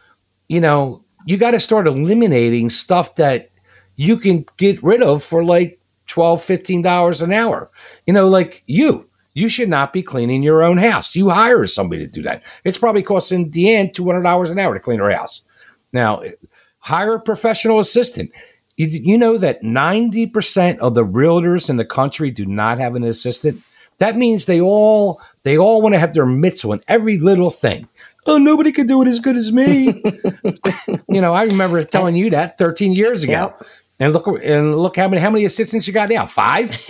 you 0.47 0.61
know, 0.61 1.03
you 1.25 1.37
got 1.37 1.51
to 1.51 1.59
start 1.59 1.87
eliminating 1.87 2.69
stuff 2.69 3.15
that 3.15 3.49
you 3.95 4.17
can 4.17 4.45
get 4.57 4.81
rid 4.83 5.01
of 5.01 5.23
for 5.23 5.43
like 5.43 5.79
12 6.07 6.43
15 6.43 6.81
dollars 6.81 7.21
an 7.21 7.33
hour. 7.33 7.71
You 8.05 8.13
know 8.13 8.27
like 8.27 8.63
you 8.67 9.07
you 9.33 9.49
should 9.49 9.69
not 9.69 9.91
be 9.91 10.01
cleaning 10.01 10.43
your 10.43 10.63
own 10.63 10.77
house. 10.77 11.15
You 11.15 11.29
hire 11.29 11.65
somebody 11.65 12.05
to 12.05 12.11
do 12.11 12.21
that. 12.23 12.43
It's 12.63 12.77
probably 12.77 13.03
costing 13.03 13.51
deanne 13.51 13.93
$200 13.93 14.51
an 14.51 14.59
hour 14.59 14.73
to 14.73 14.79
clean 14.79 14.99
her 14.99 15.11
house. 15.11 15.41
Now 15.91 16.21
hire 16.79 17.15
a 17.15 17.19
professional 17.19 17.79
assistant 17.79 18.31
you, 18.77 18.87
you 18.87 19.17
know 19.17 19.37
that 19.37 19.61
90% 19.63 20.77
of 20.79 20.95
the 20.95 21.05
realtors 21.05 21.69
in 21.69 21.77
the 21.77 21.85
country 21.85 22.31
do 22.31 22.45
not 22.45 22.77
have 22.77 22.95
an 22.95 23.03
assistant 23.03 23.61
that 23.97 24.17
means 24.17 24.45
they 24.45 24.59
all 24.59 25.21
they 25.43 25.57
all 25.57 25.81
want 25.81 25.93
to 25.93 25.99
have 25.99 26.13
their 26.13 26.25
mitts 26.25 26.65
on 26.65 26.81
every 26.87 27.17
little 27.17 27.51
thing 27.51 27.87
oh 28.25 28.37
nobody 28.37 28.71
can 28.71 28.87
do 28.87 29.01
it 29.01 29.07
as 29.07 29.19
good 29.19 29.37
as 29.37 29.51
me 29.51 29.85
you 31.07 31.21
know 31.21 31.33
i 31.33 31.43
remember 31.43 31.83
telling 31.83 32.15
you 32.15 32.29
that 32.29 32.57
13 32.57 32.93
years 32.93 33.23
ago 33.23 33.31
yep. 33.31 33.67
And 33.99 34.11
look 34.11 34.27
and 34.43 34.77
look 34.77 34.97
how 34.97 35.07
many 35.07 35.21
how 35.21 35.29
many 35.29 35.45
assistants 35.45 35.87
you 35.87 35.93
got 35.93 36.09
now? 36.09 36.25
Five? 36.25 36.77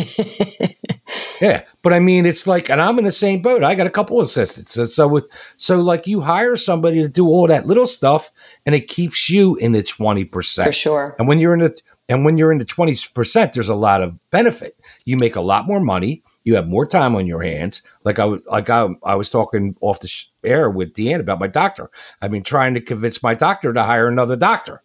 yeah. 1.42 1.64
But 1.82 1.94
I 1.94 2.00
mean 2.00 2.26
it's 2.26 2.48
like 2.48 2.70
and 2.70 2.82
I'm 2.82 2.98
in 2.98 3.04
the 3.04 3.12
same 3.12 3.42
boat. 3.42 3.64
I 3.64 3.76
got 3.76 3.88
a 3.88 3.92
couple 3.92 4.20
assistants. 4.20 4.74
So 4.94 5.22
so 5.58 5.82
like 5.82 6.08
you 6.08 6.22
hire 6.22 6.56
somebody 6.56 7.02
to 7.02 7.10
do 7.10 7.28
all 7.28 7.48
that 7.48 7.68
little 7.68 7.88
stuff 7.88 8.32
and 8.66 8.76
it 8.76 8.88
keeps 8.88 9.30
you 9.30 9.56
in 9.58 9.72
the 9.72 9.84
20%. 9.84 10.64
For 10.64 10.72
sure. 10.72 11.16
And 11.20 11.28
when 11.28 11.40
you're 11.40 11.54
in 11.54 11.60
the 11.60 11.78
and 12.08 12.24
when 12.24 12.38
you're 12.38 12.52
in 12.52 12.60
the 12.60 12.66
20%, 12.66 13.54
there's 13.54 13.70
a 13.70 13.74
lot 13.74 14.04
of 14.04 14.14
benefit. 14.30 14.78
You 15.06 15.18
make 15.18 15.36
a 15.36 15.42
lot 15.42 15.66
more 15.66 15.80
money. 15.80 16.22
You 16.44 16.54
have 16.56 16.68
more 16.68 16.86
time 16.86 17.16
on 17.16 17.26
your 17.26 17.42
hands. 17.42 17.82
Like 18.04 18.20
I, 18.20 18.26
like 18.26 18.70
I, 18.70 18.90
I 19.04 19.16
was 19.16 19.32
talking 19.32 19.76
off 19.82 20.02
the 20.02 20.12
air 20.44 20.70
with 20.70 20.94
Deanne 20.94 21.20
about 21.20 21.40
my 21.40 21.48
doctor. 21.48 21.90
I've 22.22 22.30
been 22.30 22.44
trying 22.44 22.76
to 22.76 22.82
convince 22.82 23.24
my 23.24 23.34
doctor 23.34 23.74
to 23.74 23.84
hire 23.84 24.08
another 24.08 24.36
doctor 24.36 24.84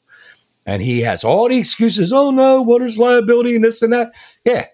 and 0.66 0.82
he 0.82 1.00
has 1.00 1.24
all 1.24 1.48
the 1.48 1.58
excuses. 1.58 2.12
Oh 2.12 2.30
no, 2.30 2.62
what 2.62 2.82
is 2.82 2.98
liability 2.98 3.56
and 3.56 3.64
this 3.64 3.82
and 3.82 3.92
that? 3.92 4.12
Yeah. 4.44 4.66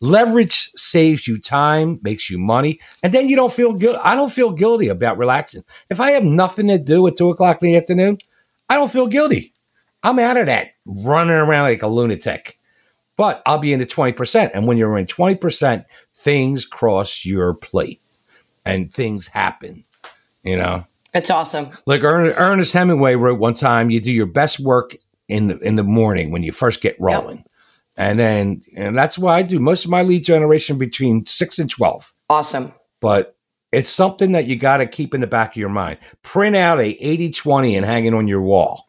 Leverage 0.00 0.70
saves 0.76 1.28
you 1.28 1.38
time, 1.38 2.00
makes 2.02 2.30
you 2.30 2.38
money, 2.38 2.78
and 3.02 3.12
then 3.12 3.28
you 3.28 3.36
don't 3.36 3.52
feel 3.52 3.74
guilty. 3.74 3.98
I 4.02 4.14
don't 4.14 4.32
feel 4.32 4.50
guilty 4.50 4.88
about 4.88 5.18
relaxing. 5.18 5.62
If 5.90 6.00
I 6.00 6.12
have 6.12 6.24
nothing 6.24 6.68
to 6.68 6.78
do 6.78 7.06
at 7.06 7.16
two 7.16 7.28
o'clock 7.30 7.62
in 7.62 7.68
the 7.68 7.76
afternoon, 7.76 8.18
I 8.68 8.76
don't 8.76 8.90
feel 8.90 9.06
guilty. 9.06 9.52
I'm 10.02 10.18
out 10.18 10.36
of 10.36 10.46
that 10.46 10.68
running 10.86 11.34
around 11.36 11.68
like 11.68 11.82
a 11.82 11.86
lunatic. 11.86 12.58
But 13.16 13.42
I'll 13.44 13.58
be 13.58 13.74
in 13.74 13.80
the 13.80 13.86
20%. 13.86 14.50
And 14.54 14.66
when 14.66 14.78
you're 14.78 14.96
in 14.96 15.04
20%, 15.04 15.84
things 16.14 16.64
cross 16.64 17.24
your 17.24 17.52
plate 17.52 18.00
and 18.64 18.90
things 18.90 19.26
happen, 19.26 19.84
you 20.42 20.56
know? 20.56 20.84
It's 21.12 21.28
awesome. 21.28 21.70
Like 21.84 22.02
Ernest 22.02 22.72
Hemingway 22.72 23.16
wrote 23.16 23.38
one 23.38 23.52
time, 23.52 23.90
you 23.90 24.00
do 24.00 24.10
your 24.10 24.24
best 24.24 24.60
work 24.60 24.96
in 25.28 25.48
the, 25.48 25.58
in 25.58 25.76
the 25.76 25.82
morning 25.82 26.30
when 26.30 26.42
you 26.42 26.52
first 26.52 26.80
get 26.80 26.96
rolling. 26.98 27.38
Yep. 27.38 27.49
And 28.00 28.18
then, 28.18 28.62
and 28.74 28.96
that's 28.96 29.18
why 29.18 29.36
I 29.36 29.42
do 29.42 29.58
most 29.58 29.84
of 29.84 29.90
my 29.90 30.00
lead 30.00 30.24
generation 30.24 30.78
between 30.78 31.26
six 31.26 31.58
and 31.58 31.68
12. 31.68 32.10
Awesome. 32.30 32.72
But 33.02 33.36
it's 33.72 33.90
something 33.90 34.32
that 34.32 34.46
you 34.46 34.56
got 34.56 34.78
to 34.78 34.86
keep 34.86 35.12
in 35.12 35.20
the 35.20 35.26
back 35.26 35.50
of 35.50 35.56
your 35.56 35.68
mind. 35.68 35.98
Print 36.22 36.56
out 36.56 36.80
a 36.80 36.86
80 36.86 37.30
20 37.32 37.76
and 37.76 37.84
hang 37.84 38.06
it 38.06 38.14
on 38.14 38.26
your 38.26 38.40
wall 38.40 38.86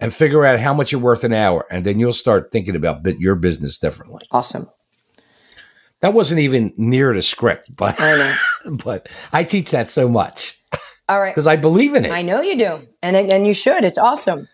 and 0.00 0.14
figure 0.14 0.46
out 0.46 0.58
how 0.58 0.72
much 0.72 0.90
you're 0.90 1.02
worth 1.02 1.22
an 1.22 1.34
hour. 1.34 1.66
And 1.70 1.84
then 1.84 2.00
you'll 2.00 2.14
start 2.14 2.50
thinking 2.50 2.76
about 2.76 3.04
your 3.20 3.34
business 3.34 3.76
differently. 3.76 4.22
Awesome. 4.32 4.70
That 6.00 6.14
wasn't 6.14 6.40
even 6.40 6.72
near 6.78 7.12
the 7.12 7.20
script, 7.20 7.76
but 7.76 7.96
I 7.98 8.36
but 8.70 9.10
I 9.34 9.44
teach 9.44 9.70
that 9.72 9.90
so 9.90 10.08
much. 10.08 10.58
All 11.10 11.20
right. 11.20 11.34
Because 11.34 11.46
I 11.46 11.56
believe 11.56 11.94
in 11.94 12.06
it. 12.06 12.10
I 12.10 12.22
know 12.22 12.40
you 12.40 12.56
do. 12.56 12.88
And, 13.02 13.16
and 13.16 13.46
you 13.46 13.52
should. 13.52 13.84
It's 13.84 13.98
awesome. 13.98 14.48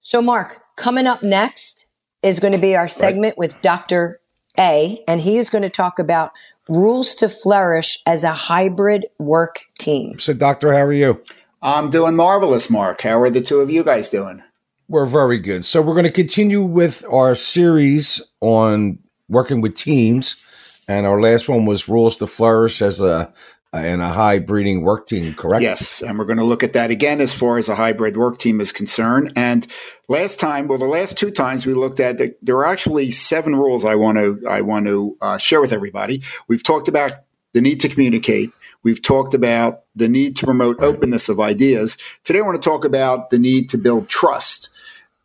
So, 0.00 0.22
Mark, 0.22 0.62
coming 0.76 1.06
up 1.06 1.22
next 1.22 1.77
is 2.22 2.40
going 2.40 2.52
to 2.52 2.58
be 2.58 2.76
our 2.76 2.88
segment 2.88 3.32
right. 3.32 3.38
with 3.38 3.60
Dr. 3.62 4.20
A, 4.58 5.02
and 5.06 5.20
he 5.20 5.38
is 5.38 5.50
going 5.50 5.62
to 5.62 5.68
talk 5.68 5.98
about 5.98 6.30
rules 6.68 7.14
to 7.16 7.28
flourish 7.28 8.02
as 8.06 8.24
a 8.24 8.32
hybrid 8.32 9.06
work 9.18 9.60
team. 9.78 10.18
So, 10.18 10.32
Doctor, 10.32 10.72
how 10.72 10.82
are 10.82 10.92
you? 10.92 11.22
I'm 11.62 11.90
doing 11.90 12.16
marvelous, 12.16 12.70
Mark. 12.70 13.02
How 13.02 13.20
are 13.20 13.30
the 13.30 13.40
two 13.40 13.60
of 13.60 13.70
you 13.70 13.84
guys 13.84 14.08
doing? 14.08 14.42
We're 14.88 15.06
very 15.06 15.38
good. 15.38 15.64
So, 15.64 15.80
we're 15.80 15.94
going 15.94 16.04
to 16.04 16.10
continue 16.10 16.62
with 16.62 17.04
our 17.10 17.34
series 17.34 18.20
on 18.40 18.98
working 19.28 19.60
with 19.60 19.76
teams. 19.76 20.44
And 20.88 21.06
our 21.06 21.20
last 21.20 21.48
one 21.48 21.66
was 21.66 21.88
rules 21.88 22.16
to 22.16 22.26
flourish 22.26 22.80
as 22.80 23.00
a 23.00 23.32
and 23.72 24.00
a 24.00 24.08
hybrid 24.08 24.78
work 24.78 25.06
team, 25.06 25.34
correct? 25.34 25.62
Yes, 25.62 26.02
and 26.02 26.18
we're 26.18 26.24
going 26.24 26.38
to 26.38 26.44
look 26.44 26.62
at 26.62 26.72
that 26.72 26.90
again 26.90 27.20
as 27.20 27.32
far 27.32 27.58
as 27.58 27.68
a 27.68 27.74
hybrid 27.74 28.16
work 28.16 28.38
team 28.38 28.60
is 28.60 28.72
concerned. 28.72 29.32
And 29.36 29.66
last 30.08 30.40
time, 30.40 30.68
well, 30.68 30.78
the 30.78 30.86
last 30.86 31.18
two 31.18 31.30
times 31.30 31.66
we 31.66 31.74
looked 31.74 32.00
at, 32.00 32.20
there 32.42 32.56
are 32.56 32.66
actually 32.66 33.10
seven 33.10 33.54
rules 33.54 33.84
I 33.84 33.94
want 33.94 34.18
to 34.18 34.40
I 34.48 34.62
want 34.62 34.86
to 34.86 35.16
uh, 35.20 35.38
share 35.38 35.60
with 35.60 35.72
everybody. 35.72 36.22
We've 36.48 36.62
talked 36.62 36.88
about 36.88 37.12
the 37.52 37.60
need 37.60 37.80
to 37.80 37.88
communicate. 37.88 38.52
We've 38.82 39.02
talked 39.02 39.34
about 39.34 39.80
the 39.94 40.08
need 40.08 40.36
to 40.36 40.46
promote 40.46 40.80
openness 40.82 41.28
of 41.28 41.40
ideas. 41.40 41.98
Today, 42.24 42.38
I 42.38 42.42
want 42.42 42.62
to 42.62 42.68
talk 42.68 42.84
about 42.84 43.30
the 43.30 43.38
need 43.38 43.68
to 43.70 43.78
build 43.78 44.08
trust. 44.08 44.70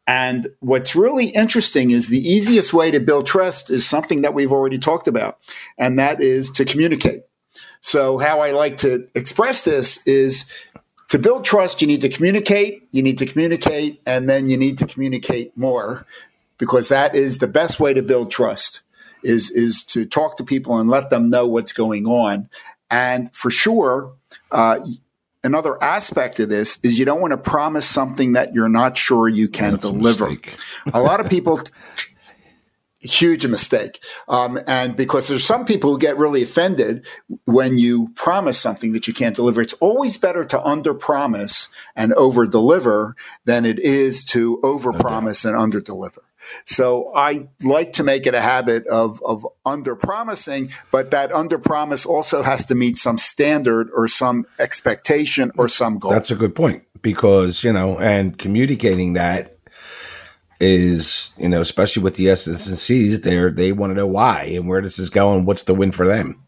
And 0.06 0.48
what's 0.60 0.98
really 0.98 1.28
interesting 1.28 1.92
is 1.92 2.10
the 2.10 2.28
easiest 2.28 2.74
way 2.74 2.92
to 2.92 3.00
build 3.00 3.26
trust 3.26 3.70
is 3.70 3.88
something 3.88 4.22
that 4.24 4.34
we've 4.34 4.52
already 4.52 4.78
talked 4.78 5.08
about, 5.08 5.40
and 5.78 5.98
that 5.98 6.22
is 6.22 6.52
to 6.52 6.66
communicate. 6.66 7.22
So, 7.84 8.18
how 8.18 8.40
I 8.40 8.52
like 8.52 8.78
to 8.78 9.08
express 9.14 9.62
this 9.62 10.08
is 10.08 10.50
to 11.10 11.20
build 11.20 11.44
trust, 11.46 11.82
you 11.82 11.88
need 11.88 12.02
to 12.02 12.10
communicate, 12.10 12.88
you 12.92 13.04
need 13.04 13.18
to 13.20 13.26
communicate, 13.26 14.02
and 14.06 14.30
then 14.30 14.50
you 14.50 14.58
need 14.58 14.80
to 14.80 14.88
communicate 14.88 15.56
more 15.58 16.08
because 16.58 16.88
that 16.88 17.14
is 17.14 17.38
the 17.38 17.48
best 17.48 17.82
way 17.82 17.94
to 17.94 18.02
build 18.02 18.32
trust 18.32 18.82
is, 19.22 19.52
is 19.52 19.84
to 19.84 20.06
talk 20.06 20.38
to 20.38 20.46
people 20.46 20.80
and 20.80 20.90
let 20.90 21.10
them 21.10 21.30
know 21.30 21.46
what's 21.46 21.74
going 21.74 22.08
on. 22.08 22.50
And 22.90 23.34
for 23.36 23.52
sure, 23.52 24.14
uh, 24.50 24.80
another 25.44 25.82
aspect 25.84 26.40
of 26.40 26.48
this 26.48 26.80
is 26.84 26.98
you 26.98 27.04
don't 27.04 27.20
want 27.20 27.32
to 27.32 27.38
promise 27.38 27.86
something 27.86 28.32
that 28.32 28.54
you're 28.54 28.70
not 28.70 28.98
sure 28.98 29.28
you 29.28 29.50
can 29.50 29.72
That's 29.72 29.84
deliver. 29.84 30.30
A, 30.30 30.38
a 30.94 31.02
lot 31.02 31.20
of 31.20 31.30
people 31.30 31.60
huge 33.04 33.46
mistake. 33.46 34.04
Um, 34.28 34.60
and 34.68 34.96
because 34.96 35.28
there's 35.28 35.46
some 35.46 35.66
people 35.66 35.92
who 35.92 36.00
get 36.00 36.18
really 36.18 36.44
offended 36.44 37.06
when 37.46 37.78
you 37.78 38.10
promise 38.16 38.60
something 38.60 38.94
that 38.94 39.08
you 39.08 39.14
can't 39.14 39.36
deliver. 39.36 39.62
It's 39.62 39.74
always 39.74 40.18
better 40.18 40.46
to 40.46 40.64
under 40.64 40.94
promise 40.94 41.70
and 41.96 42.14
over 42.14 42.46
deliver 42.46 43.16
than 43.46 43.66
it 43.66 43.80
is 43.80 44.24
to 44.26 44.60
over 44.64 44.94
promise 44.94 45.46
and 45.46 45.56
under 45.56 45.80
deliver. 45.80 46.24
So 46.66 47.12
I 47.16 47.48
like 47.64 47.94
to 47.94 48.04
make 48.04 48.26
it 48.28 48.36
a 48.36 48.42
habit 48.42 48.86
of, 48.88 49.22
of 49.24 49.48
under 49.66 49.96
promising, 49.96 50.72
but 50.92 51.12
that 51.12 51.32
under 51.32 51.58
promise 51.58 52.06
also 52.06 52.42
has 52.42 52.66
to 52.68 52.76
meet 52.76 52.98
some 52.98 53.18
standard 53.18 53.90
or 53.96 54.08
some 54.08 54.46
expectation 54.60 55.52
or 55.58 55.68
some 55.68 56.00
goal. 56.00 56.12
That's 56.12 56.32
a 56.32 56.36
good 56.36 56.56
point 56.56 56.84
because, 57.02 57.64
you 57.64 57.72
know, 57.72 57.98
and 57.98 58.38
communicating 58.38 59.14
that 59.14 59.53
is 60.64 61.32
you 61.38 61.50
know 61.50 61.60
especially 61.60 62.02
with 62.02 62.16
the 62.16 62.30
S 62.30 62.48
and 62.48 62.58
C's, 62.58 63.22
they 63.22 63.50
they 63.50 63.72
want 63.72 63.92
to 63.92 63.96
know 63.96 64.08
why 64.08 64.44
and 64.44 64.68
where 64.68 64.82
this 64.82 64.98
is 64.98 65.10
going. 65.10 65.46
What's 65.46 65.64
the 65.64 65.76
win 65.76 65.92
for 65.92 66.08
them? 66.08 66.42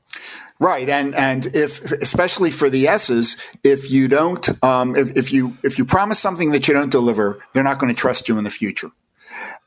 Right, 0.57 0.87
and 0.87 1.13
and 1.15 1.47
if 1.47 1.91
especially 1.91 2.49
for 2.49 2.69
the 2.69 2.87
S's, 2.87 3.35
if 3.63 3.91
you 3.91 4.07
don't, 4.07 4.63
um, 4.63 4.95
if, 4.95 5.17
if 5.17 5.33
you 5.33 5.57
if 5.63 5.77
you 5.77 5.83
promise 5.83 6.17
something 6.17 6.51
that 6.51 6.67
you 6.67 6.73
don't 6.73 6.91
deliver, 6.91 7.43
they're 7.53 7.63
not 7.63 7.77
going 7.77 7.93
to 7.93 7.99
trust 7.99 8.29
you 8.29 8.37
in 8.37 8.45
the 8.45 8.49
future. 8.49 8.89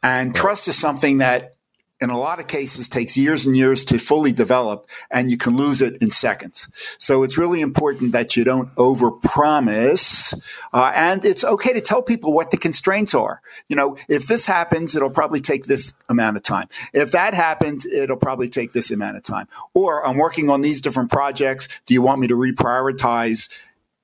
And 0.02 0.28
right. 0.28 0.36
trust 0.36 0.66
is 0.66 0.76
something 0.76 1.18
that 1.18 1.56
in 2.00 2.10
a 2.10 2.18
lot 2.18 2.38
of 2.38 2.46
cases 2.46 2.88
takes 2.88 3.16
years 3.16 3.44
and 3.44 3.56
years 3.56 3.84
to 3.86 3.98
fully 3.98 4.32
develop 4.32 4.88
and 5.10 5.30
you 5.30 5.36
can 5.36 5.56
lose 5.56 5.82
it 5.82 5.96
in 6.00 6.10
seconds. 6.10 6.68
So 6.98 7.22
it's 7.22 7.36
really 7.36 7.60
important 7.60 8.12
that 8.12 8.36
you 8.36 8.44
don't 8.44 8.70
overpromise. 8.76 10.38
Uh, 10.72 10.92
and 10.94 11.24
it's 11.24 11.44
okay 11.44 11.72
to 11.72 11.80
tell 11.80 12.02
people 12.02 12.32
what 12.32 12.50
the 12.50 12.56
constraints 12.56 13.14
are. 13.14 13.40
You 13.68 13.76
know, 13.76 13.96
if 14.08 14.26
this 14.26 14.46
happens, 14.46 14.94
it'll 14.94 15.10
probably 15.10 15.40
take 15.40 15.64
this 15.64 15.92
amount 16.08 16.36
of 16.36 16.42
time. 16.42 16.68
If 16.92 17.12
that 17.12 17.34
happens, 17.34 17.84
it'll 17.84 18.16
probably 18.16 18.48
take 18.48 18.72
this 18.72 18.90
amount 18.90 19.16
of 19.16 19.24
time. 19.24 19.48
Or 19.74 20.06
I'm 20.06 20.16
working 20.16 20.50
on 20.50 20.60
these 20.60 20.80
different 20.80 21.10
projects. 21.10 21.68
Do 21.86 21.94
you 21.94 22.02
want 22.02 22.20
me 22.20 22.28
to 22.28 22.34
reprioritize 22.34 23.48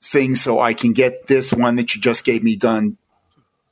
things 0.02 0.40
so 0.40 0.60
I 0.60 0.74
can 0.74 0.92
get 0.92 1.28
this 1.28 1.52
one 1.52 1.76
that 1.76 1.94
you 1.94 2.00
just 2.00 2.24
gave 2.24 2.42
me 2.42 2.56
done 2.56 2.98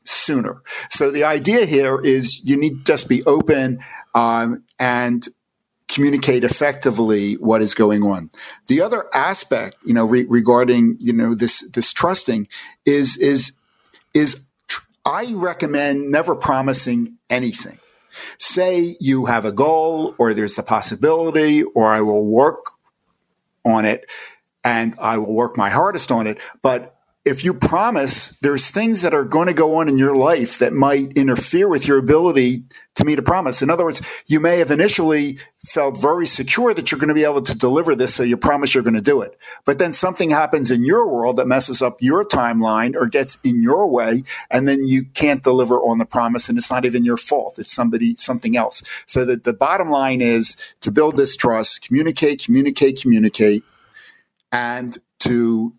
sooner. 0.04 0.62
So 0.90 1.10
the 1.10 1.24
idea 1.24 1.64
here 1.64 2.00
is 2.00 2.42
you 2.44 2.56
need 2.56 2.78
to 2.78 2.84
just 2.84 3.08
be 3.08 3.22
open 3.24 3.80
um, 4.14 4.64
and 4.78 5.26
communicate 5.88 6.42
effectively 6.42 7.34
what 7.34 7.60
is 7.60 7.74
going 7.74 8.02
on. 8.02 8.30
The 8.66 8.80
other 8.80 9.06
aspect, 9.14 9.76
you 9.84 9.92
know, 9.92 10.06
re- 10.06 10.26
regarding 10.28 10.96
you 10.98 11.12
know 11.12 11.34
this 11.34 11.68
this 11.70 11.92
trusting 11.92 12.48
is 12.86 13.16
is 13.18 13.52
is 14.14 14.44
tr- 14.68 14.86
I 15.04 15.32
recommend 15.34 16.10
never 16.10 16.34
promising 16.34 17.18
anything. 17.28 17.78
Say 18.38 18.96
you 19.00 19.26
have 19.26 19.44
a 19.44 19.52
goal, 19.52 20.14
or 20.18 20.34
there's 20.34 20.54
the 20.54 20.62
possibility, 20.62 21.62
or 21.62 21.92
I 21.92 22.00
will 22.00 22.24
work 22.24 22.64
on 23.64 23.84
it, 23.84 24.06
and 24.64 24.94
I 24.98 25.18
will 25.18 25.32
work 25.32 25.56
my 25.56 25.70
hardest 25.70 26.10
on 26.10 26.26
it, 26.26 26.38
but 26.62 26.91
if 27.24 27.44
you 27.44 27.54
promise 27.54 28.30
there's 28.40 28.68
things 28.68 29.02
that 29.02 29.14
are 29.14 29.24
going 29.24 29.46
to 29.46 29.54
go 29.54 29.76
on 29.76 29.88
in 29.88 29.96
your 29.96 30.16
life 30.16 30.58
that 30.58 30.72
might 30.72 31.12
interfere 31.12 31.68
with 31.68 31.86
your 31.86 31.98
ability 31.98 32.64
to 32.96 33.04
meet 33.04 33.18
a 33.18 33.22
promise. 33.22 33.62
In 33.62 33.70
other 33.70 33.84
words, 33.84 34.02
you 34.26 34.40
may 34.40 34.58
have 34.58 34.72
initially 34.72 35.38
felt 35.64 36.00
very 36.00 36.26
secure 36.26 36.74
that 36.74 36.90
you're 36.90 36.98
going 36.98 37.08
to 37.08 37.14
be 37.14 37.22
able 37.22 37.40
to 37.42 37.56
deliver 37.56 37.94
this, 37.94 38.12
so 38.12 38.24
you 38.24 38.36
promise 38.36 38.74
you're 38.74 38.82
going 38.82 38.94
to 38.94 39.00
do 39.00 39.20
it. 39.20 39.38
But 39.64 39.78
then 39.78 39.92
something 39.92 40.30
happens 40.30 40.72
in 40.72 40.84
your 40.84 41.06
world 41.08 41.36
that 41.36 41.46
messes 41.46 41.80
up 41.80 41.98
your 42.00 42.24
timeline 42.24 42.96
or 42.96 43.06
gets 43.06 43.38
in 43.44 43.62
your 43.62 43.88
way, 43.88 44.24
and 44.50 44.66
then 44.66 44.84
you 44.84 45.04
can't 45.04 45.44
deliver 45.44 45.76
on 45.76 45.98
the 45.98 46.04
promise, 46.04 46.48
and 46.48 46.58
it's 46.58 46.72
not 46.72 46.84
even 46.84 47.04
your 47.04 47.16
fault. 47.16 47.56
It's 47.56 47.72
somebody, 47.72 48.16
something 48.16 48.56
else. 48.56 48.82
So 49.06 49.24
that 49.26 49.44
the 49.44 49.54
bottom 49.54 49.90
line 49.90 50.20
is 50.20 50.56
to 50.80 50.90
build 50.90 51.16
this 51.16 51.36
trust, 51.36 51.86
communicate, 51.86 52.44
communicate, 52.44 53.00
communicate, 53.00 53.62
and 54.50 54.98
to 55.20 55.72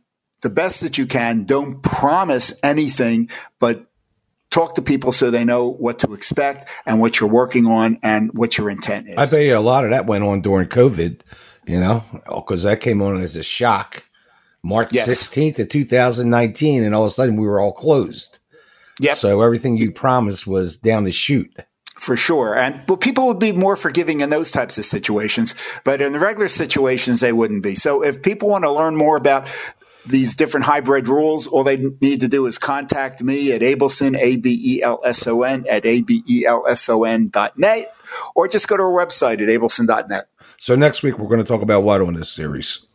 the 0.43 0.49
best 0.49 0.81
that 0.81 0.97
you 0.97 1.07
can. 1.07 1.45
Don't 1.45 1.81
promise 1.81 2.53
anything, 2.63 3.29
but 3.59 3.87
talk 4.51 4.75
to 4.75 4.81
people 4.83 5.11
so 5.11 5.31
they 5.31 5.43
know 5.43 5.67
what 5.67 5.97
to 5.99 6.13
expect 6.13 6.69
and 6.85 7.01
what 7.01 7.19
you're 7.19 7.29
working 7.29 7.65
on 7.65 7.97
and 8.03 8.31
what 8.33 8.57
your 8.57 8.69
intent 8.69 9.09
is. 9.09 9.17
I 9.17 9.25
bet 9.25 9.45
you 9.45 9.57
a 9.57 9.59
lot 9.59 9.83
of 9.83 9.89
that 9.89 10.05
went 10.05 10.23
on 10.23 10.41
during 10.41 10.67
COVID, 10.67 11.21
you 11.65 11.79
know, 11.79 12.03
because 12.27 12.61
that 12.63 12.81
came 12.81 13.01
on 13.01 13.19
as 13.21 13.35
a 13.35 13.41
shock. 13.41 14.03
March 14.61 14.93
yes. 14.93 15.09
16th 15.09 15.59
of 15.59 15.69
2019, 15.69 16.83
and 16.83 16.95
all 16.95 17.03
of 17.03 17.09
a 17.09 17.13
sudden 17.13 17.35
we 17.35 17.47
were 17.47 17.59
all 17.59 17.73
closed. 17.73 18.39
Yep. 18.99 19.17
So 19.17 19.41
everything 19.41 19.77
you 19.77 19.91
promised 19.91 20.45
was 20.45 20.77
down 20.77 21.03
the 21.03 21.11
chute. 21.11 21.53
For 21.95 22.15
sure. 22.15 22.55
And 22.55 22.85
but 22.85 23.01
people 23.01 23.27
would 23.27 23.39
be 23.39 23.51
more 23.51 23.75
forgiving 23.75 24.21
in 24.21 24.29
those 24.29 24.51
types 24.51 24.77
of 24.77 24.85
situations, 24.85 25.55
but 25.83 26.01
in 26.01 26.11
the 26.11 26.19
regular 26.19 26.47
situations 26.47 27.19
they 27.19 27.33
wouldn't 27.33 27.63
be. 27.63 27.75
So 27.75 28.03
if 28.03 28.21
people 28.21 28.49
want 28.49 28.63
to 28.63 28.71
learn 28.71 28.95
more 28.95 29.17
about 29.17 29.47
these 30.05 30.35
different 30.35 30.65
hybrid 30.65 31.07
rules, 31.07 31.47
all 31.47 31.63
they 31.63 31.77
need 32.01 32.21
to 32.21 32.27
do 32.27 32.45
is 32.45 32.57
contact 32.57 33.23
me 33.23 33.51
at 33.51 33.61
Abelson, 33.61 34.17
A 34.19 34.35
B 34.37 34.59
E 34.63 34.83
L 34.83 35.01
S 35.05 35.25
O 35.27 35.43
N, 35.43 35.65
at 35.69 35.85
A 35.85 36.01
B 36.01 36.23
E 36.27 36.45
L 36.45 36.65
S 36.67 36.87
O 36.89 37.03
N 37.03 37.29
dot 37.29 37.57
net, 37.57 37.93
or 38.35 38.47
just 38.47 38.67
go 38.67 38.77
to 38.77 38.83
our 38.83 38.91
website 38.91 39.33
at 39.33 39.49
abelson.net. 39.49 40.27
So 40.57 40.75
next 40.75 41.03
week, 41.03 41.17
we're 41.17 41.27
going 41.27 41.41
to 41.41 41.47
talk 41.47 41.61
about 41.61 41.83
what 41.83 42.01
on 42.01 42.13
this 42.13 42.29
series? 42.29 42.85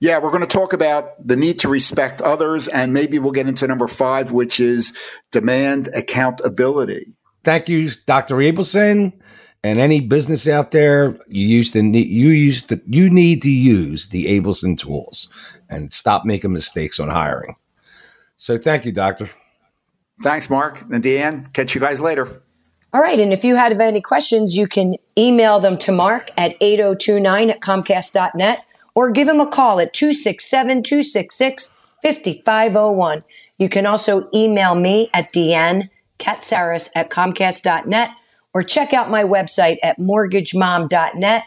Yeah, 0.00 0.18
we're 0.18 0.30
going 0.30 0.42
to 0.42 0.46
talk 0.46 0.72
about 0.72 1.26
the 1.26 1.36
need 1.36 1.58
to 1.60 1.68
respect 1.68 2.22
others, 2.22 2.68
and 2.68 2.92
maybe 2.92 3.18
we'll 3.18 3.32
get 3.32 3.48
into 3.48 3.66
number 3.66 3.88
five, 3.88 4.30
which 4.30 4.60
is 4.60 4.96
demand 5.32 5.88
accountability. 5.94 7.16
Thank 7.44 7.68
you, 7.68 7.90
Dr. 8.06 8.36
Abelson. 8.36 9.12
And 9.64 9.80
any 9.80 9.98
business 9.98 10.46
out 10.46 10.70
there, 10.70 11.16
you 11.26 11.44
use 11.44 11.72
the 11.72 11.80
you 11.80 12.28
use 12.28 12.64
the 12.64 12.80
you 12.86 13.10
need 13.10 13.42
to 13.42 13.50
use 13.50 14.08
the 14.10 14.26
Abelson 14.26 14.78
tools 14.78 15.28
and 15.70 15.92
stop 15.92 16.24
making 16.24 16.52
mistakes 16.52 17.00
on 17.00 17.08
hiring. 17.08 17.56
So 18.36 18.58
thank 18.58 18.84
you, 18.84 18.92
Doctor. 18.92 19.30
Thanks, 20.22 20.48
Mark 20.48 20.80
and 20.82 21.02
Deanne. 21.02 21.52
Catch 21.52 21.74
you 21.74 21.80
guys 21.80 22.00
later. 22.00 22.42
All 22.92 23.02
right. 23.02 23.18
And 23.18 23.32
if 23.32 23.44
you 23.44 23.56
have 23.56 23.78
any 23.78 24.00
questions, 24.00 24.56
you 24.56 24.66
can 24.66 24.96
email 25.18 25.60
them 25.60 25.76
to 25.78 25.92
Mark 25.92 26.30
at 26.36 26.56
8029 26.60 27.50
at 27.50 27.60
Comcast.net 27.60 28.64
or 28.94 29.10
give 29.10 29.28
him 29.28 29.40
a 29.40 29.46
call 29.46 29.80
at 29.80 29.92
267 29.92 30.82
266 30.82 31.76
5501. 32.02 33.24
You 33.58 33.68
can 33.68 33.86
also 33.86 34.28
email 34.34 34.74
me 34.74 35.10
at 35.12 35.32
Deanne 35.32 35.90
Katsaris 36.18 36.88
at 36.94 37.10
Comcast.net 37.10 38.10
or 38.54 38.62
check 38.62 38.94
out 38.94 39.10
my 39.10 39.22
website 39.22 39.76
at 39.82 39.98
mortgagemom.net 39.98 41.44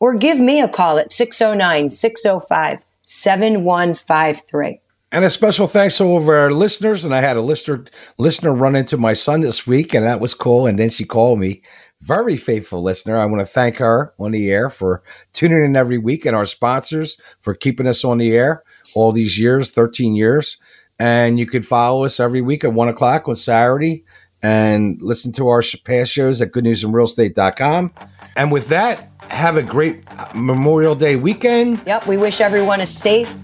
or 0.00 0.14
give 0.14 0.40
me 0.40 0.60
a 0.60 0.68
call 0.68 0.98
at 0.98 1.12
609 1.12 1.88
605 1.90 2.84
7153. 3.12 4.80
And 5.12 5.24
a 5.26 5.30
special 5.30 5.66
thanks 5.66 5.98
to 5.98 6.04
all 6.04 6.16
of 6.16 6.28
our 6.30 6.50
listeners. 6.50 7.04
And 7.04 7.14
I 7.14 7.20
had 7.20 7.36
a 7.36 7.42
listener 7.42 7.84
listener 8.16 8.54
run 8.54 8.74
into 8.74 8.96
my 8.96 9.12
son 9.12 9.42
this 9.42 9.66
week, 9.66 9.92
and 9.92 10.06
that 10.06 10.20
was 10.20 10.32
cool. 10.32 10.66
And 10.66 10.78
then 10.78 10.88
she 10.88 11.04
called 11.04 11.38
me. 11.38 11.62
Very 12.00 12.36
faithful 12.36 12.82
listener. 12.82 13.18
I 13.18 13.26
want 13.26 13.40
to 13.40 13.46
thank 13.46 13.76
her 13.76 14.14
on 14.18 14.32
the 14.32 14.50
air 14.50 14.70
for 14.70 15.02
tuning 15.34 15.62
in 15.62 15.76
every 15.76 15.98
week 15.98 16.24
and 16.24 16.34
our 16.34 16.46
sponsors 16.46 17.16
for 17.42 17.54
keeping 17.54 17.86
us 17.86 18.02
on 18.02 18.18
the 18.18 18.34
air 18.34 18.64
all 18.96 19.12
these 19.12 19.38
years, 19.38 19.70
13 19.70 20.16
years. 20.16 20.56
And 20.98 21.38
you 21.38 21.46
can 21.46 21.62
follow 21.62 22.04
us 22.04 22.18
every 22.18 22.40
week 22.40 22.64
at 22.64 22.72
one 22.72 22.88
o'clock 22.88 23.28
on 23.28 23.36
Saturday 23.36 24.04
and 24.42 25.00
listen 25.00 25.32
to 25.32 25.48
our 25.48 25.62
past 25.84 26.10
shows 26.10 26.40
at 26.40 26.50
goodnewsandrealestate.com. 26.50 27.92
And 28.36 28.50
with 28.50 28.68
that, 28.68 29.11
have 29.28 29.56
a 29.56 29.62
great 29.62 30.02
Memorial 30.34 30.94
Day 30.94 31.16
weekend. 31.16 31.80
Yep. 31.86 32.06
We 32.06 32.16
wish 32.16 32.40
everyone 32.40 32.80
a 32.80 32.86
safe 32.86 33.36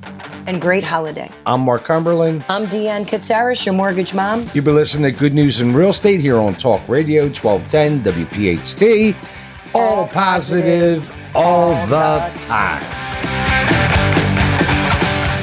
and 0.47 0.61
great 0.61 0.85
holiday. 0.85 1.31
I'm 1.47 1.61
Mark 1.61 1.85
Cumberland. 1.85 2.45
I'm 2.49 2.67
Deanne 2.67 3.07
Katsaris, 3.07 3.67
your 3.67 3.75
mortgage 3.75 4.15
mom. 4.15 4.51
You've 4.55 4.65
been 4.65 4.75
listening 4.75 5.13
to 5.13 5.19
Good 5.19 5.35
News 5.35 5.61
in 5.61 5.75
Real 5.75 5.91
Estate 5.91 6.21
here 6.21 6.39
on 6.39 6.55
Talk 6.55 6.87
Radio 6.89 7.25
1210 7.25 8.01
WPHT. 8.01 9.17
All, 9.75 9.81
all 9.83 10.09
positive, 10.09 11.03
positive, 11.03 11.37
all, 11.37 11.75
all 11.75 11.87
the 11.87 12.39
time. 12.47 14.08